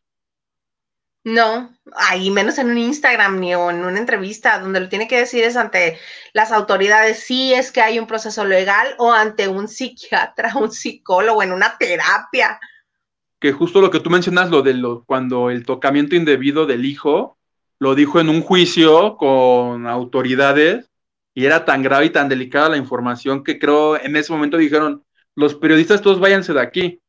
No, 1.23 1.73
ahí 1.93 2.31
menos 2.31 2.57
en 2.57 2.69
un 2.69 2.77
Instagram 2.77 3.39
ni 3.39 3.51
en 3.51 3.59
una 3.59 3.99
entrevista, 3.99 4.59
donde 4.59 4.79
lo 4.79 4.87
tiene 4.87 5.07
que 5.07 5.17
decir 5.17 5.43
es 5.43 5.57
ante 5.57 5.97
las 6.33 6.51
autoridades, 6.51 7.19
si 7.19 7.53
es 7.53 7.71
que 7.71 7.81
hay 7.81 7.99
un 7.99 8.07
proceso 8.07 8.45
legal 8.45 8.95
o 8.97 9.11
ante 9.11 9.47
un 9.47 9.67
psiquiatra, 9.67 10.53
un 10.55 10.71
psicólogo, 10.71 11.43
en 11.43 11.51
una 11.51 11.77
terapia. 11.77 12.59
Que 13.39 13.51
justo 13.51 13.81
lo 13.81 13.91
que 13.91 13.99
tú 13.99 14.09
mencionas, 14.09 14.49
lo 14.49 14.61
de 14.61 14.73
lo, 14.73 15.03
cuando 15.03 15.49
el 15.49 15.65
tocamiento 15.65 16.15
indebido 16.15 16.65
del 16.65 16.85
hijo, 16.85 17.36
lo 17.79 17.95
dijo 17.95 18.19
en 18.19 18.29
un 18.29 18.41
juicio 18.41 19.17
con 19.17 19.87
autoridades 19.87 20.89
y 21.33 21.45
era 21.45 21.65
tan 21.65 21.83
grave 21.83 22.05
y 22.05 22.09
tan 22.09 22.29
delicada 22.29 22.69
la 22.69 22.77
información 22.77 23.43
que 23.43 23.59
creo 23.59 23.99
en 23.99 24.15
ese 24.15 24.31
momento 24.31 24.57
dijeron, 24.57 25.05
los 25.35 25.53
periodistas 25.55 26.01
todos 26.01 26.19
váyanse 26.19 26.53
de 26.53 26.61
aquí, 26.61 27.01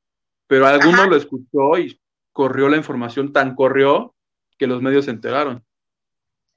pero 0.47 0.67
alguno 0.67 1.07
lo 1.07 1.17
escuchó 1.17 1.79
y 1.79 1.99
corrió 2.33 2.69
la 2.69 2.77
información, 2.77 3.33
tan 3.33 3.55
corrió 3.55 4.15
que 4.59 4.67
los 4.67 4.83
medios 4.83 5.07
se 5.07 5.13
enteraron. 5.13 5.65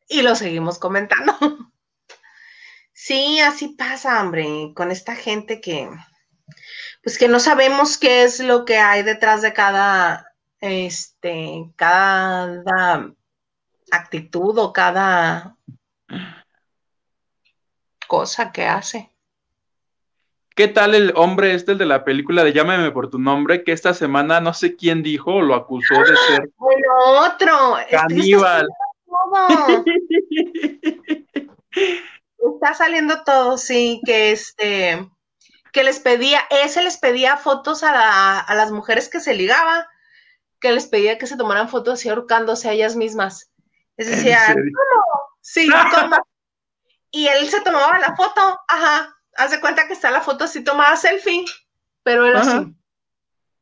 Y 0.10 0.22
lo 0.22 0.36
seguimos 0.36 0.80
comentando. 0.80 1.34
Sí, 2.94 3.40
así 3.40 3.70
pasa, 3.70 4.22
hombre, 4.22 4.74
con 4.76 4.92
esta 4.92 5.16
gente 5.16 5.60
que, 5.60 5.90
pues 7.02 7.18
que 7.18 7.28
no 7.28 7.40
sabemos 7.40 7.98
qué 7.98 8.22
es 8.24 8.40
lo 8.40 8.64
que 8.64 8.78
hay 8.78 9.02
detrás 9.02 9.42
de 9.42 9.54
cada, 9.54 10.28
este, 10.60 11.72
cada 11.76 13.12
actitud 13.92 14.58
o 14.58 14.74
cada 14.74 15.56
cosa 18.08 18.52
que 18.52 18.66
hace. 18.66 19.12
¿Qué 20.56 20.68
tal 20.68 20.96
el 20.96 21.14
hombre 21.16 21.54
este, 21.54 21.74
el 21.74 21.78
de 21.78 21.86
la 21.86 22.04
película 22.04 22.44
de 22.44 22.54
Llámame 22.54 22.90
por 22.92 23.10
tu 23.10 23.20
nombre, 23.20 23.64
que 23.64 23.72
esta 23.72 23.94
semana 23.94 24.42
no 24.42 24.54
sé 24.54 24.76
quién 24.76 25.02
dijo 25.02 25.42
lo 25.42 25.56
acusó 25.56 25.96
de 25.96 26.16
ser 26.28 26.50
bueno, 26.58 26.94
otro 27.20 27.78
caníbal? 27.90 28.68
Está 32.54 32.74
saliendo 32.74 33.24
todo, 33.24 33.58
sí, 33.58 34.02
que 34.06 34.32
este, 34.32 35.10
que 35.72 35.84
les 35.84 36.00
pedía, 36.00 36.42
ese 36.50 36.84
les 36.84 36.98
pedía 36.98 37.38
fotos 37.38 37.84
a, 37.84 38.46
las 38.54 38.72
mujeres 38.72 39.10
que 39.10 39.20
se 39.20 39.34
ligaba, 39.34 39.88
que 40.60 40.72
les 40.72 40.88
pedía 40.88 41.18
que 41.18 41.28
se 41.28 41.38
tomaran 41.38 41.70
fotos 41.70 41.96
así 41.96 42.10
ahorcándose 42.10 42.70
a 42.70 42.74
ellas 42.74 42.96
mismas. 42.96 43.51
Les 44.02 44.10
decía, 44.10 44.48
¿cómo? 44.48 45.38
Sí, 45.42 45.70
¿cómo? 45.70 46.16
y 47.12 47.28
él 47.28 47.48
se 47.50 47.62
tomaba 47.62 48.00
la 48.00 48.16
foto, 48.16 48.60
ajá, 48.68 49.16
haz 49.36 49.52
de 49.52 49.60
cuenta 49.60 49.86
que 49.86 49.94
está 49.94 50.10
la 50.10 50.22
foto 50.22 50.46
así 50.46 50.64
tomada 50.64 50.96
selfie, 50.96 51.46
pero 52.02 52.26
era 52.26 52.42
así. 52.42 52.76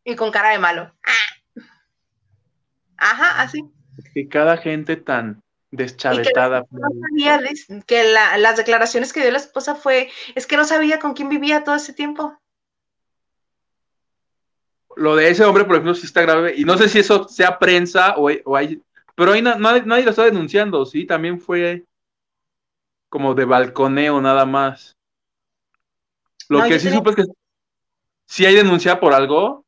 Y 0.06 0.16
con 0.16 0.32
cara 0.32 0.52
de 0.52 0.60
malo. 0.60 0.96
Ajá, 2.96 3.42
así. 3.42 3.64
Que 4.14 4.30
cada 4.30 4.56
gente 4.56 4.96
tan 4.96 5.44
deschavetada. 5.72 6.62
Que, 6.62 6.68
no 6.72 6.90
sabía 7.10 7.42
que 7.86 8.04
las 8.14 8.56
declaraciones 8.56 9.12
que 9.12 9.22
dio 9.22 9.32
la 9.32 9.38
esposa 9.40 9.76
fue, 9.76 10.10
es 10.36 10.48
que 10.48 10.56
no 10.56 10.64
sabía 10.64 11.00
con 11.00 11.14
quién 11.14 11.28
vivía 11.28 11.66
todo 11.66 11.76
ese 11.76 11.92
tiempo. 11.92 12.40
Lo 14.96 15.18
de 15.18 15.30
ese 15.30 15.44
hombre, 15.44 15.66
por 15.66 15.76
ejemplo, 15.76 15.96
sí 15.96 16.06
está 16.06 16.22
grave. 16.22 16.54
Y 16.56 16.64
no 16.64 16.78
sé 16.78 16.88
si 16.88 17.00
eso 17.00 17.28
sea 17.28 17.60
prensa 17.60 18.16
o, 18.16 18.56
hay... 18.56 18.82
Pero 19.20 19.34
ahí 19.34 19.41
nadie, 19.41 19.84
nadie 19.84 20.05
lo 20.05 20.11
está 20.11 20.24
denunciando, 20.24 20.86
¿sí? 20.86 21.05
También 21.05 21.41
fue 21.41 21.86
como 23.09 23.34
de 23.34 23.43
balconeo 23.43 24.22
nada 24.22 24.45
más. 24.45 24.97
Lo 26.47 26.63
que 26.63 26.80
sí 26.80 26.89
supe 26.89 27.09
es 27.09 27.15
que 27.17 27.24
si 28.26 28.45
hay 28.45 28.55
denuncia 28.55 28.97
por 28.97 29.13
algo. 29.13 29.65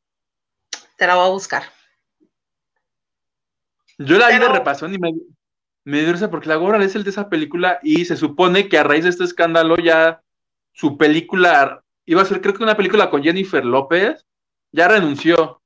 Te 0.96 1.06
la 1.06 1.16
voy 1.16 1.26
a 1.26 1.32
buscar. 1.32 1.64
Yo 3.98 4.16
la 4.16 4.30
vi 4.30 4.38
de 4.38 4.48
repasón 4.48 4.94
y 4.94 4.98
me, 4.98 5.12
me 5.84 6.02
dio 6.02 6.30
porque 6.30 6.48
la 6.48 6.56
gorra 6.56 6.82
es 6.82 6.94
el 6.94 7.04
de 7.04 7.10
esa 7.10 7.28
película 7.28 7.78
y 7.82 8.06
se 8.06 8.16
supone 8.16 8.70
que 8.70 8.78
a 8.78 8.84
raíz 8.84 9.04
de 9.04 9.10
este 9.10 9.24
escándalo 9.24 9.76
ya 9.76 10.22
su 10.72 10.96
película 10.96 11.84
iba 12.06 12.22
a 12.22 12.24
ser, 12.24 12.40
creo 12.40 12.54
que 12.54 12.62
una 12.62 12.78
película 12.78 13.10
con 13.10 13.22
Jennifer 13.22 13.66
López, 13.66 14.24
ya 14.70 14.88
renunció. 14.88 15.61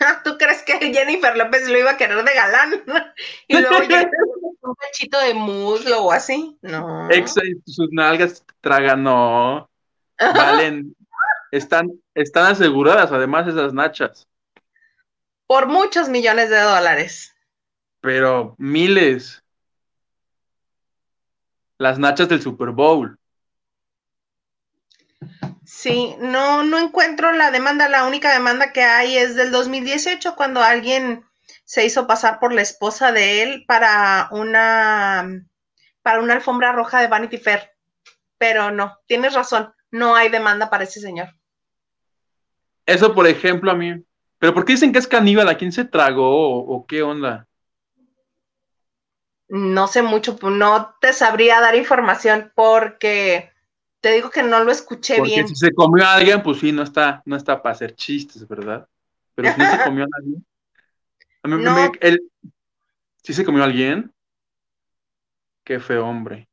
¿Tú 0.24 0.36
crees 0.38 0.62
que 0.62 0.78
Jennifer 0.92 1.36
López 1.36 1.68
lo 1.68 1.78
iba 1.78 1.92
a 1.92 1.96
querer 1.96 2.24
de 2.24 2.34
galán? 2.34 2.84
y 3.48 3.58
luego 3.58 3.76
un 4.62 4.74
cachito 4.74 5.18
de 5.20 5.34
muslo 5.34 6.04
o 6.04 6.12
así. 6.12 6.56
No. 6.62 7.08
sus 7.66 7.88
nalgas 7.90 8.44
tragan, 8.60 9.02
no. 9.02 9.68
Valen, 10.18 10.94
están, 11.50 11.90
están 12.14 12.52
aseguradas 12.52 13.10
además 13.10 13.48
esas 13.48 13.74
nachas. 13.74 14.28
Por 15.46 15.66
muchos 15.66 16.08
millones 16.08 16.48
de 16.48 16.60
dólares. 16.60 17.34
Pero 18.00 18.54
miles. 18.58 19.42
Las 21.78 21.98
nachas 21.98 22.28
del 22.28 22.40
Super 22.40 22.70
Bowl. 22.70 23.18
Sí, 25.64 26.16
no, 26.18 26.62
no 26.64 26.78
encuentro 26.78 27.32
la 27.32 27.50
demanda. 27.50 27.88
La 27.88 28.04
única 28.04 28.32
demanda 28.32 28.72
que 28.72 28.82
hay 28.82 29.16
es 29.16 29.36
del 29.36 29.50
2018, 29.50 30.34
cuando 30.36 30.62
alguien 30.62 31.24
se 31.64 31.84
hizo 31.84 32.06
pasar 32.06 32.38
por 32.40 32.52
la 32.52 32.62
esposa 32.62 33.12
de 33.12 33.42
él 33.42 33.64
para 33.66 34.28
una, 34.32 35.44
para 36.02 36.20
una 36.20 36.34
alfombra 36.34 36.72
roja 36.72 37.00
de 37.00 37.08
Vanity 37.08 37.38
Fair. 37.38 37.70
Pero 38.38 38.70
no, 38.70 38.98
tienes 39.06 39.34
razón 39.34 39.72
no 39.92 40.16
hay 40.16 40.28
demanda 40.30 40.68
para 40.68 40.84
ese 40.84 41.00
señor. 41.00 41.28
Eso, 42.84 43.14
por 43.14 43.28
ejemplo, 43.28 43.70
a 43.70 43.74
mí. 43.74 44.02
¿Pero 44.38 44.54
por 44.54 44.64
qué 44.64 44.72
dicen 44.72 44.92
que 44.92 44.98
es 44.98 45.06
caníbal? 45.06 45.48
¿A 45.48 45.56
quién 45.56 45.70
se 45.70 45.84
tragó 45.84 46.64
o, 46.64 46.84
qué 46.86 47.02
onda? 47.02 47.46
No 49.48 49.86
sé 49.86 50.02
mucho, 50.02 50.36
no 50.42 50.96
te 51.00 51.12
sabría 51.12 51.60
dar 51.60 51.76
información 51.76 52.50
porque 52.56 53.51
te 54.02 54.10
digo 54.10 54.30
que 54.30 54.42
no 54.42 54.62
lo 54.64 54.72
escuché 54.72 55.16
porque 55.16 55.30
bien. 55.30 55.48
Si 55.48 55.54
se 55.54 55.72
comió 55.72 56.04
a 56.04 56.14
alguien, 56.14 56.42
pues 56.42 56.58
sí, 56.58 56.72
no 56.72 56.82
está, 56.82 57.22
no 57.24 57.36
está 57.36 57.62
para 57.62 57.72
hacer 57.72 57.94
chistes, 57.94 58.46
¿verdad? 58.48 58.86
Pero 59.36 59.52
si 59.52 59.60
no 59.60 59.70
se 59.70 59.84
comió 59.84 60.04
a 60.04 60.08
alguien. 60.18 60.46
A 61.44 61.48
mí, 61.48 61.62
no. 61.62 61.92
él, 62.00 62.20
¿Sí 63.22 63.32
se 63.32 63.44
comió 63.44 63.62
a 63.62 63.66
alguien? 63.66 64.12
Qué 65.64 65.78
feo 65.78 66.04
hombre. 66.04 66.48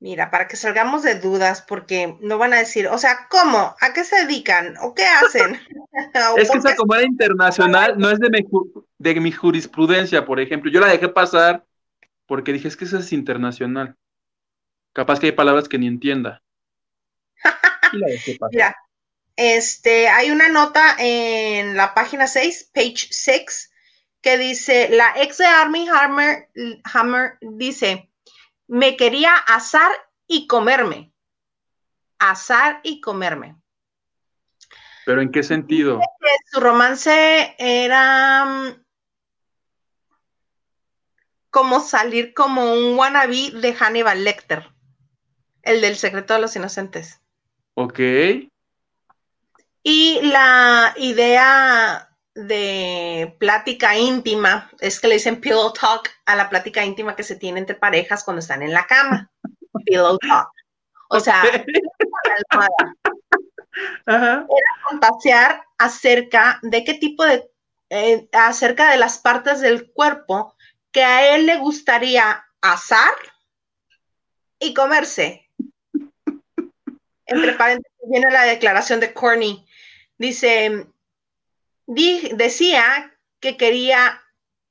Mira, 0.00 0.30
para 0.30 0.48
que 0.48 0.56
salgamos 0.56 1.02
de 1.02 1.20
dudas, 1.20 1.62
porque 1.68 2.16
no 2.22 2.38
van 2.38 2.54
a 2.54 2.58
decir, 2.58 2.88
o 2.88 2.96
sea, 2.96 3.28
¿cómo? 3.30 3.76
¿A 3.78 3.92
qué 3.92 4.04
se 4.04 4.24
dedican? 4.24 4.74
¿O 4.80 4.94
qué 4.94 5.04
hacen? 5.04 5.52
es 6.38 6.50
que 6.50 6.58
esa 6.58 6.74
como 6.76 6.94
era 6.94 7.04
internacional, 7.04 7.98
no 7.98 8.10
es 8.10 8.18
de 8.18 8.30
mi, 8.30 8.40
de 8.98 9.20
mi 9.20 9.32
jurisprudencia, 9.32 10.24
por 10.24 10.40
ejemplo. 10.40 10.70
Yo 10.70 10.80
la 10.80 10.88
dejé 10.88 11.10
pasar 11.10 11.66
porque 12.26 12.54
dije, 12.54 12.68
es 12.68 12.76
que 12.78 12.86
esa 12.86 13.00
es 13.00 13.12
internacional. 13.12 13.96
Capaz 14.92 15.18
que 15.18 15.26
hay 15.26 15.32
palabras 15.32 15.68
que 15.68 15.78
ni 15.78 15.86
entienda. 15.86 16.42
Mira, 18.50 18.76
este, 19.36 20.08
hay 20.08 20.30
una 20.30 20.48
nota 20.48 20.96
en 20.98 21.76
la 21.76 21.94
página 21.94 22.26
6, 22.26 22.70
page 22.74 23.08
6, 23.10 23.72
que 24.20 24.38
dice, 24.38 24.88
la 24.90 25.14
ex 25.16 25.38
de 25.38 25.46
Army 25.46 25.88
Hammer, 25.88 26.48
Hammer 26.84 27.38
dice, 27.40 28.10
me 28.66 28.96
quería 28.96 29.34
asar 29.34 29.90
y 30.26 30.46
comerme. 30.46 31.12
Asar 32.18 32.80
y 32.84 33.00
comerme. 33.00 33.56
¿Pero 35.04 35.20
en 35.20 35.32
qué 35.32 35.42
sentido? 35.42 36.00
Su 36.52 36.60
romance 36.60 37.56
era 37.58 38.44
mm, 38.44 38.84
como 41.50 41.80
salir 41.80 42.32
como 42.34 42.72
un 42.72 42.96
wannabe 42.96 43.50
de 43.50 43.74
Hannibal 43.74 44.22
Lecter, 44.22 44.70
el 45.62 45.80
del 45.80 45.96
secreto 45.96 46.34
de 46.34 46.40
los 46.40 46.56
inocentes. 46.56 47.20
Ok. 47.74 47.98
Y 49.82 50.20
la 50.22 50.94
idea 50.96 52.08
de 52.34 53.36
plática 53.38 53.96
íntima, 53.96 54.70
es 54.80 55.00
que 55.00 55.08
le 55.08 55.14
dicen 55.14 55.40
pillow 55.40 55.72
talk 55.72 56.10
a 56.24 56.36
la 56.36 56.48
plática 56.48 56.84
íntima 56.84 57.14
que 57.14 57.22
se 57.22 57.36
tiene 57.36 57.60
entre 57.60 57.76
parejas 57.76 58.24
cuando 58.24 58.40
están 58.40 58.62
en 58.62 58.72
la 58.72 58.86
cama. 58.86 59.30
pillow 59.86 60.18
talk. 60.18 60.48
O 61.08 61.20
sea, 61.20 61.42
era 64.06 64.46
fantasear 64.88 65.62
acerca 65.78 66.58
de 66.62 66.84
qué 66.84 66.94
tipo 66.94 67.24
de, 67.24 67.50
eh, 67.90 68.28
acerca 68.32 68.90
de 68.90 68.96
las 68.96 69.18
partes 69.18 69.60
del 69.60 69.92
cuerpo 69.92 70.54
que 70.90 71.04
a 71.04 71.34
él 71.34 71.46
le 71.46 71.56
gustaría 71.58 72.44
asar 72.60 73.14
y 74.58 74.74
comerse. 74.74 75.41
Entre 77.32 77.52
paréntesis 77.54 77.98
viene 78.08 78.30
la 78.30 78.44
declaración 78.44 79.00
de 79.00 79.12
Corny. 79.12 79.66
Dice, 80.18 80.86
decía 81.86 83.16
que 83.40 83.56
quería 83.56 84.22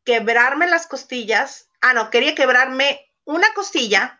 quebrarme 0.04 0.68
las 0.68 0.88
costillas. 0.88 1.70
Ah, 1.82 1.94
no, 1.94 2.10
quería 2.10 2.36
quebrarme 2.36 3.12
una 3.26 3.48
costilla, 3.54 4.18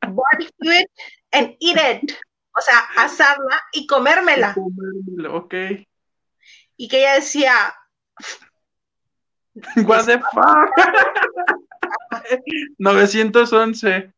barbecue 0.00 0.80
it 0.80 0.90
and 1.32 1.56
eat 1.60 2.02
it. 2.02 2.12
O 2.56 2.60
sea, 2.60 2.78
asarla 2.96 3.60
y 3.72 3.86
comérmela. 3.86 4.54
ok. 5.30 5.54
Y 6.76 6.88
que 6.88 6.98
ella 6.98 7.14
decía. 7.14 7.52
What 9.86 10.06
the 10.06 10.18
fuck? 10.18 10.70
911. 12.78 14.12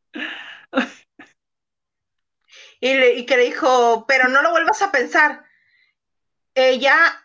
Y, 2.81 2.97
y 2.97 3.27
que 3.27 3.37
le 3.37 3.45
dijo, 3.45 4.05
pero 4.07 4.29
no 4.29 4.43
lo 4.43 4.51
vuelvas 4.51 4.83
a 4.83 4.93
pensar 4.93 5.45
ella 6.59 7.23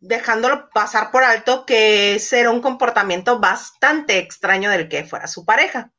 dejándolo 0.00 0.70
pasar 0.70 1.10
por 1.10 1.22
alto 1.24 1.66
que 1.66 2.14
ese 2.14 2.40
era 2.40 2.50
un 2.50 2.62
comportamiento 2.62 3.38
bastante 3.38 4.18
extraño 4.18 4.70
del 4.70 4.88
que 4.88 5.04
fuera 5.04 5.26
su 5.26 5.44
pareja. 5.44 5.92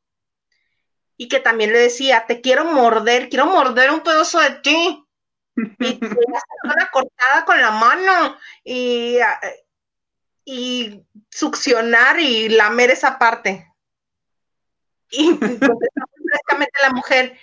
Y 1.18 1.28
que 1.28 1.40
también 1.40 1.72
le 1.72 1.78
decía, 1.78 2.26
te 2.28 2.42
quiero 2.42 2.66
morder, 2.66 3.30
quiero 3.30 3.46
morder 3.46 3.92
un 3.92 4.02
pedazo 4.02 4.40
de 4.40 4.52
ti. 4.56 5.06
Y 5.56 5.94
te 6.00 6.16
una 6.64 6.90
cortada 6.92 7.46
con 7.46 7.62
la 7.62 7.72
mano 7.72 8.38
y, 8.64 9.18
y 10.44 11.06
succionar 11.30 12.20
y 12.20 12.50
lamer 12.50 12.90
esa 12.90 13.20
parte. 13.20 13.72
Y 15.12 15.34
prácticamente 15.36 16.80
la 16.82 16.90
mujer, 16.90 17.38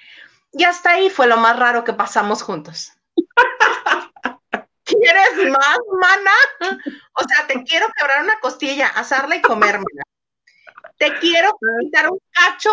y 0.53 0.65
hasta 0.65 0.91
ahí 0.91 1.11
fue 1.11 1.27
lo 1.27 1.37
más 1.37 1.59
raro 1.59 1.85
que 1.85 1.93
pasamos 1.93 2.43
juntos. 2.43 2.93
¿Quieres 4.85 5.51
más, 5.51 5.79
mana? 6.01 6.77
O 7.13 7.23
sea, 7.23 7.47
te 7.47 7.63
quiero 7.65 7.87
quebrar 7.97 8.25
una 8.25 8.41
costilla, 8.41 8.87
asarla 8.89 9.37
y 9.37 9.43
comérmela. 9.43 10.03
Te 10.97 11.19
quiero 11.19 11.51
quitar 11.81 12.11
un 12.11 12.19
cacho 12.31 12.71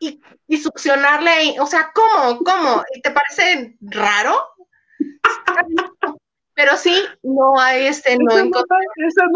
y, 0.00 0.56
succionarle. 0.56 1.60
O 1.60 1.66
sea, 1.66 1.92
¿cómo? 1.94 2.38
¿Cómo? 2.38 2.82
¿Y 2.94 3.02
te 3.02 3.10
parece 3.10 3.76
raro? 3.80 4.36
Pero 6.54 6.76
sí, 6.78 7.04
no 7.22 7.60
hay 7.60 7.86
este, 7.86 8.16
no 8.18 8.32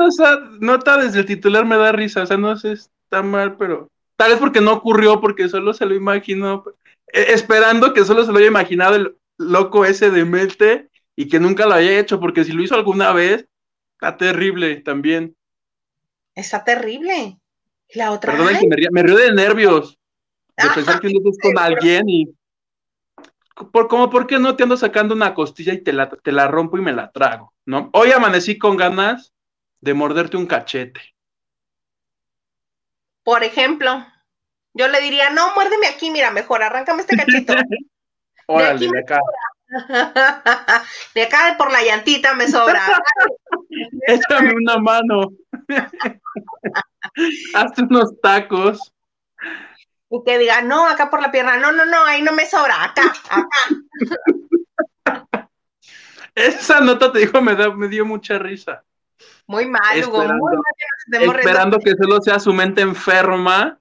esa 0.08 0.36
nota, 0.58 0.96
desde 0.96 1.20
el 1.20 1.26
titular 1.26 1.66
me 1.66 1.76
da 1.76 1.92
risa, 1.92 2.22
o 2.22 2.26
sea, 2.26 2.38
no 2.38 2.56
sé, 2.56 2.72
está 2.72 3.22
mal, 3.22 3.58
pero 3.58 3.90
tal 4.16 4.30
vez 4.30 4.38
porque 4.40 4.62
no 4.62 4.72
ocurrió, 4.72 5.20
porque 5.20 5.50
solo 5.50 5.74
se 5.74 5.84
lo 5.84 5.94
imaginó, 5.94 6.64
eh, 6.66 6.72
esperando 7.12 7.92
que 7.92 8.04
solo 8.04 8.24
se 8.24 8.32
lo 8.32 8.38
haya 8.38 8.48
imaginado 8.48 8.96
el 8.96 9.16
loco 9.38 9.84
ese 9.84 10.10
de 10.10 10.24
mente 10.24 10.90
y 11.16 11.28
que 11.28 11.40
nunca 11.40 11.66
lo 11.66 11.74
haya 11.74 11.98
hecho, 11.98 12.20
porque 12.20 12.44
si 12.44 12.52
lo 12.52 12.62
hizo 12.62 12.74
alguna 12.74 13.12
vez, 13.12 13.46
está 13.94 14.16
terrible 14.16 14.76
también. 14.76 15.36
Está 16.34 16.64
terrible. 16.64 17.38
La 17.94 18.12
otra 18.12 18.32
Perdón, 18.32 18.54
me, 18.92 19.02
río, 19.02 19.16
de 19.16 19.32
nervios 19.32 19.98
de 20.56 20.68
pensar 20.74 21.00
que 21.00 21.08
uno 21.08 21.30
con 21.42 21.58
alguien 21.58 22.08
y 22.08 22.34
por, 23.72 23.88
como, 23.88 24.08
¿por 24.08 24.26
qué 24.26 24.38
no 24.38 24.56
te 24.56 24.62
ando 24.62 24.76
sacando 24.76 25.14
una 25.14 25.34
costilla 25.34 25.72
y 25.72 25.82
te 25.82 25.92
la, 25.92 26.08
te 26.08 26.32
la 26.32 26.46
rompo 26.48 26.78
y 26.78 26.82
me 26.82 26.92
la 26.92 27.10
trago? 27.10 27.52
¿no? 27.66 27.90
Hoy 27.92 28.12
amanecí 28.12 28.58
con 28.58 28.76
ganas 28.76 29.32
de 29.80 29.94
morderte 29.94 30.36
un 30.36 30.46
cachete. 30.46 31.00
Por 33.22 33.44
ejemplo, 33.44 34.06
yo 34.74 34.88
le 34.88 35.00
diría, 35.00 35.30
no, 35.30 35.54
muérdeme 35.54 35.86
aquí, 35.86 36.10
mira, 36.10 36.30
mejor, 36.30 36.62
arráncame 36.62 37.02
este 37.02 37.16
cachito. 37.16 37.54
Órale, 38.46 38.88
de 38.92 38.98
acá. 38.98 39.20
De 41.14 41.22
acá 41.22 41.54
por 41.56 41.70
la 41.70 41.82
llantita 41.82 42.34
me 42.34 42.48
sobra. 42.48 42.82
Échame 44.06 44.54
una 44.54 44.78
mano. 44.78 45.28
Hazte 47.54 47.82
unos 47.82 48.20
tacos. 48.20 48.92
Y 50.10 50.24
que 50.24 50.38
diga, 50.38 50.62
no, 50.62 50.88
acá 50.88 51.08
por 51.08 51.22
la 51.22 51.30
pierna, 51.30 51.56
no, 51.56 51.70
no, 51.70 51.84
no, 51.84 52.04
ahí 52.04 52.20
no 52.20 52.32
me 52.32 52.46
sobra, 52.46 52.82
acá, 52.82 53.12
acá. 53.28 53.46
Esa 56.34 56.80
nota 56.80 57.12
te 57.12 57.20
dijo, 57.20 57.40
me, 57.40 57.54
me 57.54 57.88
dio 57.88 58.04
mucha 58.04 58.38
risa. 58.38 58.82
Muy 59.46 59.66
mal, 59.66 59.98
esperando, 59.98 60.34
Hugo, 60.34 60.62
muy 61.12 61.36
Esperando 61.36 61.78
que 61.78 61.94
solo 61.96 62.20
sea 62.20 62.40
su 62.40 62.52
mente 62.52 62.82
enferma, 62.82 63.79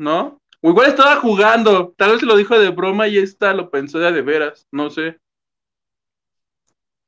¿no? 0.00 0.40
O 0.62 0.70
igual 0.70 0.88
estaba 0.88 1.16
jugando, 1.16 1.94
tal 1.96 2.12
vez 2.12 2.22
lo 2.22 2.36
dijo 2.36 2.58
de 2.58 2.70
broma 2.70 3.06
y 3.06 3.18
esta 3.18 3.52
lo 3.52 3.70
pensó 3.70 3.98
de, 3.98 4.10
de 4.10 4.22
veras, 4.22 4.66
no 4.72 4.90
sé. 4.90 5.18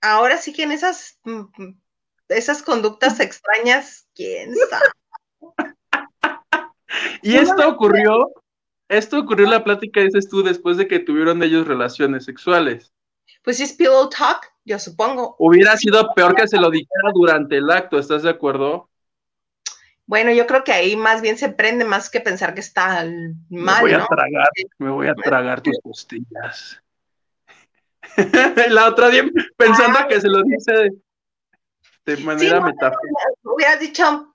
Ahora 0.00 0.36
sí 0.36 0.52
que 0.52 0.62
en 0.64 0.72
esas, 0.72 1.18
mm, 1.24 1.72
esas 2.28 2.62
conductas 2.62 3.18
extrañas, 3.20 4.08
quién 4.14 4.54
sabe. 4.70 4.86
y 7.22 7.36
esto 7.36 7.68
ocurrió, 7.68 8.30
esto 8.88 9.20
ocurrió 9.20 9.46
en 9.46 9.52
la 9.52 9.64
plática, 9.64 10.00
dices 10.00 10.28
tú, 10.28 10.42
después 10.42 10.76
de 10.76 10.86
que 10.86 10.98
tuvieron 10.98 11.42
ellos 11.42 11.66
relaciones 11.66 12.24
sexuales. 12.24 12.92
Pues 13.42 13.60
es 13.60 13.72
pillow 13.72 14.08
talk, 14.08 14.52
yo 14.64 14.78
supongo. 14.78 15.34
Hubiera 15.38 15.76
sido 15.76 16.12
peor 16.14 16.34
que 16.34 16.46
se 16.46 16.58
lo 16.58 16.70
dijera 16.70 17.10
durante 17.14 17.56
el 17.56 17.70
acto, 17.70 17.98
¿estás 17.98 18.22
de 18.22 18.30
acuerdo? 18.30 18.90
Bueno, 20.06 20.32
yo 20.32 20.46
creo 20.46 20.64
que 20.64 20.72
ahí 20.72 20.96
más 20.96 21.22
bien 21.22 21.38
se 21.38 21.48
prende 21.48 21.84
más 21.84 22.10
que 22.10 22.20
pensar 22.20 22.54
que 22.54 22.60
está 22.60 23.04
mal. 23.04 23.34
Me 23.48 23.80
voy 23.80 23.92
a 23.92 24.06
tragar, 24.06 24.48
me 24.78 24.90
voy 24.90 25.08
a 25.08 25.14
tragar 25.14 25.60
tus 25.60 25.78
costillas. 25.82 26.82
la 28.70 28.88
otra 28.88 29.08
día 29.08 29.24
pensando 29.56 29.98
que 30.08 30.20
se 30.20 30.28
lo 30.28 30.42
dice 30.42 30.90
de, 32.04 32.16
manera 32.18 32.58
sí, 32.58 32.64
metafórica. 32.64 33.20
Hubieras 33.42 33.80
dicho, 33.80 34.34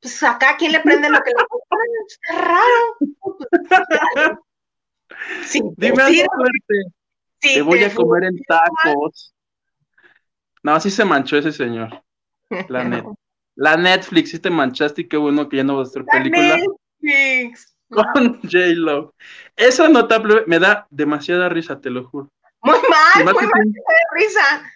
pues 0.00 0.22
acá 0.22 0.56
quién 0.56 0.72
le 0.72 0.80
prende 0.80 1.10
lo 1.10 1.20
que 1.22 1.30
le 1.30 1.36
Está 2.06 2.42
raro. 2.42 2.96
sí, 5.44 5.60
Dime 5.76 6.02
algo 6.02 6.22
fuerte. 6.36 6.82
te 7.40 7.62
voy 7.62 7.82
a 7.82 7.94
comer 7.94 8.24
en 8.24 8.38
tacos. 8.44 9.34
No, 10.62 10.78
sí 10.80 10.90
se 10.90 11.04
manchó 11.04 11.36
ese 11.36 11.52
señor. 11.52 12.02
La 12.68 12.84
neta. 12.84 13.08
La 13.56 13.76
Netflix, 13.76 14.30
sí 14.30 14.38
te 14.38 14.50
manchaste 14.50 15.02
y 15.02 15.08
qué 15.08 15.16
bueno 15.16 15.48
que 15.48 15.58
ya 15.58 15.64
no 15.64 15.76
vas 15.76 15.88
a 15.88 15.90
hacer 15.90 16.04
película. 16.04 16.58
Netflix. 17.00 17.76
Con 17.90 18.40
J-Lo. 18.42 19.14
Esa 19.56 19.88
nota 19.88 20.20
me 20.46 20.58
da 20.58 20.86
demasiada 20.90 21.48
risa, 21.48 21.80
te 21.80 21.90
lo 21.90 22.04
juro. 22.04 22.30
Muy 22.62 22.78
mal, 22.88 23.34
muy 23.34 23.44
mal, 23.44 23.72
de 23.72 24.24
risa. 24.24 24.72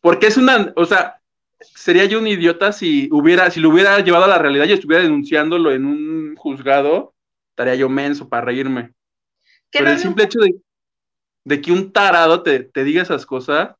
Porque 0.00 0.28
es 0.28 0.36
una, 0.36 0.72
o 0.76 0.84
sea, 0.84 1.20
sería 1.60 2.04
yo 2.04 2.20
un 2.20 2.28
idiota 2.28 2.72
si 2.72 3.08
hubiera, 3.10 3.50
si 3.50 3.60
lo 3.60 3.70
hubiera 3.70 3.98
llevado 4.00 4.24
a 4.24 4.28
la 4.28 4.38
realidad 4.38 4.66
y 4.66 4.72
estuviera 4.72 5.02
denunciándolo 5.02 5.72
en 5.72 5.84
un 5.84 6.36
juzgado 6.36 7.14
estaría 7.56 7.74
yo 7.74 7.88
menso 7.88 8.28
para 8.28 8.44
reírme. 8.44 8.92
Pero 9.70 9.88
el 9.88 9.98
simple 9.98 10.24
hecho 10.24 10.38
de, 11.44 11.60
que 11.60 11.72
un 11.72 11.90
tarado 11.90 12.42
te, 12.42 12.70
diga 12.84 13.02
esas 13.02 13.24
cosas, 13.24 13.74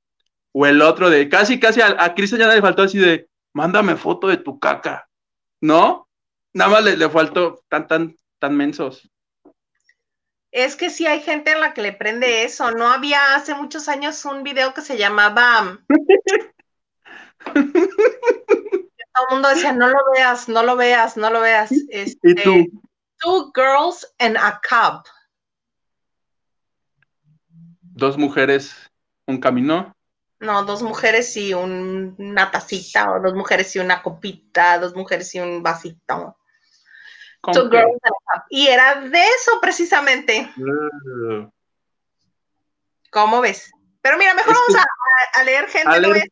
o 0.53 0.67
el 0.67 0.81
otro 0.81 1.11
de 1.11 1.29
casi, 1.29 1.61
casi 1.61 1.83
a, 1.83 1.95
a 2.03 2.15
Cristian 2.15 2.41
ya 2.41 2.55
le 2.55 2.63
faltó 2.63 2.83
así 2.83 2.99
de, 2.99 3.29
mándame 3.57 3.97
foto 3.97 4.29
de 4.29 4.37
tu 4.37 4.61
caca, 4.61 5.09
¿no? 5.63 6.07
Nada 6.53 6.71
más 6.71 6.85
le, 6.85 6.95
le 6.95 7.09
faltó 7.09 7.65
tan, 7.69 7.89
tan, 7.89 8.15
tan 8.39 8.55
mensos. 8.55 9.11
Es 10.53 10.77
que 10.77 10.91
sí 10.91 11.07
hay 11.07 11.23
gente 11.23 11.53
en 11.53 11.61
la 11.61 11.73
que 11.73 11.81
le 11.81 11.95
prende 11.95 12.45
eso. 12.45 12.71
No 12.73 12.87
había 12.89 13.35
hace 13.35 13.55
muchos 13.55 13.89
años 13.89 14.23
un 14.27 14.43
video 14.43 14.75
que 14.75 14.83
se 14.83 14.99
llamaba. 14.99 15.79
Todo 17.45 17.55
el 17.55 19.31
mundo 19.31 19.49
decía, 19.49 19.73
no 19.73 19.89
lo 19.89 19.99
veas, 20.15 20.51
no 20.51 20.63
lo 20.63 20.77
veas, 20.77 21.17
no 21.17 21.31
lo 21.31 21.41
veas. 21.41 21.73
Este, 21.89 22.35
tú? 22.35 22.67
Two 23.21 23.53
girls 23.55 24.07
and 24.19 24.37
a 24.37 24.61
cup. 24.61 25.07
Dos 27.81 28.19
mujeres, 28.19 28.77
un 29.27 29.41
camino. 29.41 29.96
No, 30.39 30.65
dos 30.65 30.83
mujeres 30.83 31.37
y 31.37 31.55
una 31.55 32.51
tacita, 32.51 33.13
o 33.13 33.21
dos 33.21 33.35
mujeres 33.35 33.75
y 33.75 33.79
una 33.79 34.03
copita, 34.03 34.79
dos 34.79 34.95
mujeres 34.95 35.35
y 35.35 35.41
un 35.41 35.63
vasito. 35.63 36.37
Y 38.51 38.67
era 38.67 39.01
de 39.01 39.23
eso 39.23 39.61
precisamente. 39.61 40.51
Uh. 40.57 41.49
¿Cómo 43.11 43.41
ves? 43.41 43.71
Pero 44.03 44.19
mira, 44.19 44.35
mejor 44.35 44.55
vamos 44.55 44.85
a, 45.35 45.43
leer 45.45 45.67
gente. 45.69 46.31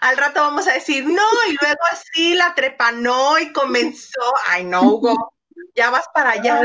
al 0.00 0.16
rato 0.16 0.40
vamos 0.40 0.66
a 0.68 0.72
decir, 0.72 1.04
no, 1.04 1.22
y 1.50 1.56
luego 1.60 1.80
así 1.90 2.34
la 2.34 2.54
trepanó 2.54 3.38
y 3.38 3.52
comenzó. 3.52 4.22
Ay, 4.48 4.64
no, 4.64 4.82
Hugo, 4.82 5.34
ya 5.74 5.90
vas 5.90 6.06
para 6.14 6.30
allá. 6.30 6.62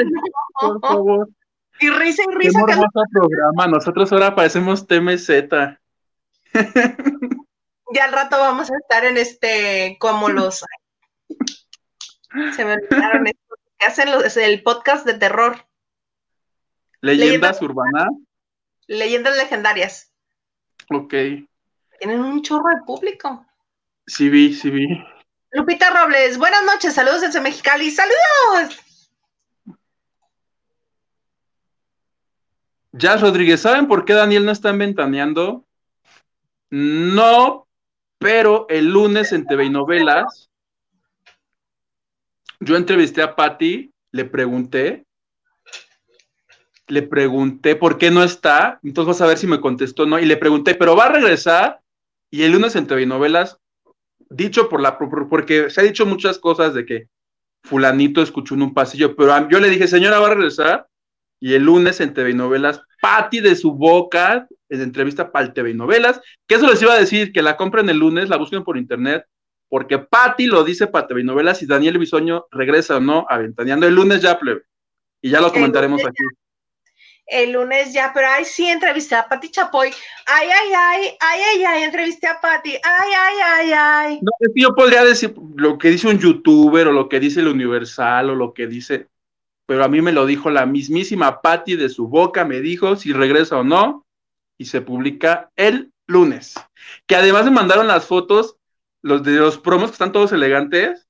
Por 0.60 0.80
favor. 0.80 1.30
Y 1.80 1.90
risa 1.90 2.24
y 2.30 2.36
risa. 2.36 2.60
Qué 2.68 3.04
programa. 3.12 3.68
Nosotros 3.68 4.12
ahora 4.12 4.36
parecemos 4.36 4.86
TMZ. 4.86 5.30
ya 7.94 8.06
al 8.06 8.12
rato 8.12 8.38
vamos 8.40 8.72
a 8.72 8.78
estar 8.78 9.06
en 9.06 9.18
este, 9.18 9.98
como 10.00 10.30
los. 10.30 10.64
Se 12.56 12.66
me 12.66 12.74
olvidaron 12.74 13.26
hacen 13.80 14.12
los, 14.12 14.38
el 14.38 14.64
podcast 14.64 15.06
de 15.06 15.16
terror. 15.16 15.58
¿Leyendas, 17.02 17.62
urbanas? 17.62 18.10
Leyendas 18.88 19.36
legendarias. 19.38 20.12
Ok. 20.90 21.14
Tienen 22.00 22.22
un 22.22 22.42
chorro 22.42 22.70
de 22.76 22.84
público. 22.86 23.46
Sí 24.06 24.30
vi, 24.30 24.54
sí 24.54 24.70
vi. 24.70 24.88
Lupita 25.52 25.90
Robles, 25.90 26.38
buenas 26.38 26.64
noches, 26.64 26.94
saludos 26.94 27.22
desde 27.22 27.42
Mexicali, 27.42 27.92
saludos. 27.92 28.80
Jazz 32.94 33.22
Rodríguez, 33.22 33.62
¿saben 33.62 33.88
por 33.88 34.06
qué 34.06 34.14
Daniel 34.14 34.46
no 34.46 34.52
está 34.52 34.70
inventaneando? 34.70 35.66
No, 36.72 37.68
pero 38.18 38.66
el 38.70 38.92
lunes 38.92 39.32
en 39.34 39.46
TV 39.46 39.66
y 39.66 39.70
Novelas 39.70 40.52
yo 42.62 42.78
entrevisté 42.78 43.22
a 43.24 43.36
Patty, 43.36 43.92
le 44.12 44.26
pregunté, 44.26 45.06
le 46.88 47.02
pregunté 47.02 47.76
por 47.76 47.98
qué 47.98 48.12
no 48.12 48.24
está, 48.24 48.80
entonces 48.84 49.08
vas 49.08 49.22
a 49.22 49.28
ver 49.28 49.38
si 49.38 49.48
me 49.48 49.60
contestó 49.60 50.06
no, 50.06 50.20
y 50.20 50.26
le 50.26 50.38
pregunté, 50.38 50.76
pero 50.76 50.96
va 50.96 51.06
a 51.06 51.12
regresar, 51.12 51.82
y 52.30 52.44
el 52.44 52.52
lunes 52.52 52.76
en 52.76 52.86
TV 52.86 53.06
Novelas, 53.08 53.58
dicho 54.30 54.70
por 54.70 54.80
la, 54.80 54.98
porque 54.98 55.72
se 55.72 55.82
ha 55.82 55.84
dicho 55.84 56.06
muchas 56.06 56.38
cosas 56.38 56.74
de 56.76 56.86
que 56.86 57.08
fulanito 57.64 58.22
escuchó 58.22 58.54
en 58.54 58.62
un 58.62 58.74
pasillo, 58.74 59.16
pero 59.16 59.50
yo 59.50 59.60
le 59.60 59.70
dije, 59.70 59.88
señora, 59.88 60.20
va 60.20 60.28
a 60.28 60.36
regresar, 60.36 60.88
y 61.40 61.56
el 61.56 61.64
lunes 61.64 62.00
en 62.00 62.14
TV 62.14 62.36
Novelas, 62.36 62.82
Patty 63.02 63.40
de 63.40 63.56
su 63.56 63.74
boca, 63.74 64.48
en 64.72 64.82
entrevista 64.82 65.32
para 65.32 65.46
el 65.46 65.54
TV 65.54 65.74
Novelas, 65.74 66.22
que 66.48 66.56
eso 66.56 66.68
les 66.68 66.82
iba 66.82 66.94
a 66.94 67.00
decir, 67.00 67.34
que 67.34 67.42
la 67.42 67.58
compren 67.58 67.90
el 67.90 67.98
lunes, 67.98 68.30
la 68.30 68.38
busquen 68.38 68.64
por 68.64 68.78
internet, 68.78 69.26
porque 69.70 70.00
Patty 70.00 70.48
lo 70.48 70.64
dice 70.64 70.88
para 70.88 71.08
TV 71.08 71.24
Novelas 71.24 71.62
y 71.62 71.68
Daniel 71.68 71.98
Bisoño 71.98 72.48
regresa 72.52 72.98
o 72.98 73.00
no 73.00 73.26
a 73.30 73.38
Ventaneando 73.38 73.86
el 73.86 73.96
lunes 73.96 74.22
ya, 74.22 74.40
plebe. 74.40 74.64
Y 75.22 75.30
ya 75.30 75.42
lo 75.42 75.52
comentaremos 75.52 76.02
aquí. 76.04 76.24
El 77.28 77.52
lunes 77.52 77.94
ya, 77.94 78.12
pero 78.14 78.28
ay, 78.30 78.44
sí, 78.46 78.66
entrevisté 78.68 79.16
a 79.16 79.28
Patti 79.28 79.50
Chapoy. 79.50 79.90
Ay, 80.26 80.50
ay, 80.50 80.72
ay, 80.76 81.18
ay, 81.20 81.42
ay, 81.42 81.64
ay, 81.64 81.84
entrevisté 81.84 82.28
a 82.28 82.42
Patti. 82.42 82.72
Ay, 82.72 83.12
ay, 83.18 83.36
ay, 83.46 83.72
ay. 83.74 84.20
No, 84.22 84.32
es 84.40 84.52
que 84.54 84.62
yo 84.62 84.74
podría 84.74 85.04
decir 85.04 85.34
lo 85.56 85.78
que 85.78 85.90
dice 85.90 86.08
un 86.08 86.20
youtuber 86.20 86.88
o 86.88 86.92
lo 86.92 87.08
que 87.08 87.20
dice 87.20 87.42
el 87.42 87.48
Universal 87.48 88.32
o 88.32 88.36
lo 88.36 88.54
que 88.54 88.68
dice, 88.68 89.08
pero 89.66 89.84
a 89.84 89.88
mí 89.88 90.02
me 90.02 90.12
lo 90.12 90.26
dijo 90.26 90.50
la 90.50 90.66
mismísima 90.66 91.42
Patti 91.42 91.76
de 91.76 91.90
su 91.90 92.08
boca, 92.08 92.44
me 92.44 92.60
dijo 92.60 92.96
si 92.96 93.14
regresa 93.14 93.60
o 93.60 93.64
no, 93.64 94.06
y 94.62 94.66
se 94.66 94.82
publica 94.82 95.50
el 95.56 95.92
lunes. 96.06 96.54
Que 97.08 97.16
además 97.16 97.46
me 97.46 97.52
mandaron 97.52 97.88
las 97.88 98.06
fotos 98.06 98.58
los 99.02 99.24
de 99.24 99.32
los 99.32 99.58
promos 99.58 99.90
que 99.90 99.94
están 99.94 100.12
todos 100.12 100.32
elegantes, 100.34 101.08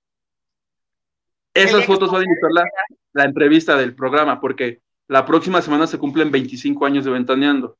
esas 1.53 1.85
fotos 1.85 2.09
van 2.09 2.21
a 2.21 2.23
invitar 2.23 2.51
la, 2.53 2.63
la, 3.11 3.25
entrevista 3.25 3.75
del 3.75 3.93
programa, 3.93 4.39
porque 4.39 4.79
la 5.09 5.25
próxima 5.25 5.61
semana 5.61 5.85
se 5.85 5.97
cumplen 5.97 6.31
25 6.31 6.85
años 6.85 7.03
de 7.03 7.11
Ventaneando. 7.11 7.77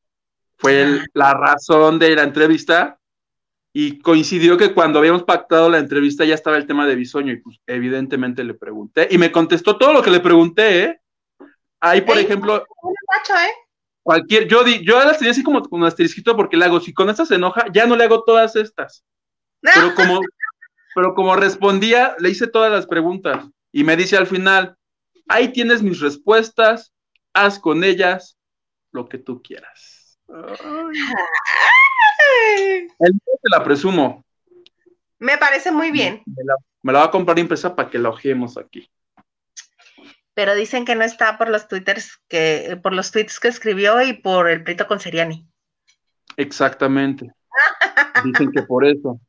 Fue 0.58 0.84
ah. 0.84 1.06
la 1.14 1.34
razón 1.34 1.98
de 1.98 2.14
la 2.18 2.24
entrevista 2.24 3.00
y 3.72 4.00
coincidió 4.00 4.58
que 4.58 4.74
cuando 4.74 5.00
habíamos 5.00 5.24
pactado 5.24 5.70
la 5.70 5.78
entrevista 5.78 6.26
ya 6.26 6.36
estaba 6.36 6.58
el 6.58 6.68
tema 6.68 6.86
de 6.86 6.96
Bisoño 6.96 7.32
y 7.32 7.38
pues 7.38 7.62
evidentemente 7.66 8.44
le 8.44 8.56
pregunté 8.56 9.08
y 9.10 9.18
me 9.18 9.32
contestó 9.32 9.78
todo 9.78 9.94
lo 9.94 10.02
que 10.02 10.12
le 10.12 10.20
pregunté, 10.20 10.84
¿eh? 10.84 11.02
Ahí, 11.80 12.02
por 12.02 12.18
ejemplo, 12.18 12.58
¿eh? 12.58 13.52
Cualquier, 14.04 14.48
yo, 14.48 14.64
di, 14.64 14.84
yo 14.86 15.00
las 15.04 15.18
tenía 15.18 15.32
así 15.32 15.44
como 15.44 15.62
con 15.62 15.84
asterisquito 15.84 16.36
porque 16.36 16.58
le 16.58 16.66
hago, 16.66 16.80
si 16.80 16.94
con 16.94 17.10
estas 17.10 17.28
se 17.28 17.36
enoja, 17.36 17.66
ya 17.74 17.86
no 17.86 17.96
le 17.96 18.04
hago 18.04 18.24
todas 18.24 18.56
estas. 18.56 19.04
Pero 19.62 19.94
como, 19.96 20.20
pero 20.96 21.14
como 21.14 21.36
respondía, 21.36 22.16
le 22.20 22.30
hice 22.30 22.48
todas 22.48 22.72
las 22.72 22.88
preguntas 22.88 23.46
y 23.72 23.84
me 23.84 23.96
dice 23.96 24.18
al 24.18 24.28
final, 24.28 24.76
ahí 25.28 25.52
tienes 25.52 25.82
mis 25.82 26.00
respuestas, 26.00 26.94
haz 27.34 27.60
con 27.60 27.84
ellas 27.84 28.38
lo 28.92 29.08
que 29.08 29.18
tú 29.18 29.42
quieras. 29.42 30.20
El 33.00 33.20
te 33.20 33.50
la 33.50 33.64
presumo. 33.64 34.26
Me 35.20 35.38
parece 35.38 35.72
muy 35.72 35.92
bien. 35.92 36.24
Me 36.26 36.44
la, 36.44 36.56
me 36.82 36.94
va 36.94 37.04
a 37.06 37.12
comprar 37.12 37.38
impresa 37.40 37.76
para 37.76 37.90
que 37.90 38.00
la 38.00 38.10
ojemos 38.10 38.58
aquí. 38.58 38.90
Pero 40.34 40.56
dicen 40.56 40.86
que 40.86 40.96
no 40.96 41.04
está 41.04 41.38
por 41.38 41.50
los 41.50 41.68
twitters 41.68 42.20
que, 42.28 42.80
por 42.82 42.94
los 42.94 43.12
tweets 43.12 43.40
que 43.40 43.50
escribió 43.50 44.02
y 44.02 44.14
por 44.14 44.50
el 44.50 44.64
pleito 44.64 44.88
con 44.88 45.00
Seriani. 45.00 45.48
Exactamente. 46.38 47.32
Dicen 48.24 48.52
que 48.52 48.64
por 48.64 48.86
eso. 48.86 49.20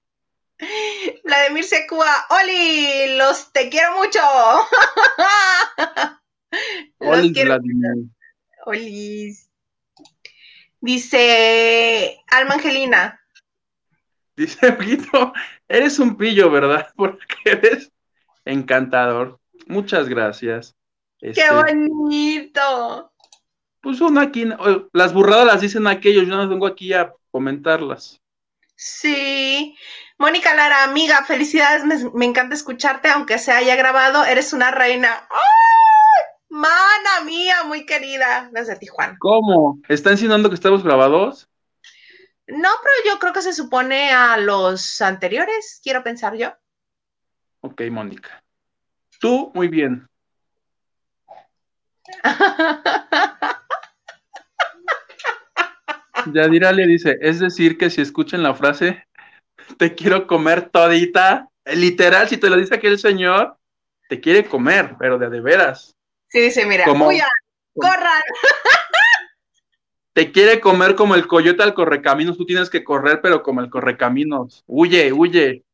Vladimir 1.25 1.65
Secua, 1.65 2.27
Oli, 2.31 3.17
los 3.17 3.53
te 3.53 3.69
quiero 3.69 3.97
mucho. 3.97 4.21
Oli, 6.99 7.33
Vladimir. 7.33 8.07
Oli. 8.67 9.35
Dice 10.81 12.23
Alma 12.31 12.55
Angelina. 12.55 13.21
Dice 14.37 14.73
Pito, 14.73 15.33
eres 15.69 15.99
un 15.99 16.17
pillo, 16.17 16.51
¿verdad? 16.51 16.89
Porque 16.97 17.27
eres 17.45 17.93
encantador. 18.45 19.41
Muchas 19.67 20.09
gracias. 20.09 20.77
¡Qué 21.23 21.31
este, 21.31 21.55
bonito! 21.55 23.13
Pues 23.81 24.01
uno 24.01 24.21
aquí, 24.21 24.45
las 24.93 25.15
burradas 25.15 25.47
las 25.47 25.61
dicen 25.61 25.87
aquellos, 25.87 26.27
yo 26.27 26.37
no 26.37 26.49
vengo 26.49 26.67
aquí 26.67 26.93
a 26.93 27.13
comentarlas. 27.31 28.21
Sí, 28.75 29.77
Mónica 30.19 30.53
Lara, 30.55 30.83
amiga, 30.83 31.25
felicidades, 31.25 31.85
me, 32.13 32.25
encanta 32.25 32.57
escucharte, 32.57 33.09
aunque 33.09 33.39
se 33.39 33.53
haya 33.53 33.77
grabado, 33.77 34.25
eres 34.25 34.53
una 34.53 34.73
reina. 34.73 35.29
¡Ay! 35.31 36.23
Mana 36.49 37.25
mía, 37.25 37.63
muy 37.65 37.87
querida, 37.87 38.51
desde 38.53 38.77
Tijuana. 38.77 39.17
¿Cómo? 39.21 39.81
¿Está 39.89 40.11
insinuando 40.11 40.49
que 40.49 40.57
estamos 40.57 40.83
grabados? 40.83 41.49
No, 42.49 42.69
pero 42.83 43.15
yo 43.15 43.21
creo 43.21 43.33
que 43.33 43.43
se 43.43 43.53
supone 43.53 44.11
a 44.11 44.37
los 44.39 45.01
anteriores, 45.01 45.81
quiero 45.85 46.03
pensar 46.03 46.35
yo. 46.35 46.53
Ok, 47.61 47.83
Mónica. 47.91 48.43
Tú, 49.21 49.53
muy 49.55 49.69
bien. 49.69 50.09
Yadira 56.33 56.73
le 56.73 56.87
dice, 56.87 57.19
es 57.21 57.41
decir, 57.41 57.79
que 57.79 57.91
si 57.91 58.01
escuchan 58.01 58.43
la 58.43 58.55
frase, 58.55 59.05
te 59.79 59.95
quiero 59.95 60.27
comer 60.27 60.71
todita. 60.71 61.49
Literal, 61.65 62.29
si 62.29 62.39
te 62.39 62.51
lo 62.51 62.57
dice 62.57 62.75
aquel 62.75 62.99
señor, 62.99 63.57
te 64.09 64.21
quiere 64.21 64.45
comer, 64.45 64.97
pero 64.99 65.17
de 65.19 65.31
de 65.31 65.41
veras. 65.41 65.95
Sí, 66.29 66.51
sí, 66.51 66.65
mira, 66.65 66.85
como, 66.85 67.09
corran. 67.75 68.23
Te 70.15 70.31
quiere 70.31 70.61
comer 70.61 70.95
como 70.95 71.15
el 71.15 71.27
coyote 71.27 71.63
al 71.63 71.73
correcaminos, 71.73 72.37
tú 72.37 72.45
tienes 72.45 72.69
que 72.69 72.85
correr, 72.85 73.23
pero 73.23 73.43
como 73.43 73.63
el 73.63 73.71
correcaminos. 73.71 74.63
Huye, 74.67 75.11
huye. 75.11 75.65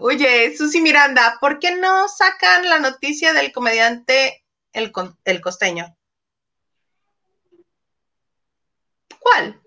Huye, 0.00 0.56
Susi 0.56 0.80
Miranda, 0.80 1.36
¿por 1.40 1.60
qué 1.60 1.76
no 1.76 2.08
sacan 2.08 2.68
la 2.68 2.80
noticia 2.80 3.32
del 3.32 3.52
comediante 3.52 4.42
el, 4.76 4.92
el 5.24 5.40
costeño. 5.40 5.96
¿Cuál? 9.18 9.60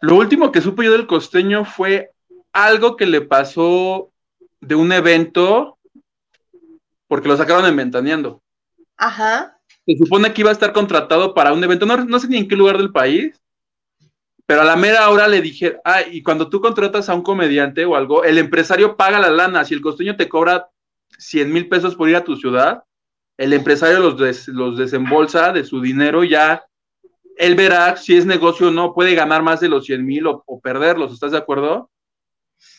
Lo 0.00 0.16
último 0.16 0.52
que 0.52 0.60
supe 0.60 0.84
yo 0.84 0.92
del 0.92 1.06
costeño 1.06 1.64
fue 1.64 2.10
algo 2.52 2.96
que 2.96 3.06
le 3.06 3.22
pasó 3.22 4.12
de 4.60 4.74
un 4.74 4.92
evento 4.92 5.78
porque 7.06 7.28
lo 7.28 7.36
sacaron 7.36 7.66
en 7.66 7.76
Ventaneando. 7.76 8.42
Ajá. 8.96 9.58
Se 9.86 9.96
supone 9.96 10.32
que 10.32 10.40
iba 10.40 10.50
a 10.50 10.54
estar 10.54 10.72
contratado 10.72 11.32
para 11.34 11.52
un 11.52 11.62
evento, 11.62 11.86
no, 11.86 11.96
no 11.96 12.18
sé 12.18 12.28
ni 12.28 12.38
en 12.38 12.48
qué 12.48 12.56
lugar 12.56 12.78
del 12.78 12.90
país, 12.90 13.40
pero 14.46 14.62
a 14.62 14.64
la 14.64 14.76
mera 14.76 15.08
hora 15.10 15.28
le 15.28 15.40
dije, 15.40 15.78
ah, 15.84 16.02
y 16.02 16.22
cuando 16.22 16.50
tú 16.50 16.60
contratas 16.60 17.08
a 17.08 17.14
un 17.14 17.22
comediante 17.22 17.84
o 17.84 17.94
algo, 17.94 18.24
el 18.24 18.38
empresario 18.38 18.96
paga 18.96 19.18
la 19.18 19.30
lana. 19.30 19.64
Si 19.64 19.74
el 19.74 19.80
costeño 19.80 20.16
te 20.16 20.28
cobra 20.28 20.68
100 21.18 21.52
mil 21.52 21.68
pesos 21.68 21.94
por 21.94 22.08
ir 22.08 22.16
a 22.16 22.24
tu 22.24 22.36
ciudad, 22.36 22.82
el 23.36 23.52
empresario 23.52 23.98
los, 23.98 24.48
los 24.48 24.78
desembolsa 24.78 25.52
de 25.52 25.64
su 25.64 25.80
dinero 25.80 26.24
ya. 26.24 26.64
Él 27.36 27.56
verá 27.56 27.96
si 27.96 28.16
es 28.16 28.26
negocio 28.26 28.68
o 28.68 28.70
no, 28.70 28.94
puede 28.94 29.14
ganar 29.14 29.42
más 29.42 29.60
de 29.60 29.68
los 29.68 29.86
100 29.86 30.06
mil 30.06 30.26
o, 30.26 30.60
perderlos, 30.62 31.12
¿estás 31.12 31.32
de 31.32 31.38
acuerdo? 31.38 31.90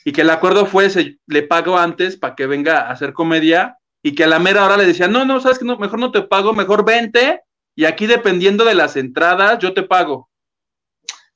Y 0.06 0.14
que 0.14 0.22
el 0.22 0.30
acuerdo 0.30 0.66
fue, 0.66 0.90
se, 0.90 1.20
le 1.28 1.44
pago 1.44 1.78
antes 1.78 2.16
para 2.16 2.36
que 2.36 2.48
venga 2.48 2.82
a 2.82 2.92
hacer 2.92 3.12
comedia 3.12 3.78
y 4.02 4.16
que 4.16 4.24
a 4.24 4.28
la 4.28 4.40
mera 4.40 4.64
hora 4.64 4.78
le 4.78 4.86
decía, 4.86 5.08
no, 5.08 5.26
no, 5.26 5.42
sabes 5.42 5.60
que 5.60 5.66
no, 5.66 5.78
mejor 5.78 6.00
no 6.00 6.12
te 6.12 6.22
pago, 6.22 6.54
mejor 6.54 6.86
vente 6.86 7.42
y 7.76 7.84
aquí 7.84 8.08
dependiendo 8.08 8.64
de 8.64 8.76
las 8.76 8.96
entradas 8.96 9.60
yo 9.60 9.74
te 9.74 9.84
pago. 9.84 10.30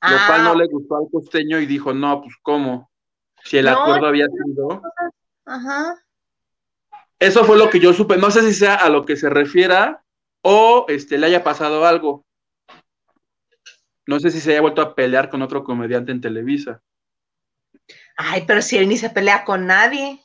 lo 0.01 0.17
cual 0.28 0.43
no 0.43 0.51
ah. 0.51 0.55
le 0.55 0.67
gustó 0.67 0.95
al 0.95 1.07
costeño 1.11 1.59
y 1.59 1.65
dijo, 1.65 1.93
no, 1.93 2.22
pues 2.22 2.36
cómo, 2.41 2.89
si 3.43 3.57
el 3.57 3.67
acuerdo 3.67 4.07
había 4.07 4.28
sido. 4.28 4.82
Ajá. 5.45 5.95
Eso 7.20 7.43
fue 7.43 7.57
lo 7.57 7.70
que 7.70 7.80
yo 7.80 7.93
supe. 7.93 8.17
No 8.17 8.32
sé 8.32 8.41
si 8.41 8.53
sea 8.53 8.76
a 8.76 8.89
lo 8.89 9.05
que 9.05 9.17
se 9.17 9.30
refiera 9.30 10.03
o 10.41 10.86
este, 10.88 11.17
le 11.17 11.28
haya 11.28 11.43
pasado 11.43 11.86
algo. 11.86 12.26
No 14.07 14.20
sé 14.20 14.32
si 14.32 14.39
se 14.39 14.51
haya 14.51 14.61
vuelto 14.61 14.82
a 14.82 14.95
pelear 14.95 15.30
con 15.30 15.41
otro 15.41 15.63
comediante 15.63 16.11
en 16.11 16.22
Televisa. 16.22 16.82
Ay, 18.17 18.43
pero 18.47 18.61
si 18.61 18.78
él 18.78 18.88
ni 18.88 18.97
se 18.97 19.09
pelea 19.09 19.43
con 19.45 19.67
nadie. 19.67 20.22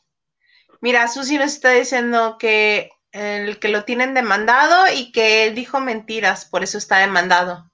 Mira, 0.81 1.09
Susi 1.09 1.37
nos 1.37 1.53
está 1.53 1.71
diciendo 1.71 2.37
que 2.39 2.91
el 3.13 3.59
que 3.59 3.69
lo 3.69 3.85
tienen 3.85 4.15
demandado 4.15 4.93
y 4.93 5.13
que 5.13 5.45
él 5.47 5.55
dijo 5.55 5.81
mentiras, 5.81 6.47
por 6.47 6.63
eso 6.63 6.79
está 6.79 6.99
demandado. 6.99 7.71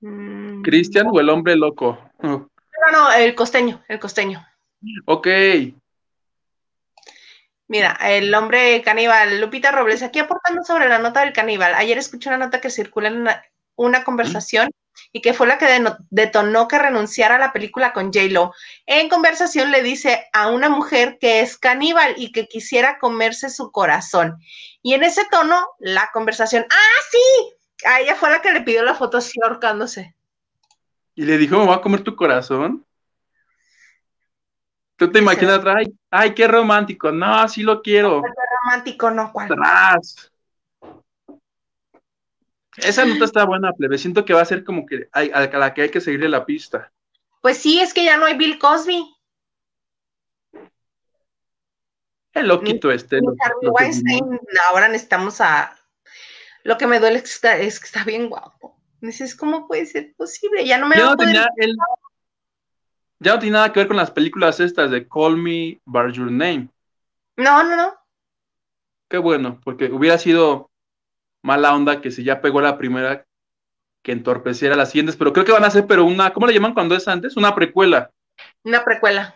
Mm, 0.00 0.62
¿Cristian 0.62 1.08
o 1.10 1.20
el 1.20 1.28
hombre 1.28 1.56
loco? 1.56 1.98
No, 2.22 2.48
no, 2.92 3.12
el 3.12 3.34
costeño, 3.34 3.82
el 3.88 3.98
costeño. 3.98 4.46
Ok. 5.06 5.26
Mira, 7.70 7.96
el 8.02 8.34
hombre 8.34 8.82
caníbal, 8.82 9.40
Lupita 9.40 9.70
Robles, 9.70 10.02
aquí 10.02 10.18
aportando 10.18 10.64
sobre 10.64 10.88
la 10.88 10.98
nota 10.98 11.20
del 11.20 11.32
caníbal. 11.32 11.72
Ayer 11.76 11.98
escuché 11.98 12.28
una 12.28 12.36
nota 12.36 12.60
que 12.60 12.68
circula 12.68 13.06
en 13.06 13.28
una 13.76 14.02
conversación 14.02 14.72
y 15.12 15.20
que 15.20 15.34
fue 15.34 15.46
la 15.46 15.56
que 15.56 15.68
detonó 16.10 16.66
que 16.66 16.80
renunciara 16.80 17.36
a 17.36 17.38
la 17.38 17.52
película 17.52 17.92
con 17.92 18.06
J-Lo. 18.12 18.52
En 18.86 19.08
conversación 19.08 19.70
le 19.70 19.84
dice 19.84 20.26
a 20.32 20.48
una 20.48 20.68
mujer 20.68 21.18
que 21.20 21.42
es 21.42 21.56
caníbal 21.56 22.14
y 22.16 22.32
que 22.32 22.48
quisiera 22.48 22.98
comerse 22.98 23.48
su 23.50 23.70
corazón. 23.70 24.38
Y 24.82 24.94
en 24.94 25.04
ese 25.04 25.24
tono, 25.30 25.64
la 25.78 26.10
conversación, 26.12 26.66
¡ah, 26.68 27.02
sí! 27.12 27.86
A 27.86 28.00
ella 28.00 28.16
fue 28.16 28.30
la 28.30 28.42
que 28.42 28.50
le 28.50 28.62
pidió 28.62 28.82
la 28.82 28.96
foto 28.96 29.18
así 29.18 29.38
ahorcándose. 29.44 30.16
Y 31.14 31.24
le 31.24 31.38
dijo, 31.38 31.56
¿me 31.56 31.66
voy 31.66 31.76
a 31.76 31.82
comer 31.82 32.02
tu 32.02 32.16
corazón? 32.16 32.84
¿Tú 35.00 35.10
te 35.10 35.20
imaginas, 35.20 35.62
ay, 35.64 35.94
ay, 36.10 36.34
qué 36.34 36.46
romántico? 36.46 37.10
No, 37.10 37.48
sí 37.48 37.62
lo 37.62 37.80
quiero. 37.80 38.20
Qué 38.20 38.28
romántico, 38.62 39.10
no, 39.10 39.32
¿cuál? 39.32 39.48
Esa 42.76 43.06
nota 43.06 43.24
está 43.24 43.46
buena, 43.46 43.72
plebe. 43.72 43.96
Siento 43.96 44.26
que 44.26 44.34
va 44.34 44.42
a 44.42 44.44
ser 44.44 44.62
como 44.62 44.84
que 44.84 45.08
a 45.12 45.22
la 45.24 45.72
que 45.72 45.80
hay 45.80 45.88
que 45.88 46.02
seguirle 46.02 46.28
la 46.28 46.44
pista. 46.44 46.92
Pues 47.40 47.56
sí, 47.56 47.80
es 47.80 47.94
que 47.94 48.04
ya 48.04 48.18
no 48.18 48.26
hay 48.26 48.36
Bill 48.36 48.58
Cosby. 48.58 49.02
El 52.34 52.48
loquito 52.48 52.90
este. 52.90 53.20
ahora 54.68 54.88
necesitamos 54.88 55.40
a. 55.40 55.78
Lo 56.62 56.76
que 56.76 56.86
me 56.86 57.00
duele 57.00 57.20
es 57.20 57.40
que 57.40 57.86
está, 57.86 58.04
bien 58.04 58.28
guapo. 58.28 58.78
Dices, 59.00 59.34
¿cómo 59.34 59.66
puede 59.66 59.86
ser 59.86 60.12
posible? 60.14 60.66
Ya 60.66 60.76
no 60.76 60.88
me 60.88 60.96
ya 60.96 61.16
tenía 61.16 61.48
Ya 63.20 63.34
no 63.34 63.38
tiene 63.38 63.54
nada 63.54 63.72
que 63.72 63.80
ver 63.80 63.88
con 63.88 63.98
las 63.98 64.10
películas 64.10 64.60
estas 64.60 64.90
de 64.90 65.06
Call 65.06 65.36
Me 65.36 65.78
By 65.84 66.10
Your 66.12 66.30
Name. 66.30 66.70
No, 67.36 67.62
no, 67.62 67.76
no. 67.76 67.94
Qué 69.08 69.18
bueno, 69.18 69.60
porque 69.62 69.86
hubiera 69.86 70.16
sido 70.16 70.70
mala 71.42 71.74
onda 71.74 72.00
que 72.00 72.10
si 72.10 72.24
ya 72.24 72.40
pegó 72.40 72.62
la 72.62 72.78
primera, 72.78 73.26
que 74.02 74.12
entorpeciera 74.12 74.74
las 74.74 74.90
siguientes, 74.90 75.16
pero 75.16 75.32
creo 75.32 75.44
que 75.44 75.52
van 75.52 75.64
a 75.64 75.70
ser, 75.70 75.86
pero 75.86 76.04
una, 76.04 76.32
¿cómo 76.32 76.46
le 76.46 76.54
llaman 76.54 76.72
cuando 76.72 76.96
es 76.96 77.06
antes? 77.08 77.36
Una 77.36 77.54
precuela. 77.54 78.10
Una 78.64 78.84
precuela. 78.84 79.34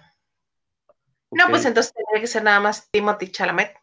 No, 1.30 1.48
pues 1.50 1.64
entonces 1.64 1.92
tendría 1.92 2.20
que 2.22 2.26
ser 2.26 2.42
nada 2.42 2.60
más 2.60 2.88
Timothy 2.90 3.30
Chalamet. 3.30 3.76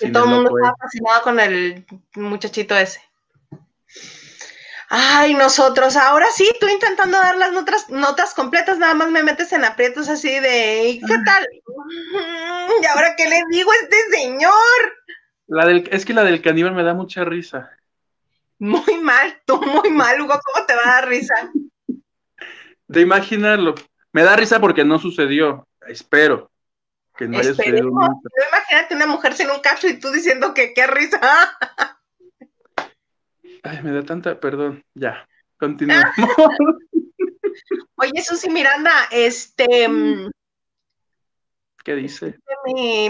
y 0.00 0.10
todo 0.10 0.24
el 0.24 0.30
mundo 0.30 0.50
estaba 0.56 0.76
fascinado 0.80 1.22
con 1.22 1.38
el 1.38 1.86
muchachito 2.14 2.76
ese. 2.76 3.00
Ay, 4.90 5.34
nosotros, 5.34 5.96
ahora 5.96 6.26
sí, 6.32 6.50
tú 6.58 6.66
intentando 6.66 7.18
dar 7.18 7.36
las 7.36 7.52
notas, 7.52 7.90
notas 7.90 8.32
completas, 8.32 8.78
nada 8.78 8.94
más 8.94 9.10
me 9.10 9.22
metes 9.22 9.52
en 9.52 9.64
aprietos 9.64 10.08
así 10.08 10.30
de, 10.30 10.98
¿qué 11.06 11.14
tal? 11.26 11.46
¿Y 12.82 12.86
ahora 12.86 13.14
qué 13.14 13.28
le 13.28 13.42
digo 13.50 13.70
a 13.70 13.74
este 13.82 13.96
señor? 14.18 14.52
La 15.46 15.66
del, 15.66 15.88
es 15.92 16.06
que 16.06 16.14
la 16.14 16.24
del 16.24 16.40
caníbal 16.40 16.74
me 16.74 16.84
da 16.84 16.94
mucha 16.94 17.24
risa. 17.24 17.70
Muy 18.58 18.98
mal, 19.02 19.40
tú 19.44 19.60
muy 19.60 19.90
mal, 19.90 20.20
Hugo, 20.20 20.40
¿cómo 20.42 20.66
te 20.66 20.74
va 20.74 20.82
a 20.82 21.00
dar 21.00 21.08
risa? 21.08 21.34
De 22.88 23.02
imaginarlo. 23.02 23.74
Me 24.12 24.22
da 24.22 24.36
risa 24.36 24.58
porque 24.58 24.84
no 24.84 24.98
sucedió. 24.98 25.68
Espero 25.86 26.50
que 27.16 27.28
no 27.28 27.38
haya 27.38 27.50
sucedido 27.50 27.88
Imagínate 27.88 28.94
una 28.94 29.06
mujer 29.06 29.34
sin 29.34 29.50
un 29.50 29.60
cacho 29.60 29.86
y 29.88 30.00
tú 30.00 30.10
diciendo 30.10 30.54
que 30.54 30.72
qué 30.72 30.86
risa. 30.86 31.20
Ay, 33.68 33.82
me 33.82 33.92
da 33.92 34.02
tanta, 34.02 34.40
perdón, 34.40 34.82
ya, 34.94 35.28
continuamos. 35.58 36.14
Oye, 37.96 38.22
Susi 38.22 38.48
Miranda, 38.48 38.92
este, 39.10 39.86
mm, 39.86 40.30
¿Qué 41.84 41.94
dice? 41.94 42.38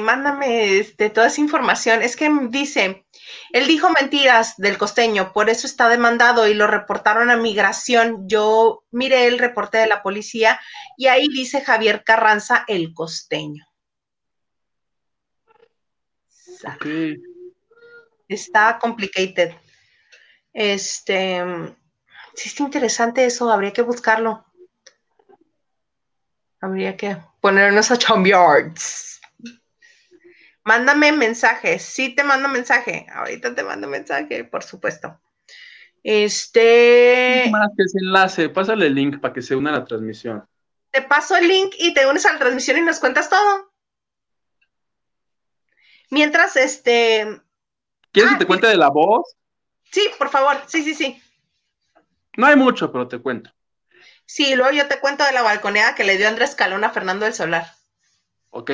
Mándame, 0.01 0.79
este, 0.79 1.11
toda 1.11 1.29
esa 1.29 1.41
información. 1.41 2.03
Es 2.03 2.17
que 2.17 2.31
dice, 2.49 3.07
él 3.53 3.67
dijo 3.67 3.91
mentiras 3.91 4.55
del 4.57 4.79
costeño, 4.79 5.33
por 5.33 5.49
eso 5.49 5.67
está 5.67 5.89
demandado 5.89 6.47
y 6.47 6.55
lo 6.55 6.67
reportaron 6.67 7.31
a 7.31 7.37
migración. 7.37 8.29
Yo 8.29 8.85
miré 8.91 9.27
el 9.27 9.39
reporte 9.39 9.79
de 9.79 9.89
la 9.89 10.03
policía 10.03 10.61
y 10.97 11.07
ahí 11.07 11.29
dice 11.29 11.61
Javier 11.61 12.05
Carranza, 12.05 12.65
el 12.69 12.95
costeño. 12.95 13.65
Está 18.29 18.79
complicated. 18.79 19.55
Este, 20.53 21.45
sí 22.35 22.49
está 22.49 22.63
interesante 22.63 23.25
eso, 23.25 23.51
habría 23.51 23.73
que 23.73 23.83
buscarlo. 23.83 24.45
Habría 26.61 26.97
que 26.97 27.17
ponernos 27.41 27.91
a 27.91 27.97
chambiards. 27.97 29.21
Mándame 30.65 31.13
mensaje. 31.13 31.79
Sí 31.79 32.15
te 32.15 32.25
mando 32.25 32.49
mensaje. 32.49 33.07
Ahorita 33.15 33.55
te 33.55 33.63
mando 33.63 33.89
mensaje, 33.89 34.45
por 34.45 34.63
supuesto. 34.63 35.19
Este. 36.03 37.49
Más 37.51 37.71
que 37.77 37.85
ese 37.85 37.99
enlace, 38.03 38.49
pásale 38.49 38.87
el 38.87 38.95
link 38.95 39.21
para 39.21 39.33
que 39.33 39.43
se 39.43 39.57
una 39.57 39.71
a 39.71 39.79
la 39.79 39.85
transmisión. 39.85 40.47
Te 40.91 41.03
paso 41.03 41.37
el 41.37 41.49
link 41.49 41.75
y 41.79 41.95
te 41.95 42.07
unes 42.07 42.27
a 42.27 42.33
la 42.33 42.39
transmisión 42.39 42.79
y 42.79 42.83
nos 42.83 42.99
cuentas 42.99 43.31
todo. 43.31 43.73
Mientras, 46.11 46.57
este. 46.57 47.41
¿Quieres 48.13 48.33
que 48.33 48.37
ah, 48.37 48.39
te 48.39 48.47
cuente 48.47 48.67
de 48.67 48.77
la 48.77 48.91
voz? 48.91 49.37
Sí, 49.91 50.09
por 50.19 50.29
favor. 50.29 50.57
Sí, 50.67 50.83
sí, 50.83 50.95
sí. 50.95 51.23
No 52.37 52.47
hay 52.47 52.57
mucho, 52.57 52.93
pero 52.93 53.09
te 53.09 53.19
cuento. 53.19 53.51
Sí, 54.27 54.55
luego 54.55 54.73
yo 54.73 54.87
te 54.87 55.01
cuento 55.01 55.25
de 55.25 55.33
la 55.33 55.43
balconeada 55.43 55.95
que 55.95 56.05
le 56.05 56.19
dio 56.19 56.29
Andrés 56.29 56.55
Calón 56.55 56.85
a 56.85 56.91
Fernando 56.91 57.25
del 57.25 57.35
Solar. 57.35 57.67
Ok. 58.51 58.71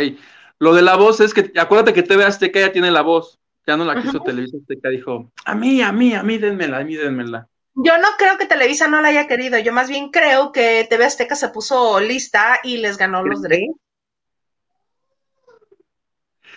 Lo 0.59 0.75
de 0.75 0.83
la 0.83 0.97
voz 0.97 1.21
es 1.21 1.33
que, 1.35 1.53
acuérdate 1.57 1.93
que 1.93 2.03
TV 2.03 2.25
Azteca 2.25 2.61
ya 2.61 2.73
tiene 2.73 2.91
la 2.91 3.03
voz. 3.03 3.39
Ya 3.67 3.77
no 3.77 3.85
la 3.85 4.01
quiso 4.01 4.21
Televisa 4.21 4.59
Azteca, 4.61 4.91
dijo, 4.91 5.33
a 5.47 5.55
mí, 5.55 5.81
a 5.81 5.91
mí, 5.91 6.15
a 6.15 6.23
mí, 6.23 6.37
denmela, 6.37 6.79
a 6.79 6.85
mí, 6.85 6.97
denmela. 6.97 7.49
Yo 7.75 7.97
no 7.99 8.09
creo 8.19 8.37
que 8.37 8.47
Televisa 8.47 8.89
no 8.89 9.01
la 9.01 9.09
haya 9.09 9.27
querido, 9.27 9.59
yo 9.59 9.73
más 9.73 9.89
bien 9.89 10.11
creo 10.11 10.53
que 10.53 10.87
TV 10.89 11.07
Azteca 11.07 11.35
se 11.35 11.49
puso 11.49 11.99
lista 11.99 12.61
y 12.62 12.77
les 12.77 12.99
ganó 12.99 13.25
los 13.25 13.41
derechos. 13.41 13.77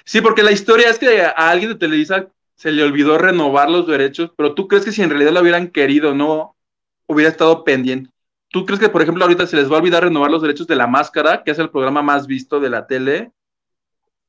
Sí, 0.03 0.21
porque 0.21 0.43
la 0.43 0.51
historia 0.51 0.89
es 0.89 0.99
que 0.99 1.21
a 1.21 1.31
alguien 1.31 1.71
de 1.71 1.79
Televisa 1.79 2.27
se 2.57 2.71
le 2.71 2.83
olvidó 2.83 3.17
renovar 3.19 3.69
los 3.69 3.87
derechos, 3.87 4.31
pero 4.35 4.55
tú 4.55 4.67
crees 4.67 4.83
que 4.83 4.91
si 4.91 5.03
en 5.03 5.11
realidad 5.11 5.31
lo 5.31 5.41
hubieran 5.41 5.67
querido, 5.69 6.15
no 6.15 6.55
hubiera 7.05 7.29
estado 7.29 7.63
pendiente. 7.63 8.09
¿Tú 8.49 8.65
crees 8.65 8.79
que, 8.79 8.89
por 8.89 9.01
ejemplo, 9.01 9.23
ahorita 9.23 9.45
se 9.45 9.55
les 9.55 9.71
va 9.71 9.75
a 9.75 9.79
olvidar 9.79 10.03
renovar 10.03 10.31
los 10.31 10.41
derechos 10.41 10.65
de 10.65 10.75
La 10.75 10.87
Máscara, 10.87 11.43
que 11.43 11.51
es 11.51 11.59
el 11.59 11.69
programa 11.69 12.01
más 12.01 12.25
visto 12.25 12.59
de 12.59 12.69
la 12.69 12.87
tele? 12.87 13.31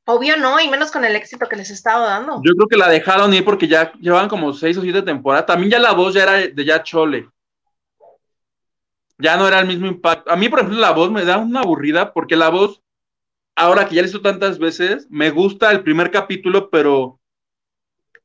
Obvio 0.05 0.37
no, 0.37 0.59
y 0.59 0.69
menos 0.69 0.91
con 0.91 1.03
el 1.05 1.15
éxito 1.15 1.47
que 1.47 1.55
les 1.55 1.71
estaba 1.71 2.05
dando. 2.05 2.41
Yo 2.43 2.53
creo 2.53 2.67
que 2.67 2.77
la 2.77 2.89
dejaron 2.89 3.33
ir 3.33 3.43
porque 3.43 3.67
ya 3.67 3.91
llevaban 3.93 4.29
como 4.29 4.53
seis 4.53 4.77
o 4.77 4.81
siete 4.81 5.01
temporadas. 5.01 5.47
También 5.47 5.71
ya 5.71 5.79
la 5.79 5.93
voz 5.93 6.13
ya 6.13 6.23
era 6.23 6.33
de 6.33 6.65
ya 6.65 6.83
chole. 6.83 7.27
Ya 9.17 9.37
no 9.37 9.47
era 9.47 9.59
el 9.59 9.67
mismo 9.67 9.87
impacto. 9.87 10.31
A 10.31 10.35
mí, 10.35 10.49
por 10.49 10.59
ejemplo, 10.59 10.79
la 10.79 10.91
voz 10.91 11.11
me 11.11 11.25
da 11.25 11.37
una 11.37 11.61
aburrida 11.61 12.13
porque 12.13 12.35
la 12.35 12.49
voz, 12.49 12.81
ahora 13.55 13.87
que 13.87 13.95
ya 13.95 14.01
la 14.01 14.05
visto 14.05 14.21
tantas 14.21 14.59
veces, 14.59 15.07
me 15.09 15.31
gusta 15.31 15.71
el 15.71 15.81
primer 15.81 16.11
capítulo, 16.11 16.69
pero 16.69 17.18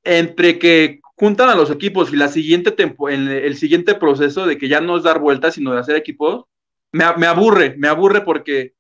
entre 0.04 0.58
que 0.58 1.00
juntan 1.16 1.48
a 1.48 1.54
los 1.54 1.70
equipos 1.70 2.12
y 2.12 2.16
la 2.16 2.28
siguiente 2.28 2.74
el, 3.08 3.28
el 3.28 3.56
siguiente 3.56 3.94
proceso 3.94 4.46
de 4.46 4.58
que 4.58 4.68
ya 4.68 4.80
no 4.80 4.96
es 4.96 5.02
dar 5.02 5.18
vueltas, 5.18 5.54
sino 5.54 5.72
de 5.72 5.80
hacer 5.80 5.96
equipos, 5.96 6.44
me, 6.92 7.04
aburre, 7.04 7.74
me 7.76 7.88
aburre 7.88 8.20
porque 8.20 8.74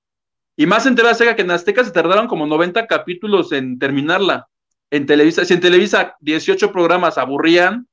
y 0.56 0.66
más 0.66 0.86
en 0.86 0.94
TV 0.94 1.34
que 1.34 1.42
en 1.42 1.50
Azteca 1.50 1.82
se 1.82 1.90
tardaron 1.90 2.28
como 2.28 2.46
90 2.46 2.86
capítulos 2.86 3.50
en 3.50 3.76
terminarla. 3.76 4.48
En 4.90 5.04
Televisa, 5.04 5.44
si 5.44 5.54
en 5.54 5.60
Televisa 5.60 6.16
18 6.20 6.70
programas 6.70 7.18
aburrían, 7.18 7.88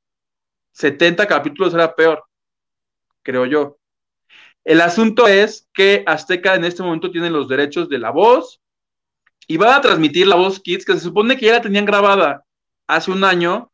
70 0.73 1.25
capítulos 1.27 1.73
era 1.73 1.95
peor, 1.95 2.23
creo 3.23 3.47
yo. 3.47 3.77
El 4.63 4.81
asunto 4.81 5.27
es 5.27 5.67
que 5.73 6.03
Azteca 6.05 6.53
en 6.53 6.65
este 6.65 6.83
momento 6.83 7.09
tiene 7.09 7.31
los 7.31 7.47
derechos 7.47 7.89
de 7.89 7.97
la 7.97 8.11
voz 8.11 8.61
y 9.47 9.57
van 9.57 9.73
a 9.73 9.81
transmitir 9.81 10.27
la 10.27 10.35
voz 10.35 10.59
Kids, 10.59 10.85
que 10.85 10.93
se 10.93 10.99
supone 10.99 11.35
que 11.35 11.47
ya 11.47 11.53
la 11.53 11.61
tenían 11.61 11.85
grabada 11.85 12.45
hace 12.95 13.11
un 13.11 13.23
año, 13.23 13.71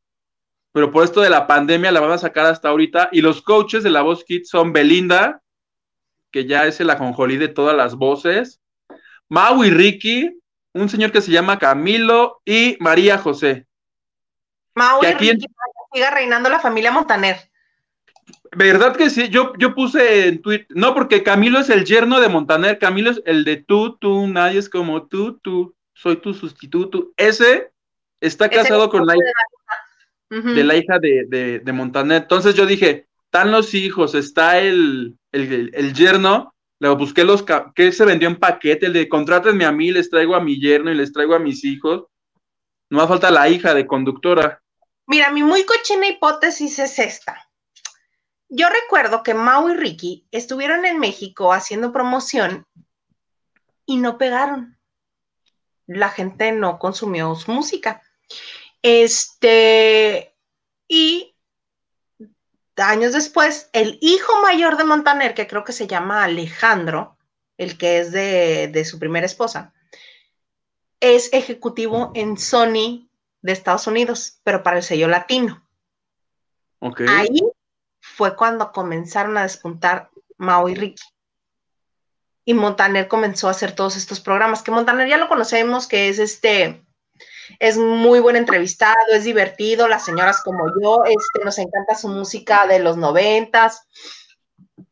pero 0.71 0.91
por 0.91 1.03
esto 1.03 1.21
de 1.21 1.29
la 1.29 1.47
pandemia 1.47 1.91
la 1.91 1.99
van 1.99 2.11
a 2.11 2.17
sacar 2.17 2.45
hasta 2.45 2.69
ahorita. 2.69 3.09
Y 3.11 3.21
los 3.21 3.41
coaches 3.41 3.83
de 3.83 3.89
la 3.89 4.01
voz 4.01 4.23
Kids 4.23 4.49
son 4.49 4.73
Belinda, 4.73 5.41
que 6.31 6.45
ya 6.45 6.65
es 6.65 6.79
el 6.79 6.89
ajonjolí 6.89 7.37
de 7.37 7.47
todas 7.47 7.75
las 7.75 7.95
voces, 7.95 8.61
Mau 9.29 9.63
y 9.63 9.69
Ricky, 9.69 10.39
un 10.73 10.87
señor 10.87 11.11
que 11.11 11.21
se 11.21 11.31
llama 11.31 11.59
Camilo 11.59 12.41
y 12.45 12.77
María 12.79 13.17
José. 13.17 13.65
Mau 14.75 15.03
y 15.03 15.07
Ricky, 15.07 15.45
siga 15.91 16.11
reinando 16.11 16.49
la 16.49 16.59
familia 16.59 16.91
Montaner. 16.91 17.37
¿Verdad 18.55 18.95
que 18.95 19.09
sí? 19.09 19.29
Yo, 19.29 19.53
yo 19.57 19.73
puse 19.73 20.27
en 20.27 20.41
Twitter, 20.41 20.67
no, 20.69 20.93
porque 20.93 21.23
Camilo 21.23 21.59
es 21.59 21.69
el 21.69 21.85
yerno 21.85 22.19
de 22.19 22.29
Montaner, 22.29 22.79
Camilo 22.79 23.11
es 23.11 23.21
el 23.25 23.43
de 23.43 23.57
tú, 23.57 23.97
tú, 23.97 24.27
nadie 24.27 24.59
es 24.59 24.69
como 24.69 25.07
tú, 25.07 25.39
tú, 25.39 25.75
soy 25.93 26.17
tu 26.17 26.33
sustituto. 26.33 27.11
Ese 27.17 27.71
está 28.21 28.49
casado 28.49 28.89
con 28.89 29.05
la 29.05 29.15
hija 29.15 30.53
de, 30.53 30.63
la 30.63 30.75
hija 30.75 30.99
de, 30.99 31.61
de, 31.63 31.73
Montaner. 31.73 32.23
Entonces 32.23 32.55
yo 32.55 32.65
dije, 32.65 33.07
están 33.25 33.51
los 33.51 33.73
hijos, 33.73 34.15
está 34.15 34.59
el, 34.59 35.17
el, 35.31 35.71
el 35.73 35.93
yerno, 35.93 36.53
Luego 36.79 36.97
busqué 36.97 37.23
los 37.23 37.43
que 37.75 37.91
se 37.91 38.05
vendió 38.05 38.27
en 38.27 38.39
paquete, 38.39 38.85
el 38.85 38.93
de 38.93 39.09
contrátenme 39.09 39.65
a 39.65 39.71
mí, 39.71 39.91
les 39.91 40.09
traigo 40.09 40.35
a 40.35 40.41
mi 40.41 40.59
yerno 40.59 40.91
y 40.91 40.95
les 40.95 41.11
traigo 41.11 41.33
a 41.33 41.39
mis 41.39 41.63
hijos. 41.63 42.05
No 42.89 43.01
me 43.01 43.07
falta 43.07 43.31
la 43.31 43.49
hija 43.49 43.73
de 43.73 43.87
conductora. 43.87 44.61
Mira, 45.07 45.31
mi 45.31 45.43
muy 45.43 45.65
cochina 45.65 46.07
hipótesis 46.07 46.77
es 46.79 46.99
esta. 46.99 47.49
Yo 48.49 48.67
recuerdo 48.69 49.23
que 49.23 49.33
Mau 49.33 49.69
y 49.69 49.73
Ricky 49.73 50.27
estuvieron 50.31 50.85
en 50.85 50.99
México 50.99 51.51
haciendo 51.51 51.91
promoción 51.91 52.65
y 53.85 53.97
no 53.97 54.17
pegaron. 54.17 54.77
La 55.87 56.09
gente 56.09 56.51
no 56.51 56.77
consumió 56.77 57.33
su 57.35 57.51
música. 57.51 58.03
Este, 58.81 60.35
y 60.87 61.35
años 62.77 63.13
después, 63.13 63.69
el 63.73 63.97
hijo 64.01 64.41
mayor 64.41 64.77
de 64.77 64.83
Montaner, 64.83 65.33
que 65.33 65.47
creo 65.47 65.63
que 65.63 65.73
se 65.73 65.87
llama 65.87 66.23
Alejandro, 66.23 67.17
el 67.57 67.77
que 67.77 67.99
es 67.99 68.11
de, 68.11 68.85
su 68.85 68.99
primera 68.99 69.25
esposa, 69.25 69.73
es 70.99 71.31
ejecutivo 71.33 72.11
en 72.15 72.37
Sony 72.37 73.09
de 73.41 73.51
Estados 73.51 73.87
Unidos, 73.87 74.39
pero 74.43 74.63
para 74.63 74.77
el 74.77 74.83
sello 74.83 75.07
latino. 75.07 75.67
Ahí 77.07 77.39
fue 77.99 78.35
cuando 78.35 78.71
comenzaron 78.71 79.37
a 79.37 79.43
despuntar 79.43 80.11
Mao 80.37 80.69
y 80.69 80.75
Ricky. 80.75 81.03
Y 82.45 82.53
Montaner 82.53 83.07
comenzó 83.07 83.47
a 83.47 83.51
hacer 83.51 83.73
todos 83.73 83.95
estos 83.97 84.19
programas, 84.19 84.63
que 84.63 84.71
Montaner 84.71 85.09
ya 85.09 85.17
lo 85.17 85.27
conocemos, 85.27 85.87
que 85.87 86.09
es 86.09 86.19
este 86.19 86.86
es 87.59 87.77
muy 87.77 88.19
buen 88.19 88.35
entrevistado, 88.35 88.95
es 89.11 89.23
divertido, 89.23 89.87
las 89.87 90.05
señoras 90.05 90.41
como 90.43 90.65
yo, 90.81 91.03
este, 91.05 91.43
nos 91.43 91.57
encanta 91.57 91.95
su 91.95 92.07
música 92.09 92.67
de 92.67 92.79
los 92.79 92.97
noventas, 92.97 93.87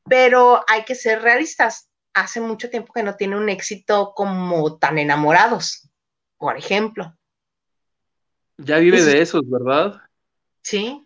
pero 0.07 0.63
hay 0.67 0.83
que 0.83 0.95
ser 0.95 1.21
realistas. 1.21 1.89
Hace 2.13 2.39
mucho 2.39 2.69
tiempo 2.69 2.93
que 2.93 3.03
no 3.03 3.15
tiene 3.15 3.35
un 3.35 3.49
éxito 3.49 4.13
como 4.15 4.77
tan 4.77 4.97
enamorados, 4.97 5.89
por 6.37 6.57
ejemplo. 6.57 7.13
Ya 8.57 8.77
vive 8.77 9.03
de 9.03 9.21
esos, 9.21 9.41
¿verdad? 9.49 10.01
Sí, 10.61 11.05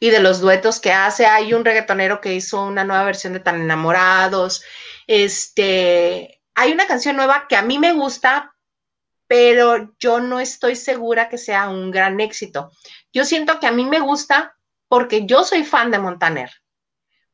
y 0.00 0.10
de 0.10 0.20
los 0.20 0.40
duetos 0.40 0.80
que 0.80 0.92
hace. 0.92 1.26
Hay 1.26 1.54
un 1.54 1.64
reggaetonero 1.64 2.20
que 2.20 2.34
hizo 2.34 2.64
una 2.64 2.84
nueva 2.84 3.04
versión 3.04 3.32
de 3.32 3.40
Tan 3.40 3.60
Enamorados. 3.60 4.64
Este, 5.06 6.40
hay 6.54 6.72
una 6.72 6.86
canción 6.86 7.16
nueva 7.16 7.46
que 7.48 7.56
a 7.56 7.62
mí 7.62 7.78
me 7.78 7.92
gusta, 7.92 8.54
pero 9.28 9.94
yo 9.98 10.18
no 10.20 10.40
estoy 10.40 10.74
segura 10.74 11.28
que 11.28 11.38
sea 11.38 11.68
un 11.68 11.90
gran 11.90 12.18
éxito. 12.18 12.72
Yo 13.12 13.24
siento 13.24 13.60
que 13.60 13.66
a 13.66 13.72
mí 13.72 13.84
me 13.84 14.00
gusta 14.00 14.56
porque 14.88 15.26
yo 15.26 15.44
soy 15.44 15.64
fan 15.64 15.90
de 15.90 15.98
Montaner, 15.98 16.50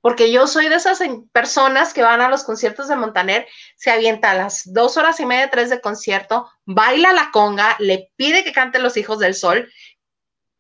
porque 0.01 0.33
yo 0.33 0.49
soy 0.49 0.69
de 0.69 0.75
esas 0.75 0.99
personas 1.33 1.95
que 1.95 2.03
van 2.03 2.21
a 2.21 2.29
los 2.29 2.43
conciertos 2.43 2.89
de 2.89 2.97
Montaner, 2.97 3.47
se 3.77 3.91
avienta 3.91 4.33
a 4.33 4.35
las 4.35 4.71
dos 4.73 4.97
horas 4.97 5.21
y 5.21 5.25
media, 5.25 5.51
tres 5.51 5.71
de 5.71 5.81
concierto, 5.81 6.51
baila 6.67 7.13
la 7.13 7.31
conga, 7.33 7.77
le 7.79 8.11
pide 8.17 8.45
que 8.45 8.53
cante 8.53 8.81
Los 8.81 8.97
Hijos 8.97 9.21
del 9.21 9.35
Sol, 9.35 9.73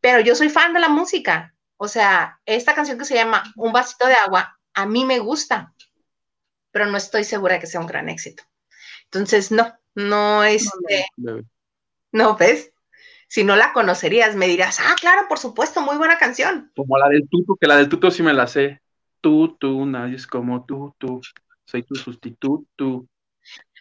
pero 0.01 0.20
yo 0.20 0.35
soy 0.37 0.49
fan 0.49 0.72
de 0.72 0.80
la 0.80 0.89
música. 0.89 1.55
O 1.76 1.89
sea, 1.89 2.41
esta 2.47 2.74
canción 2.74 2.97
que 2.97 3.05
se 3.05 3.16
llama 3.16 3.43
Un 3.57 3.72
vasito 3.72 4.07
de 4.07 4.14
agua, 4.14 4.59
a 4.72 4.87
mí 4.87 5.05
me 5.05 5.18
gusta, 5.18 5.74
pero 6.70 6.87
no 6.87 6.97
estoy 6.97 7.24
segura 7.24 7.59
que 7.59 7.66
sea 7.66 7.80
un 7.80 7.87
gran 7.87 8.09
éxito. 8.09 8.45
Entonces, 9.05 9.51
no, 9.51 9.76
no, 9.95 10.45
este. 10.45 11.07
No, 12.13 12.37
¿ves? 12.37 12.73
Si 13.29 13.43
no 13.43 13.57
la 13.57 13.73
conocerías, 13.73 14.37
me 14.37 14.47
dirás, 14.47 14.79
ah, 14.81 14.95
claro, 15.01 15.23
por 15.29 15.39
supuesto, 15.39 15.81
muy 15.81 15.97
buena 15.97 16.19
canción. 16.19 16.71
Como 16.77 16.99
la 16.99 17.09
del 17.09 17.29
tuto, 17.29 17.57
que 17.57 17.67
la 17.67 17.77
del 17.77 17.89
tuto 17.89 18.11
sí 18.11 18.23
me 18.23 18.33
la 18.33 18.47
sé. 18.47 18.81
Tú, 19.21 19.57
tú, 19.59 19.87
nadie 19.87 20.17
es 20.17 20.27
como 20.27 20.65
tú, 20.65 20.95
tú. 20.99 21.21
Soy 21.65 21.83
tu 21.83 21.95
sustituto. 21.95 23.07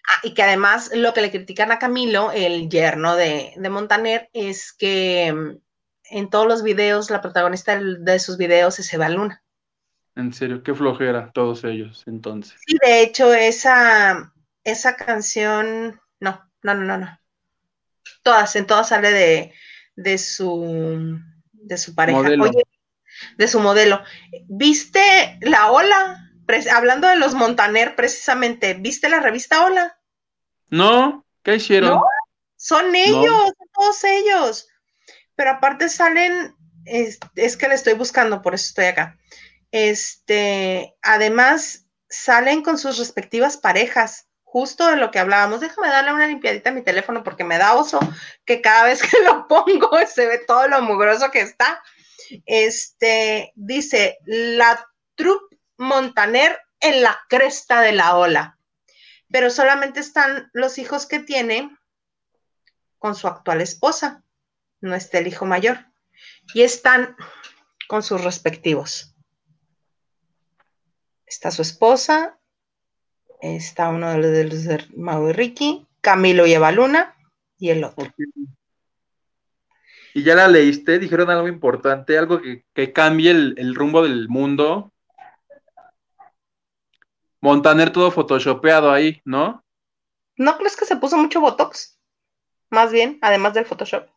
Ah, 0.10 0.20
y 0.24 0.34
que 0.34 0.44
además 0.44 0.92
lo 0.96 1.14
que 1.14 1.22
le 1.22 1.32
critican 1.32 1.72
a 1.72 1.80
Camilo, 1.80 2.32
el 2.32 2.70
yerno 2.70 3.16
de, 3.16 3.54
de 3.56 3.70
Montaner, 3.70 4.30
es 4.34 4.74
que 4.74 5.34
mm, 5.34 5.58
en 6.12 6.30
todos 6.30 6.48
los 6.48 6.64
videos, 6.64 7.10
la 7.10 7.22
protagonista 7.22 7.80
de 7.80 8.20
sus 8.20 8.38
videos 8.38 8.80
es 8.80 8.94
Eva 8.94 9.10
Luna. 9.10 9.44
En 10.16 10.34
serio, 10.34 10.62
qué 10.62 10.74
flojera 10.76 11.32
todos 11.34 11.64
ellos, 11.64 12.04
entonces. 12.06 12.56
Sí, 12.66 12.78
de 12.84 13.02
hecho, 13.02 13.34
esa, 13.34 14.34
esa 14.64 14.96
canción 14.96 16.00
no, 16.24 16.52
no, 16.64 16.74
no, 16.74 16.98
no, 16.98 17.20
Todas, 18.22 18.56
en 18.56 18.66
todas 18.66 18.90
sale 18.90 19.12
de, 19.12 19.54
de 19.96 20.18
su 20.18 21.20
de 21.52 21.78
su 21.78 21.96
pareja. 21.96 22.20
Oye, 22.20 22.64
de 23.38 23.48
su 23.48 23.60
modelo. 23.60 24.02
¿Viste 24.48 25.38
la 25.42 25.72
ola? 25.72 26.20
hablando 26.72 27.08
de 27.08 27.16
los 27.16 27.34
Montaner, 27.34 27.96
precisamente, 27.96 28.74
¿viste 28.76 29.10
la 29.10 29.22
revista 29.22 29.66
Hola? 29.66 29.98
No, 30.70 31.26
¿qué 31.42 31.56
hicieron? 31.56 32.00
son 32.58 32.96
ellos, 32.96 33.54
todos 33.74 34.04
ellos. 34.04 34.68
Pero 35.36 35.52
aparte 35.52 35.90
salen, 35.90 36.56
es, 36.86 37.20
es, 37.36 37.58
que 37.58 37.68
le 37.68 37.76
estoy 37.76 37.94
buscando, 37.94 38.42
por 38.42 38.54
eso 38.54 38.68
estoy 38.68 38.86
acá. 38.86 39.18
Este, 39.72 40.96
además, 41.02 41.88
salen 42.08 42.62
con 42.62 42.78
sus 42.78 43.00
respectivas 43.00 43.58
parejas 43.58 44.28
justo 44.54 44.86
de 44.86 44.98
lo 44.98 45.10
que 45.10 45.18
hablábamos. 45.18 45.62
Déjame 45.62 45.88
darle 45.88 46.14
una 46.14 46.28
limpiadita 46.28 46.70
a 46.70 46.74
mi 46.74 46.84
teléfono 46.84 47.24
porque 47.24 47.44
me 47.44 47.58
da 47.58 47.74
oso 47.74 48.00
que 48.46 48.62
cada 48.62 48.84
vez 48.84 49.02
que 49.02 49.20
lo 49.26 49.48
pongo 49.48 49.90
se 50.06 50.28
ve 50.28 50.38
todo 50.38 50.68
lo 50.68 50.80
mugroso 50.84 51.32
que 51.32 51.42
está. 51.42 51.82
Este 52.46 53.52
dice 53.56 54.20
la 54.26 54.88
troupe 55.16 55.58
Montaner 55.78 56.60
en 56.80 57.02
la 57.02 57.20
cresta 57.30 57.82
de 57.82 57.94
la 57.94 58.16
ola, 58.16 58.60
pero 59.32 59.50
solamente 59.50 60.00
están 60.00 60.52
los 60.54 60.78
hijos 60.78 61.08
que 61.08 61.20
tiene 61.20 61.76
con 63.00 63.16
su 63.16 63.28
actual 63.28 63.60
esposa, 63.60 64.24
no 64.82 64.94
está 64.94 65.18
el 65.18 65.28
hijo 65.28 65.46
mayor, 65.46 65.88
y 66.54 66.62
están 66.62 67.18
con 67.88 68.04
sus 68.04 68.24
respectivos. 68.24 69.16
Está 71.26 71.50
su 71.50 71.64
esposa, 71.64 72.38
está 73.44 73.90
uno 73.90 74.14
de 74.14 74.46
los 74.46 74.64
de 74.64 74.86
Mau 74.96 75.30
y 75.30 75.34
Ricky, 75.34 75.86
Camilo 76.00 76.48
y 76.48 76.54
Eva 76.54 76.72
Luna, 76.72 77.16
y 77.58 77.70
el 77.70 77.84
otro. 77.84 78.10
¿Y 80.14 80.24
ya 80.24 80.36
la 80.36 80.48
leíste? 80.48 80.98
Dijeron 80.98 81.30
algo 81.30 81.48
importante, 81.48 82.18
algo 82.18 82.40
que, 82.42 82.94
cambie 82.94 83.32
el, 83.32 83.76
rumbo 83.76 84.04
del 84.04 84.30
mundo. 84.30 84.94
Montaner 87.42 87.92
todo 87.92 88.12
photoshopeado 88.12 88.92
ahí, 88.92 89.22
¿no? 89.26 89.64
¿No 90.38 90.58
crees 90.58 90.78
que 90.78 90.86
se 90.86 90.96
puso 90.96 91.18
mucho 91.18 91.42
Botox? 91.42 92.00
más 92.70 92.92
bien, 92.92 93.20
además 93.22 93.54
del 93.54 93.66
Photoshop. 93.66 94.08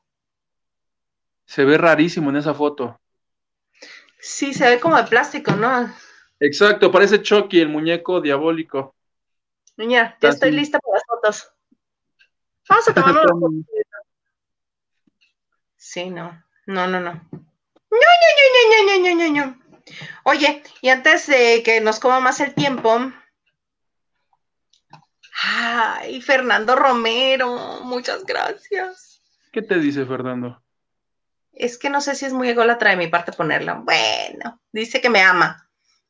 Se 1.45 1.65
ve 1.65 1.77
rarísimo 1.77 2.31
en 2.31 2.37
esa 2.37 2.55
foto. 2.55 2.99
Sí, 4.19 4.55
se 4.55 4.67
ve 4.67 4.81
como 4.81 4.97
de 4.97 5.05
plástico, 5.05 5.53
¿no? 5.53 5.93
Exacto, 6.41 6.91
parece 6.91 7.21
Chucky, 7.21 7.61
el 7.61 7.69
muñeco 7.69 8.23
diabólico. 8.23 8.96
Niña, 9.77 10.17
ya 10.21 10.31
estoy 10.31 10.53
lista 10.53 10.79
para 10.79 10.95
las 10.95 11.05
fotos. 11.07 11.53
Vamos 12.69 12.89
a 12.89 12.95
tomar 12.95 13.11
una 13.13 13.23
foto. 13.29 13.51
Sí, 15.77 16.11
no. 16.11 16.43
No, 16.67 16.87
no, 16.87 17.01
no. 17.01 17.13
No, 17.13 17.41
no, 17.91 18.99
no, 18.99 19.15
no, 19.15 19.45
no. 19.45 19.67
Oye, 20.25 20.63
y 20.81 20.89
antes 20.89 21.27
de 21.29 21.63
que 21.63 21.81
nos 21.81 22.01
coma 22.01 22.19
más 22.21 22.41
el 22.41 22.55
tiempo, 22.55 23.13
ay, 25.43 26.21
Fernando 26.21 26.75
Romero, 26.75 27.81
muchas 27.85 28.25
gracias. 28.25 29.23
¿Qué 29.53 29.63
te 29.63 29.79
dice 29.79 30.05
Fernando? 30.05 30.63
Es 31.53 31.79
que 31.79 31.89
no 31.89 32.01
sé 32.01 32.15
si 32.15 32.27
es 32.27 32.33
muy 32.33 32.49
ególatra 32.49 32.91
de 32.91 32.97
mi 32.97 33.07
parte 33.07 33.33
ponerla. 33.33 33.75
Bueno, 33.75 34.61
dice 34.73 35.01
que 35.01 35.09
me 35.09 35.23
ama. 35.23 35.66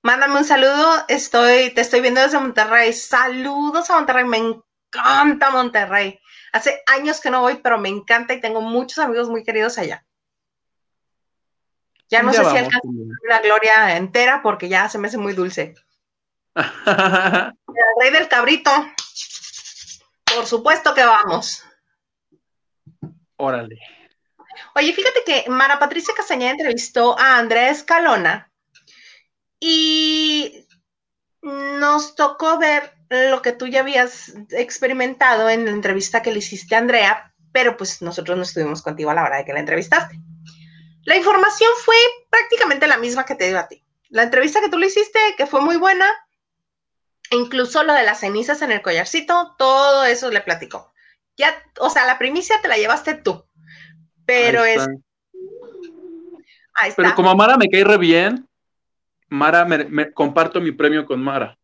Mándame 0.06 0.36
un 0.36 0.44
saludo, 0.44 1.04
estoy, 1.08 1.74
te 1.74 1.80
estoy 1.80 2.00
viendo 2.00 2.20
desde 2.20 2.38
Monterrey. 2.38 2.92
Saludos 2.92 3.90
a 3.90 3.96
Monterrey, 3.96 4.24
me 4.24 4.36
encanta 4.36 5.50
Monterrey. 5.50 6.20
Hace 6.52 6.80
años 6.86 7.20
que 7.20 7.28
no 7.28 7.40
voy, 7.40 7.56
pero 7.56 7.76
me 7.76 7.88
encanta 7.88 8.32
y 8.32 8.40
tengo 8.40 8.60
muchos 8.60 8.98
amigos 8.98 9.28
muy 9.28 9.42
queridos 9.42 9.78
allá. 9.78 10.06
Ya 12.08 12.22
no 12.22 12.32
sé 12.32 12.44
si 12.44 12.56
alcanza 12.56 12.78
la 13.28 13.40
gloria 13.40 13.96
entera 13.96 14.42
porque 14.44 14.68
ya 14.68 14.88
se 14.88 14.96
me 14.98 15.08
hace 15.08 15.18
muy 15.18 15.32
dulce. 15.32 15.74
el 16.54 17.52
rey 18.00 18.12
del 18.12 18.28
cabrito. 18.28 18.70
Por 20.36 20.46
supuesto 20.46 20.94
que 20.94 21.04
vamos. 21.04 21.64
Órale. 23.38 23.76
Oye, 24.76 24.92
fíjate 24.92 25.24
que 25.26 25.50
Mara 25.50 25.80
Patricia 25.80 26.14
Castañeda 26.16 26.52
entrevistó 26.52 27.18
a 27.18 27.38
Andrea 27.38 27.70
Escalona 27.70 28.45
y 29.60 30.66
nos 31.42 32.14
tocó 32.14 32.58
ver 32.58 32.92
lo 33.08 33.42
que 33.42 33.52
tú 33.52 33.66
ya 33.66 33.80
habías 33.80 34.32
experimentado 34.50 35.48
en 35.48 35.64
la 35.64 35.70
entrevista 35.70 36.22
que 36.22 36.32
le 36.32 36.38
hiciste 36.38 36.74
a 36.74 36.78
Andrea, 36.78 37.34
pero 37.52 37.76
pues 37.76 38.02
nosotros 38.02 38.36
no 38.36 38.42
estuvimos 38.42 38.82
contigo 38.82 39.10
a 39.10 39.14
la 39.14 39.24
hora 39.24 39.38
de 39.38 39.44
que 39.44 39.52
la 39.52 39.60
entrevistaste. 39.60 40.20
La 41.04 41.16
información 41.16 41.70
fue 41.84 41.96
prácticamente 42.30 42.86
la 42.88 42.98
misma 42.98 43.24
que 43.24 43.36
te 43.36 43.48
dio 43.48 43.58
a 43.58 43.68
ti. 43.68 43.84
La 44.08 44.24
entrevista 44.24 44.60
que 44.60 44.68
tú 44.68 44.78
le 44.78 44.88
hiciste, 44.88 45.18
que 45.36 45.46
fue 45.46 45.60
muy 45.60 45.76
buena, 45.76 46.06
incluso 47.30 47.84
lo 47.84 47.92
de 47.94 48.02
las 48.02 48.20
cenizas 48.20 48.60
en 48.62 48.72
el 48.72 48.82
collarcito, 48.82 49.54
todo 49.56 50.04
eso 50.04 50.30
le 50.30 50.40
platicó. 50.40 50.92
Ya, 51.36 51.54
o 51.78 51.90
sea, 51.90 52.06
la 52.06 52.18
primicia 52.18 52.60
te 52.60 52.68
la 52.68 52.76
llevaste 52.76 53.14
tú. 53.14 53.44
Pero 54.24 54.64
es. 54.64 54.86
Ahí 56.74 56.90
está. 56.90 57.02
Pero 57.02 57.14
como 57.14 57.30
a 57.30 57.34
Mara 57.36 57.56
me 57.56 57.68
cae 57.68 57.84
re 57.84 57.98
bien, 57.98 58.48
Mara, 59.28 59.64
me, 59.64 60.12
comparto 60.12 60.60
mi 60.60 60.72
premio 60.72 61.06
con 61.06 61.22
Mara. 61.22 61.58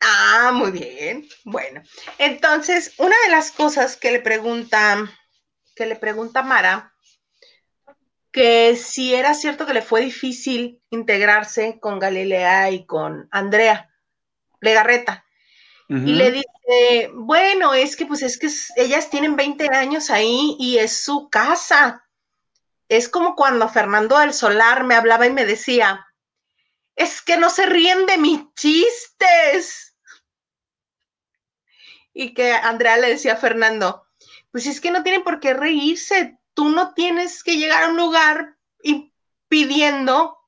Ah, 0.00 0.50
muy 0.52 0.70
bien. 0.70 1.26
Bueno, 1.44 1.82
entonces, 2.18 2.94
una 2.98 3.14
de 3.24 3.30
las 3.30 3.52
cosas 3.52 3.96
que 3.96 4.10
le 4.10 4.20
pregunta, 4.20 5.08
que 5.76 5.86
le 5.86 5.96
pregunta 5.96 6.42
Mara 6.42 6.92
que 8.32 8.76
si 8.76 9.14
era 9.14 9.34
cierto 9.34 9.66
que 9.66 9.74
le 9.74 9.82
fue 9.82 10.00
difícil 10.00 10.82
integrarse 10.90 11.78
con 11.78 11.98
Galilea 11.98 12.70
y 12.70 12.86
con 12.86 13.28
Andrea 13.30 13.90
Legarreta. 14.60 15.24
Y 15.88 16.14
le 16.14 16.30
dice, 16.30 17.10
bueno, 17.12 17.74
es 17.74 17.96
que 17.96 18.06
pues 18.06 18.22
es 18.22 18.38
que 18.38 18.48
ellas 18.80 19.10
tienen 19.10 19.36
20 19.36 19.68
años 19.74 20.08
ahí 20.08 20.56
y 20.58 20.78
es 20.78 21.04
su 21.04 21.28
casa. 21.28 22.08
Es 22.88 23.10
como 23.10 23.36
cuando 23.36 23.68
Fernando 23.68 24.18
del 24.18 24.32
Solar 24.32 24.84
me 24.84 24.94
hablaba 24.94 25.26
y 25.26 25.30
me 25.30 25.44
decía, 25.44 26.06
es 26.96 27.22
que 27.22 27.36
no 27.36 27.50
se 27.50 27.66
ríen 27.66 28.06
de 28.06 28.18
mis 28.18 28.40
chistes. 28.54 29.96
Y 32.12 32.34
que 32.34 32.52
Andrea 32.52 32.98
le 32.98 33.08
decía 33.08 33.34
a 33.34 33.36
Fernando, 33.36 34.04
pues 34.50 34.66
es 34.66 34.80
que 34.80 34.90
no 34.90 35.02
tienen 35.02 35.24
por 35.24 35.40
qué 35.40 35.54
reírse, 35.54 36.38
tú 36.54 36.68
no 36.68 36.92
tienes 36.94 37.42
que 37.42 37.56
llegar 37.56 37.84
a 37.84 37.88
un 37.88 37.96
lugar 37.96 38.56
pidiendo 39.48 40.38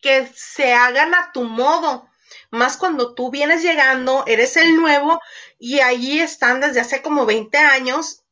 que 0.00 0.26
se 0.34 0.74
hagan 0.74 1.14
a 1.14 1.32
tu 1.32 1.44
modo. 1.44 2.08
Más 2.50 2.76
cuando 2.76 3.14
tú 3.14 3.30
vienes 3.30 3.62
llegando, 3.62 4.24
eres 4.26 4.56
el 4.56 4.76
nuevo 4.76 5.20
y 5.58 5.80
allí 5.80 6.20
están 6.20 6.60
desde 6.60 6.80
hace 6.80 7.02
como 7.02 7.26
20 7.26 7.56
años, 7.58 8.24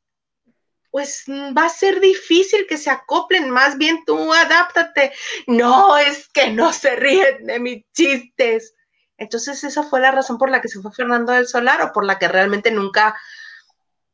pues 0.90 1.24
va 1.28 1.66
a 1.66 1.70
ser 1.70 2.00
difícil 2.00 2.66
que 2.68 2.76
se 2.76 2.90
acoplen. 2.90 3.50
Más 3.50 3.78
bien 3.78 4.04
tú 4.06 4.32
adáptate. 4.32 5.12
No, 5.46 5.96
es 5.96 6.28
que 6.28 6.50
no 6.50 6.72
se 6.72 6.96
ríen 6.96 7.46
de 7.46 7.60
mis 7.60 7.84
chistes. 7.92 8.74
Entonces, 9.18 9.64
esa 9.64 9.82
fue 9.82 10.00
la 10.00 10.12
razón 10.12 10.38
por 10.38 10.50
la 10.50 10.60
que 10.60 10.68
se 10.68 10.80
fue 10.80 10.92
Fernando 10.92 11.32
del 11.32 11.46
Solar 11.46 11.82
o 11.82 11.92
por 11.92 12.04
la 12.04 12.18
que 12.18 12.28
realmente 12.28 12.70
nunca 12.70 13.16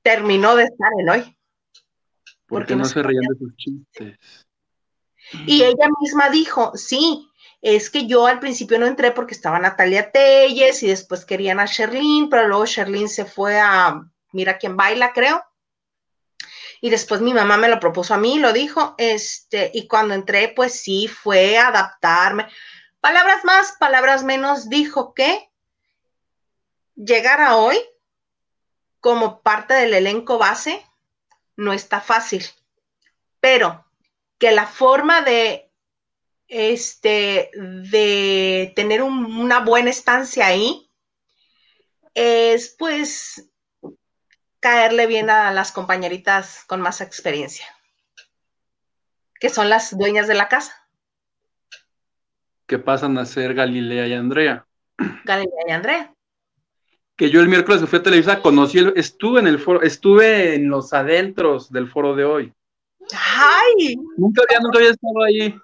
terminó 0.03 0.55
de 0.57 0.65
estar 0.65 0.91
en 1.01 1.09
hoy. 1.09 1.39
Porque, 2.47 2.77
no, 2.77 2.85
se 2.85 3.03
reían 3.03 3.25
de 3.25 3.39
sus 3.39 3.57
chistes. 3.57 4.19
Y 5.47 5.63
ella 5.63 5.89
misma 6.01 6.29
dijo, 6.29 6.73
sí, 6.77 7.29
es 7.63 7.91
que 7.91 8.07
yo 8.07 8.27
al 8.27 8.41
principio 8.41 8.79
no 8.79 8.87
entré 8.87 9.13
porque 9.13 9.35
estaba 9.35 9.59
Natalia 9.59 10.11
Telles 10.11 10.83
y 10.83 10.89
después 10.89 11.25
querían 11.25 11.61
a 11.61 11.67
Sherlyn, 11.67 12.29
pero 12.29 12.47
luego 12.49 12.67
Sherlyn 12.67 13.09
se 13.09 13.25
fue 13.25 13.59
a 13.59 14.03
Mira 14.33 14.59
quién 14.59 14.77
baila, 14.77 15.13
creo. 15.13 15.43
Y 16.85 16.91
después 16.91 17.21
mi 17.21 17.33
mamá 17.33 17.57
me 17.57 17.69
lo 17.69 17.79
propuso 17.79 18.13
a 18.13 18.19
mí, 18.19 18.41
lo 18.41 18.53
dijo, 18.53 18.97
este, 18.99 19.71
y 19.73 19.87
cuando 19.87 20.15
entré, 20.15 20.49
pues 20.49 20.81
sí, 20.81 21.07
fue 21.07 21.57
adaptarme. 21.57 22.49
Palabras 23.01 23.45
más, 23.45 23.77
palabras 23.79 24.25
menos, 24.25 24.69
dijo 24.69 25.15
que 25.15 25.49
llegar 26.97 27.41
a 27.41 27.55
hoy 27.55 27.79
como 28.99 29.43
parte 29.43 29.75
del 29.75 29.95
elenco 29.95 30.39
base 30.39 30.85
no 31.57 31.73
está 31.73 32.01
fácil, 32.01 32.45
pero 33.39 33.87
que 34.39 34.51
la 34.51 34.67
forma 34.67 35.23
de, 35.23 35.71
este, 36.49 37.53
de 37.55 38.73
tener 38.75 39.05
una 39.05 39.61
buena 39.61 39.91
estancia 39.91 40.49
ahí 40.49 40.91
es 42.15 42.75
pues 42.77 43.52
caerle 44.63 45.07
bien 45.07 45.29
a 45.29 45.53
las 45.53 45.73
compañeritas 45.73 46.65
con 46.67 46.81
más 46.81 47.03
experiencia, 47.03 47.67
que 49.39 49.51
son 49.51 49.69
las 49.69 49.99
dueñas 49.99 50.27
de 50.29 50.35
la 50.35 50.49
casa. 50.49 50.89
Que 52.67 52.79
pasan 52.79 53.19
a 53.19 53.27
ser 53.27 53.53
Galilea 53.53 54.07
y 54.07 54.15
Andrea. 54.15 54.67
Galilea 55.25 55.65
y 55.69 55.71
Andrea 55.73 56.15
que 57.17 57.31
yo 57.31 57.41
el 57.41 57.49
miércoles 57.49 57.85
fui 57.89 57.99
a 57.99 58.03
Televisa 58.03 58.43
conocí, 58.43 58.81
estuve 58.97 59.41
en 59.41 59.47
el 59.47 59.59
foro, 59.59 59.83
estuve 59.83 60.55
en 60.55 60.69
los 60.69 60.93
adentros 60.93 61.71
del 61.71 61.89
foro 61.89 62.17
de 62.17 62.25
hoy. 62.25 62.53
¡Ay! 63.13 63.97
Nunca 64.17 64.43
había, 64.43 64.61
nunca 64.61 64.79
había 64.79 64.91
estado 64.91 65.23
ahí. 65.23 65.55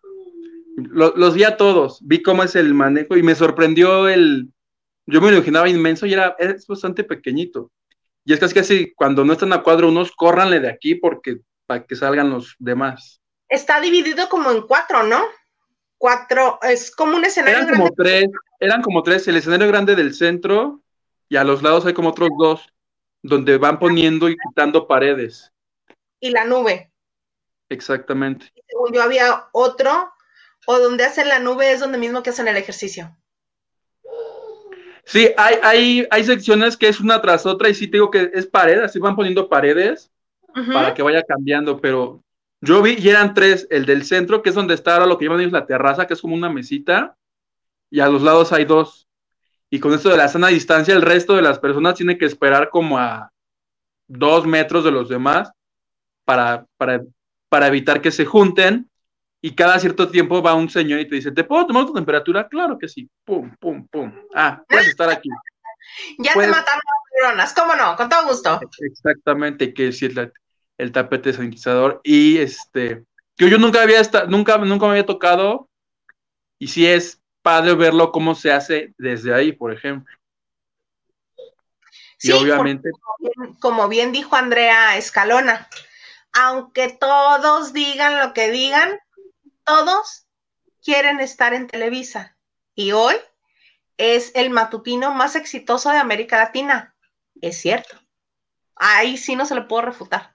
Los, 0.76 1.34
vi 1.34 1.44
a 1.44 1.56
todos, 1.56 1.98
vi 2.02 2.22
cómo 2.22 2.44
es 2.44 2.54
el 2.54 2.74
manejo 2.74 3.16
y 3.16 3.22
me 3.22 3.34
sorprendió 3.34 4.08
el. 4.08 4.48
Yo 5.06 5.20
me 5.20 5.32
imaginaba 5.32 5.68
inmenso 5.68 6.06
y 6.06 6.12
era 6.12 6.36
es 6.38 6.66
bastante 6.66 7.02
pequeñito. 7.02 7.72
Y 8.28 8.34
es 8.34 8.40
casi 8.40 8.58
así, 8.58 8.92
cuando 8.94 9.24
no 9.24 9.32
están 9.32 9.54
a 9.54 9.62
cuadro 9.62 9.88
unos, 9.88 10.12
córranle 10.12 10.60
de 10.60 10.68
aquí 10.68 10.94
porque 10.94 11.38
para 11.64 11.86
que 11.86 11.96
salgan 11.96 12.28
los 12.28 12.56
demás. 12.58 13.22
Está 13.48 13.80
dividido 13.80 14.28
como 14.28 14.50
en 14.50 14.66
cuatro, 14.66 15.02
¿no? 15.02 15.24
Cuatro, 15.96 16.58
es 16.60 16.94
como 16.94 17.16
un 17.16 17.24
escenario 17.24 17.60
eran 17.60 17.70
Como 17.70 17.90
tres, 17.96 18.26
eran 18.60 18.82
como 18.82 19.02
tres, 19.02 19.26
el 19.28 19.36
escenario 19.36 19.66
grande 19.68 19.96
del 19.96 20.14
centro, 20.14 20.82
y 21.30 21.36
a 21.36 21.44
los 21.44 21.62
lados 21.62 21.86
hay 21.86 21.94
como 21.94 22.10
otros 22.10 22.28
dos, 22.38 22.70
donde 23.22 23.56
van 23.56 23.78
poniendo 23.78 24.28
y 24.28 24.36
quitando 24.36 24.86
paredes. 24.86 25.50
Y 26.20 26.28
la 26.28 26.44
nube. 26.44 26.92
Exactamente. 27.70 28.52
según 28.66 28.92
yo 28.92 29.02
había 29.02 29.48
otro, 29.52 30.12
o 30.66 30.78
donde 30.78 31.04
hacen 31.04 31.28
la 31.28 31.38
nube 31.38 31.72
es 31.72 31.80
donde 31.80 31.96
mismo 31.96 32.22
que 32.22 32.28
hacen 32.28 32.46
el 32.46 32.58
ejercicio. 32.58 33.16
Sí, 35.08 35.30
hay, 35.38 35.56
hay, 35.62 36.06
hay 36.10 36.24
secciones 36.24 36.76
que 36.76 36.86
es 36.86 37.00
una 37.00 37.20
tras 37.22 37.46
otra 37.46 37.70
y 37.70 37.74
sí 37.74 37.86
te 37.86 37.96
digo 37.96 38.10
que 38.10 38.30
es 38.34 38.46
pared, 38.46 38.78
así 38.80 38.98
van 38.98 39.16
poniendo 39.16 39.48
paredes 39.48 40.10
para 40.52 40.92
que 40.92 41.02
vaya 41.02 41.22
cambiando, 41.22 41.80
pero 41.80 42.22
yo 42.60 42.82
vi 42.82 42.96
y 42.98 43.08
eran 43.08 43.32
tres, 43.32 43.66
el 43.70 43.86
del 43.86 44.04
centro, 44.04 44.42
que 44.42 44.50
es 44.50 44.54
donde 44.54 44.74
está 44.74 44.94
ahora 44.94 45.06
lo 45.06 45.16
que 45.16 45.24
llaman 45.24 45.40
ellos 45.40 45.52
la 45.52 45.64
terraza, 45.64 46.06
que 46.06 46.12
es 46.12 46.20
como 46.20 46.34
una 46.34 46.50
mesita, 46.50 47.16
y 47.90 48.00
a 48.00 48.08
los 48.08 48.20
lados 48.20 48.52
hay 48.52 48.66
dos 48.66 49.08
y 49.70 49.80
con 49.80 49.92
esto 49.94 50.10
de 50.10 50.18
la 50.18 50.28
sana 50.28 50.48
distancia, 50.48 50.94
el 50.94 51.02
resto 51.02 51.36
de 51.36 51.42
las 51.42 51.58
personas 51.58 51.94
tiene 51.94 52.16
que 52.16 52.26
esperar 52.26 52.68
como 52.70 52.98
a 52.98 53.32
dos 54.06 54.46
metros 54.46 54.84
de 54.84 54.90
los 54.90 55.08
demás 55.08 55.52
para, 56.24 56.66
para, 56.76 57.02
para 57.48 57.66
evitar 57.66 58.00
que 58.00 58.10
se 58.10 58.24
junten. 58.24 58.90
Y 59.40 59.54
cada 59.54 59.78
cierto 59.78 60.08
tiempo 60.08 60.42
va 60.42 60.54
un 60.54 60.68
señor 60.68 61.00
y 61.00 61.08
te 61.08 61.14
dice, 61.14 61.30
¿te 61.30 61.44
puedo 61.44 61.66
tomar 61.66 61.86
tu 61.86 61.92
temperatura? 61.94 62.48
Claro 62.48 62.78
que 62.78 62.88
sí. 62.88 63.08
Pum, 63.24 63.54
pum, 63.60 63.86
pum. 63.86 64.12
Ah, 64.34 64.62
puedes 64.68 64.88
estar 64.88 65.08
aquí. 65.10 65.28
Ya 66.18 66.34
te 66.34 66.46
mataron 66.46 66.66
las 66.66 67.22
neuronas, 67.22 67.54
¿cómo 67.54 67.74
no? 67.74 67.96
Con 67.96 68.10
todo 68.10 68.28
gusto. 68.28 68.60
Exactamente, 68.78 69.72
que 69.72 69.84
decir 69.84 70.16
el, 70.18 70.32
el 70.76 70.92
tapete 70.92 71.32
sanitizador. 71.32 72.02
Y 72.04 72.36
este, 72.38 73.04
que 73.36 73.48
yo 73.48 73.58
nunca 73.58 73.82
había 73.82 74.00
estado, 74.00 74.26
nunca, 74.26 74.58
nunca 74.58 74.84
me 74.84 74.92
había 74.92 75.06
tocado. 75.06 75.70
Y 76.58 76.68
sí 76.68 76.86
es 76.86 77.22
padre 77.42 77.74
verlo 77.74 78.12
cómo 78.12 78.34
se 78.34 78.52
hace 78.52 78.94
desde 78.98 79.32
ahí, 79.32 79.52
por 79.52 79.72
ejemplo. 79.72 80.14
Sí, 82.18 82.28
y 82.28 82.32
obviamente. 82.32 82.90
como 83.60 83.88
bien 83.88 84.12
dijo 84.12 84.36
Andrea 84.36 84.96
Escalona, 84.96 85.68
aunque 86.32 86.90
todos 86.90 87.72
digan 87.72 88.18
lo 88.18 88.34
que 88.34 88.50
digan, 88.50 88.98
todos 89.68 90.26
quieren 90.82 91.20
estar 91.20 91.52
en 91.52 91.66
Televisa. 91.66 92.36
Y 92.74 92.92
hoy 92.92 93.14
es 93.98 94.32
el 94.34 94.48
matutino 94.50 95.12
más 95.12 95.36
exitoso 95.36 95.90
de 95.90 95.98
América 95.98 96.38
Latina. 96.38 96.94
Es 97.42 97.60
cierto. 97.60 97.96
Ahí 98.76 99.18
sí 99.18 99.36
no 99.36 99.44
se 99.44 99.54
le 99.54 99.62
puedo 99.62 99.82
refutar. 99.82 100.34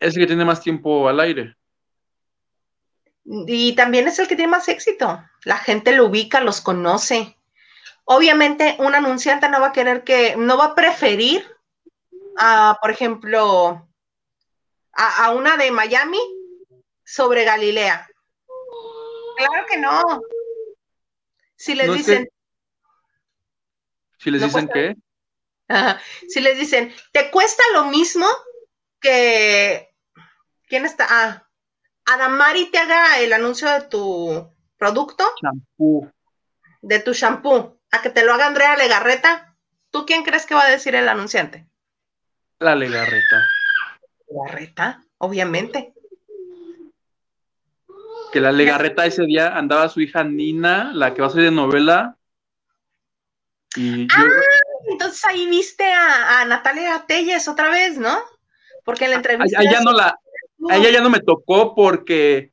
Es 0.00 0.16
el 0.16 0.22
que 0.22 0.26
tiene 0.26 0.44
más 0.44 0.60
tiempo 0.60 1.08
al 1.08 1.20
aire. 1.20 1.56
Y 3.24 3.76
también 3.76 4.08
es 4.08 4.18
el 4.18 4.26
que 4.26 4.34
tiene 4.34 4.50
más 4.50 4.68
éxito. 4.68 5.22
La 5.44 5.58
gente 5.58 5.92
lo 5.92 6.06
ubica, 6.06 6.40
los 6.40 6.60
conoce. 6.60 7.38
Obviamente, 8.04 8.74
un 8.80 8.96
anunciante 8.96 9.48
no 9.48 9.60
va 9.60 9.68
a 9.68 9.72
querer 9.72 10.02
que, 10.02 10.34
no 10.36 10.56
va 10.56 10.66
a 10.66 10.74
preferir 10.74 11.46
a, 12.36 12.76
por 12.80 12.90
ejemplo, 12.90 13.88
a, 14.92 15.30
una 15.30 15.56
de 15.56 15.70
Miami 15.70 16.18
sobre 17.04 17.44
Galilea. 17.44 18.08
Claro 19.46 19.66
que 19.66 19.78
no. 19.78 20.22
Si 21.56 21.74
les 21.74 21.92
dicen. 21.92 22.28
Si 24.18 24.30
les 24.30 24.42
dicen 24.42 24.68
qué. 24.72 24.96
Si 26.28 26.40
les 26.40 26.58
dicen, 26.58 26.94
te 27.12 27.30
cuesta 27.30 27.62
lo 27.72 27.84
mismo 27.86 28.26
que. 29.00 29.94
¿Quién 30.66 30.84
está? 30.84 31.06
Ah, 31.08 31.48
Adamari 32.04 32.70
te 32.70 32.78
haga 32.78 33.20
el 33.20 33.32
anuncio 33.32 33.70
de 33.70 33.82
tu 33.82 34.54
producto. 34.76 35.32
Shampoo. 35.42 36.10
De 36.80 37.00
tu 37.00 37.12
shampoo. 37.12 37.80
A 37.90 38.00
que 38.00 38.10
te 38.10 38.24
lo 38.24 38.32
haga 38.32 38.46
Andrea 38.46 38.76
Legarreta. 38.76 39.56
¿Tú 39.90 40.06
quién 40.06 40.24
crees 40.24 40.46
que 40.46 40.54
va 40.54 40.64
a 40.64 40.70
decir 40.70 40.94
el 40.94 41.08
anunciante? 41.08 41.68
La 42.58 42.74
Legarreta. 42.74 43.46
Legarreta, 44.28 45.04
obviamente. 45.18 45.94
Que 48.32 48.40
la 48.40 48.52
Legarreta 48.52 49.04
ese 49.04 49.24
día 49.24 49.56
andaba 49.56 49.88
su 49.88 50.00
hija 50.00 50.24
Nina, 50.24 50.92
la 50.94 51.12
que 51.12 51.20
va 51.20 51.28
a 51.28 51.30
ser 51.30 51.42
de 51.42 51.50
novela. 51.50 52.16
Y 53.76 54.06
ah, 54.10 54.26
entonces 54.90 55.24
ahí 55.26 55.46
viste 55.48 55.84
a, 55.84 56.44
Natalia 56.46 57.04
Telles 57.06 57.46
otra 57.48 57.70
vez, 57.70 57.98
¿no? 57.98 58.18
Porque 58.84 59.04
en 59.04 59.10
la 59.10 59.16
entrevista. 59.16 59.60
A, 59.60 59.62
ella, 59.62 59.80
no 59.82 59.92
la, 59.92 60.18
a 60.70 60.76
ella 60.76 60.90
ya 60.90 61.00
no 61.00 61.10
me 61.10 61.20
tocó 61.20 61.74
porque 61.74 62.52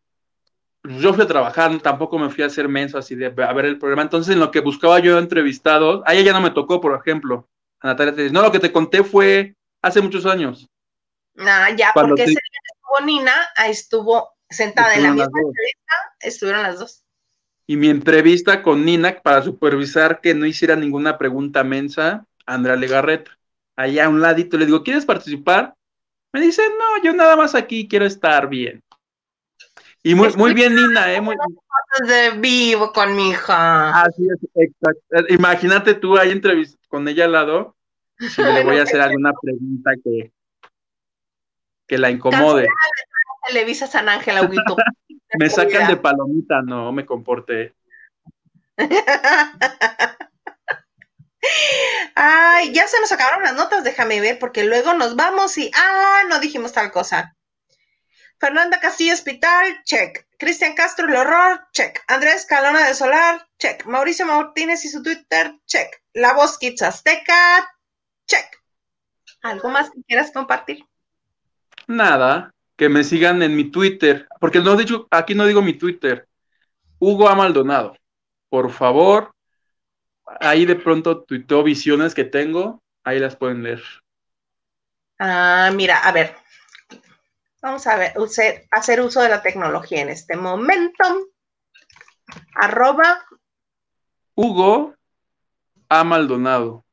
yo 0.84 1.14
fui 1.14 1.24
a 1.24 1.28
trabajar, 1.28 1.78
tampoco 1.80 2.18
me 2.18 2.30
fui 2.30 2.44
a 2.44 2.48
hacer 2.48 2.68
menso 2.68 2.98
así 2.98 3.16
de 3.16 3.28
a 3.28 3.54
ver 3.54 3.66
el 3.66 3.80
programa. 3.80 4.04
Entonces, 4.04 4.34
en 4.34 4.40
lo 4.40 4.52
que 4.52 4.62
buscaba 4.62 5.00
yo 5.00 5.18
entrevistados, 5.18 6.02
a 6.06 6.14
ella 6.14 6.26
ya 6.26 6.34
no 6.34 6.42
me 6.42 6.52
tocó, 6.52 6.80
por 6.80 6.98
ejemplo, 7.00 7.48
a 7.80 7.88
Natalia 7.88 8.16
Telles. 8.16 8.32
No, 8.32 8.42
lo 8.42 8.52
que 8.52 8.60
te 8.60 8.72
conté 8.72 9.04
fue 9.04 9.56
hace 9.82 10.02
muchos 10.02 10.26
años. 10.26 10.68
Ah, 11.38 11.70
ya, 11.76 11.92
porque 11.94 12.24
ese 12.24 12.32
día 12.32 12.62
estuvo 12.74 13.06
Nina, 13.06 13.34
estuvo 13.68 14.39
sentada 14.50 14.96
en 14.96 15.04
la 15.04 15.10
misma 15.12 15.26
entrevista, 15.26 15.94
estuvieron 16.22 16.64
las 16.64 16.80
dos. 16.80 17.04
Y 17.68 17.78
mi 17.78 17.90
entrevista 17.90 18.64
con 18.64 18.84
Nina 18.84 19.20
para 19.22 19.44
supervisar 19.44 20.22
que 20.22 20.34
no 20.34 20.46
hiciera 20.46 20.76
ninguna 20.76 21.18
pregunta 21.18 21.64
mensa, 21.64 22.26
Andrea 22.46 22.76
Legarreta. 22.76 23.38
Allá 23.76 24.06
a 24.06 24.10
un 24.10 24.22
ladito 24.22 24.58
le 24.58 24.66
digo, 24.66 24.84
¿quieres 24.84 25.06
participar? 25.06 25.76
Me 26.34 26.42
dice, 26.42 26.64
no, 26.68 27.04
yo 27.04 27.14
nada 27.14 27.36
más 27.36 27.56
aquí 27.56 27.88
quiero 27.88 28.06
estar 28.06 28.50
bien. 28.50 28.84
Y 30.02 30.16
muy, 30.16 30.34
muy 30.36 30.54
bien, 30.54 30.76
Nina, 30.76 31.14
¿eh? 31.14 31.22
Muy... 31.22 31.36
de 32.08 32.32
vivo 32.40 32.92
con 32.94 33.16
mi 33.16 33.30
hija. 33.30 34.02
Así 34.02 34.24
es, 34.28 34.50
exacto. 34.56 35.34
Imagínate 35.34 35.94
tú 35.94 36.18
ahí 36.18 36.32
entrevista 36.32 36.80
con 36.88 37.08
ella 37.08 37.26
al 37.26 37.34
lado, 37.34 37.76
si 38.18 38.42
le 38.42 38.64
voy 38.64 38.78
a 38.78 38.84
hacer 38.84 39.02
alguna 39.02 39.32
pregunta 39.40 39.92
que, 40.04 40.32
que 41.86 41.98
la 41.98 42.10
incomode. 42.10 42.68
Televisa 43.50 43.88
San 43.88 44.08
Ángel, 44.10 44.36
me 45.40 45.50
sacan 45.50 45.88
de 45.88 45.98
palomita, 45.98 46.62
no 46.62 46.92
me 46.92 47.06
comporté. 47.06 47.76
Ay, 52.16 52.74
ya 52.74 52.88
se 52.88 53.00
nos 53.00 53.12
acabaron 53.12 53.44
las 53.44 53.56
notas, 53.56 53.84
déjame 53.84 54.22
ver, 54.22 54.38
porque 54.38 54.64
luego 54.64 54.94
nos 54.94 55.16
vamos 55.16 55.58
y, 55.58 55.72
ah, 55.76 56.22
no 56.30 56.40
dijimos 56.40 56.74
tal 56.74 56.92
cosa. 56.92 57.36
Fernanda 58.40 58.80
Castillo 58.80 59.14
Hospital, 59.14 59.84
check. 59.84 60.28
Cristian 60.38 60.74
Castro, 60.74 61.08
el 61.08 61.16
horror, 61.16 61.68
check. 61.74 62.02
Andrés 62.08 62.46
Calona 62.46 62.88
de 62.88 62.94
Solar, 62.94 63.48
check. 63.58 63.86
Mauricio 63.86 64.26
Martínez 64.26 64.86
y 64.86 64.90
su 64.90 65.02
Twitter, 65.02 65.60
check. 65.66 65.90
La 66.14 66.34
voz 66.34 66.58
Kids 66.58 66.82
Azteca, 66.84 67.70
check. 68.28 68.46
¿Algo 69.42 69.70
más 69.70 69.90
que 69.90 70.02
quieras 70.04 70.32
compartir? 70.32 70.86
Nada, 71.88 72.54
que 72.80 72.88
me 72.88 73.04
sigan 73.04 73.44
en 73.44 73.58
mi 73.58 73.66
Twitter, 73.66 74.26
porque 74.40 74.62
no 74.62 74.78
dicho, 74.78 75.06
aquí 75.12 75.36
no 75.36 75.46
digo 75.46 75.62
mi 75.62 75.74
Twitter. 75.74 76.30
Hugo 76.98 77.28
A. 77.28 77.36
Maldonado. 77.36 77.98
Por 78.48 78.72
favor, 78.72 79.36
ahí 80.40 80.66
de 80.66 80.78
pronto 80.78 81.24
tuiteo 81.24 81.62
visiones 81.62 82.16
que 82.16 82.24
tengo, 82.24 82.82
ahí 83.04 83.20
las 83.20 83.36
pueden 83.36 83.64
leer. 83.64 83.84
Ah, 85.20 85.70
mira, 85.76 86.00
a 86.00 86.14
ver. 86.14 86.38
Vamos 87.62 87.86
a 87.86 87.98
ver, 87.98 88.14
hacer 88.72 89.02
uso 89.02 89.22
de 89.22 89.28
la 89.28 89.42
tecnología 89.42 90.02
en 90.02 90.08
este 90.08 90.38
momento. 90.38 91.04
Arroba. 92.56 93.26
Hugo 94.36 94.96
A. 95.90 96.06
Maldonado. 96.06 96.86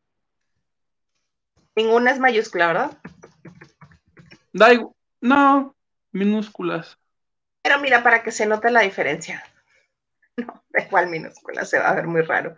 Ninguna 1.76 2.10
es 2.10 2.18
mayúscula, 2.18 2.66
¿verdad? 2.66 2.98
Da 4.52 4.70
no, 5.20 5.75
minúsculas. 6.16 6.98
Pero 7.62 7.78
mira, 7.80 8.02
para 8.02 8.22
que 8.22 8.32
se 8.32 8.46
note 8.46 8.70
la 8.70 8.80
diferencia. 8.80 9.44
No, 10.38 10.62
de 10.68 10.86
cuál 10.88 11.08
minúscula, 11.08 11.64
se 11.64 11.78
va 11.78 11.88
a 11.88 11.94
ver 11.94 12.06
muy 12.06 12.20
raro. 12.20 12.54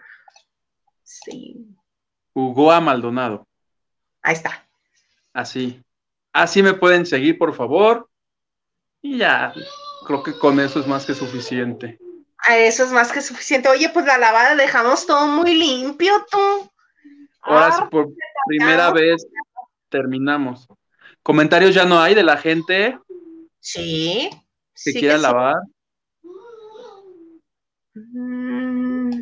Sí. 1.05 1.64
Hugo 2.35 2.72
A. 2.72 2.80
Maldonado. 2.80 3.47
Ahí 4.20 4.35
está. 4.35 4.66
Así. 5.32 5.80
Así 6.32 6.60
me 6.60 6.74
pueden 6.74 7.06
seguir, 7.06 7.39
por 7.39 7.55
favor. 7.55 8.10
Y 9.01 9.18
ya, 9.18 9.52
creo 10.09 10.24
que 10.24 10.36
con 10.36 10.59
eso 10.59 10.80
es 10.80 10.89
más 10.89 11.06
que 11.06 11.14
suficiente. 11.14 12.01
Eso 12.48 12.85
es 12.85 12.90
más 12.90 13.12
que 13.12 13.20
suficiente. 13.20 13.68
Oye, 13.68 13.89
pues 13.90 14.06
la 14.06 14.18
lavada 14.18 14.55
dejamos 14.56 15.06
todo 15.06 15.26
muy 15.28 15.55
limpio, 15.55 16.26
tú. 16.30 16.70
Ahora 17.43 17.72
sí, 17.72 17.82
por 17.90 18.09
primera 18.47 18.90
vez 18.90 19.26
terminamos. 19.89 20.66
Comentarios 21.22 21.74
ya 21.74 21.85
no 21.85 22.01
hay 22.01 22.14
de 22.14 22.22
la 22.22 22.36
gente. 22.36 22.98
Sí. 23.69 24.31
Que 24.82 24.95
quiera 24.95 25.19
lavar. 25.19 25.57
Mm. 27.93 29.20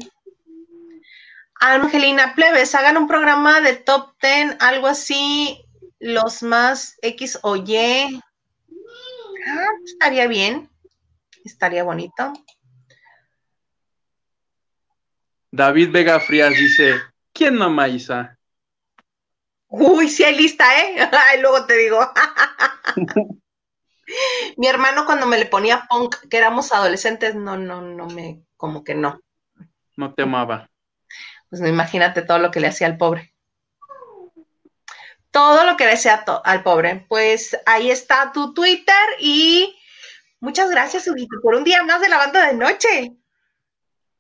Angelina 1.59 2.33
Plebes, 2.37 2.73
hagan 2.77 2.97
un 2.97 3.09
programa 3.09 3.61
de 3.61 3.75
top 3.75 4.15
10, 4.23 4.59
algo 4.61 4.87
así, 4.87 5.65
los 5.99 6.45
más 6.45 6.97
X 7.03 7.41
o 7.43 7.57
Y. 7.57 8.23
Ah, 9.49 9.69
estaría 9.85 10.29
bien, 10.29 10.71
estaría 11.45 11.83
bonito. 11.83 12.33
David 15.51 15.91
Vega 15.91 16.21
Frías 16.21 16.51
dice, 16.51 17.01
¿quién 17.33 17.57
no 17.57 17.69
Maísa? 17.69 18.39
Uy, 19.67 20.09
sí 20.09 20.23
hay 20.23 20.37
lista, 20.37 20.65
¿eh? 20.81 21.11
luego 21.41 21.67
te 21.67 21.77
digo. 21.79 21.99
Mi 24.57 24.69
hermano 24.69 25.05
cuando 25.07 25.27
me 25.27 25.39
le 25.39 25.47
ponía 25.47 25.87
punk, 25.89 26.17
que 26.29 26.37
éramos 26.37 26.73
adolescentes, 26.73 27.35
no, 27.35 27.57
no, 27.57 27.83
no 27.83 28.07
me, 28.07 28.43
como 28.57 28.85
que 28.85 28.95
no. 28.95 29.21
No 29.97 30.15
te 30.15 30.23
amaba 30.23 30.69
pues 31.49 31.61
no 31.61 31.69
imagínate 31.69 32.23
todo 32.23 32.39
lo 32.39 32.51
que 32.51 32.61
le 32.61 32.69
hacía 32.69 32.87
al 32.87 32.97
pobre. 32.97 33.33
Todo 35.31 35.65
lo 35.65 35.77
que 35.77 35.85
le 35.85 35.93
hacía 35.93 36.25
al 36.45 36.63
pobre. 36.63 37.05
Pues 37.09 37.57
ahí 37.67 37.91
está 37.91 38.33
tu 38.33 38.55
Twitter 38.55 38.95
y 39.21 39.77
muchas 40.41 40.71
gracias, 40.71 41.07
Huguito, 41.07 41.37
por 41.43 41.55
un 41.55 41.65
día 41.65 41.83
más 41.83 42.01
de 42.01 42.09
la 42.09 42.19
banda 42.19 42.47
de 42.47 42.55
noche. 42.55 43.13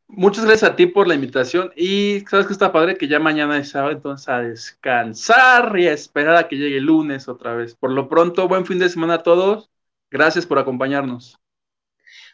Muchas 0.08 0.44
gracias 0.44 0.70
a 0.70 0.76
ti 0.76 0.86
por 0.86 1.08
la 1.08 1.14
invitación 1.14 1.72
y 1.74 2.22
sabes 2.30 2.46
que 2.46 2.52
está 2.52 2.70
padre 2.70 2.96
que 2.96 3.08
ya 3.08 3.18
mañana 3.18 3.58
es 3.58 3.70
sábado, 3.70 3.92
entonces 3.92 4.28
a 4.28 4.38
descansar 4.38 5.76
y 5.76 5.88
a 5.88 5.92
esperar 5.92 6.36
a 6.36 6.46
que 6.46 6.56
llegue 6.56 6.76
el 6.76 6.84
lunes 6.84 7.26
otra 7.28 7.54
vez. 7.54 7.74
Por 7.74 7.90
lo 7.90 8.08
pronto, 8.08 8.46
buen 8.46 8.66
fin 8.66 8.78
de 8.78 8.88
semana 8.88 9.14
a 9.14 9.22
todos. 9.24 9.70
Gracias 10.10 10.46
por 10.46 10.58
acompañarnos. 10.58 11.38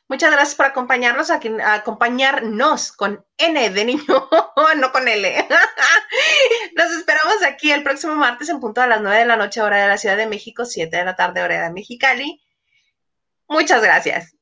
Muchas 0.09 0.31
gracias 0.31 0.55
por 0.57 0.67
acompañarnos, 0.67 1.31
aquí, 1.31 1.51
acompañarnos 1.65 2.93
con 2.93 3.25
N 3.39 3.71
de 3.71 3.85
niño, 3.85 4.03
no 4.77 4.93
con 4.93 5.09
L. 5.09 5.49
Nos 6.77 6.93
esperamos 6.93 7.43
aquí 7.47 7.71
el 7.71 7.83
próximo 7.83 8.15
martes 8.15 8.49
en 8.51 8.61
punto 8.61 8.83
a 8.83 8.87
las 8.87 9.01
9 9.01 9.19
de 9.19 9.25
la 9.25 9.37
noche, 9.37 9.63
hora 9.63 9.79
de 9.79 9.89
la 9.89 9.97
Ciudad 9.97 10.17
de 10.17 10.27
México, 10.27 10.65
7 10.65 10.95
de 10.95 11.05
la 11.05 11.17
tarde, 11.17 11.43
hora 11.43 11.63
de 11.63 11.71
Mexicali. 11.73 12.43
Muchas 13.49 13.83
gracias. 13.83 14.35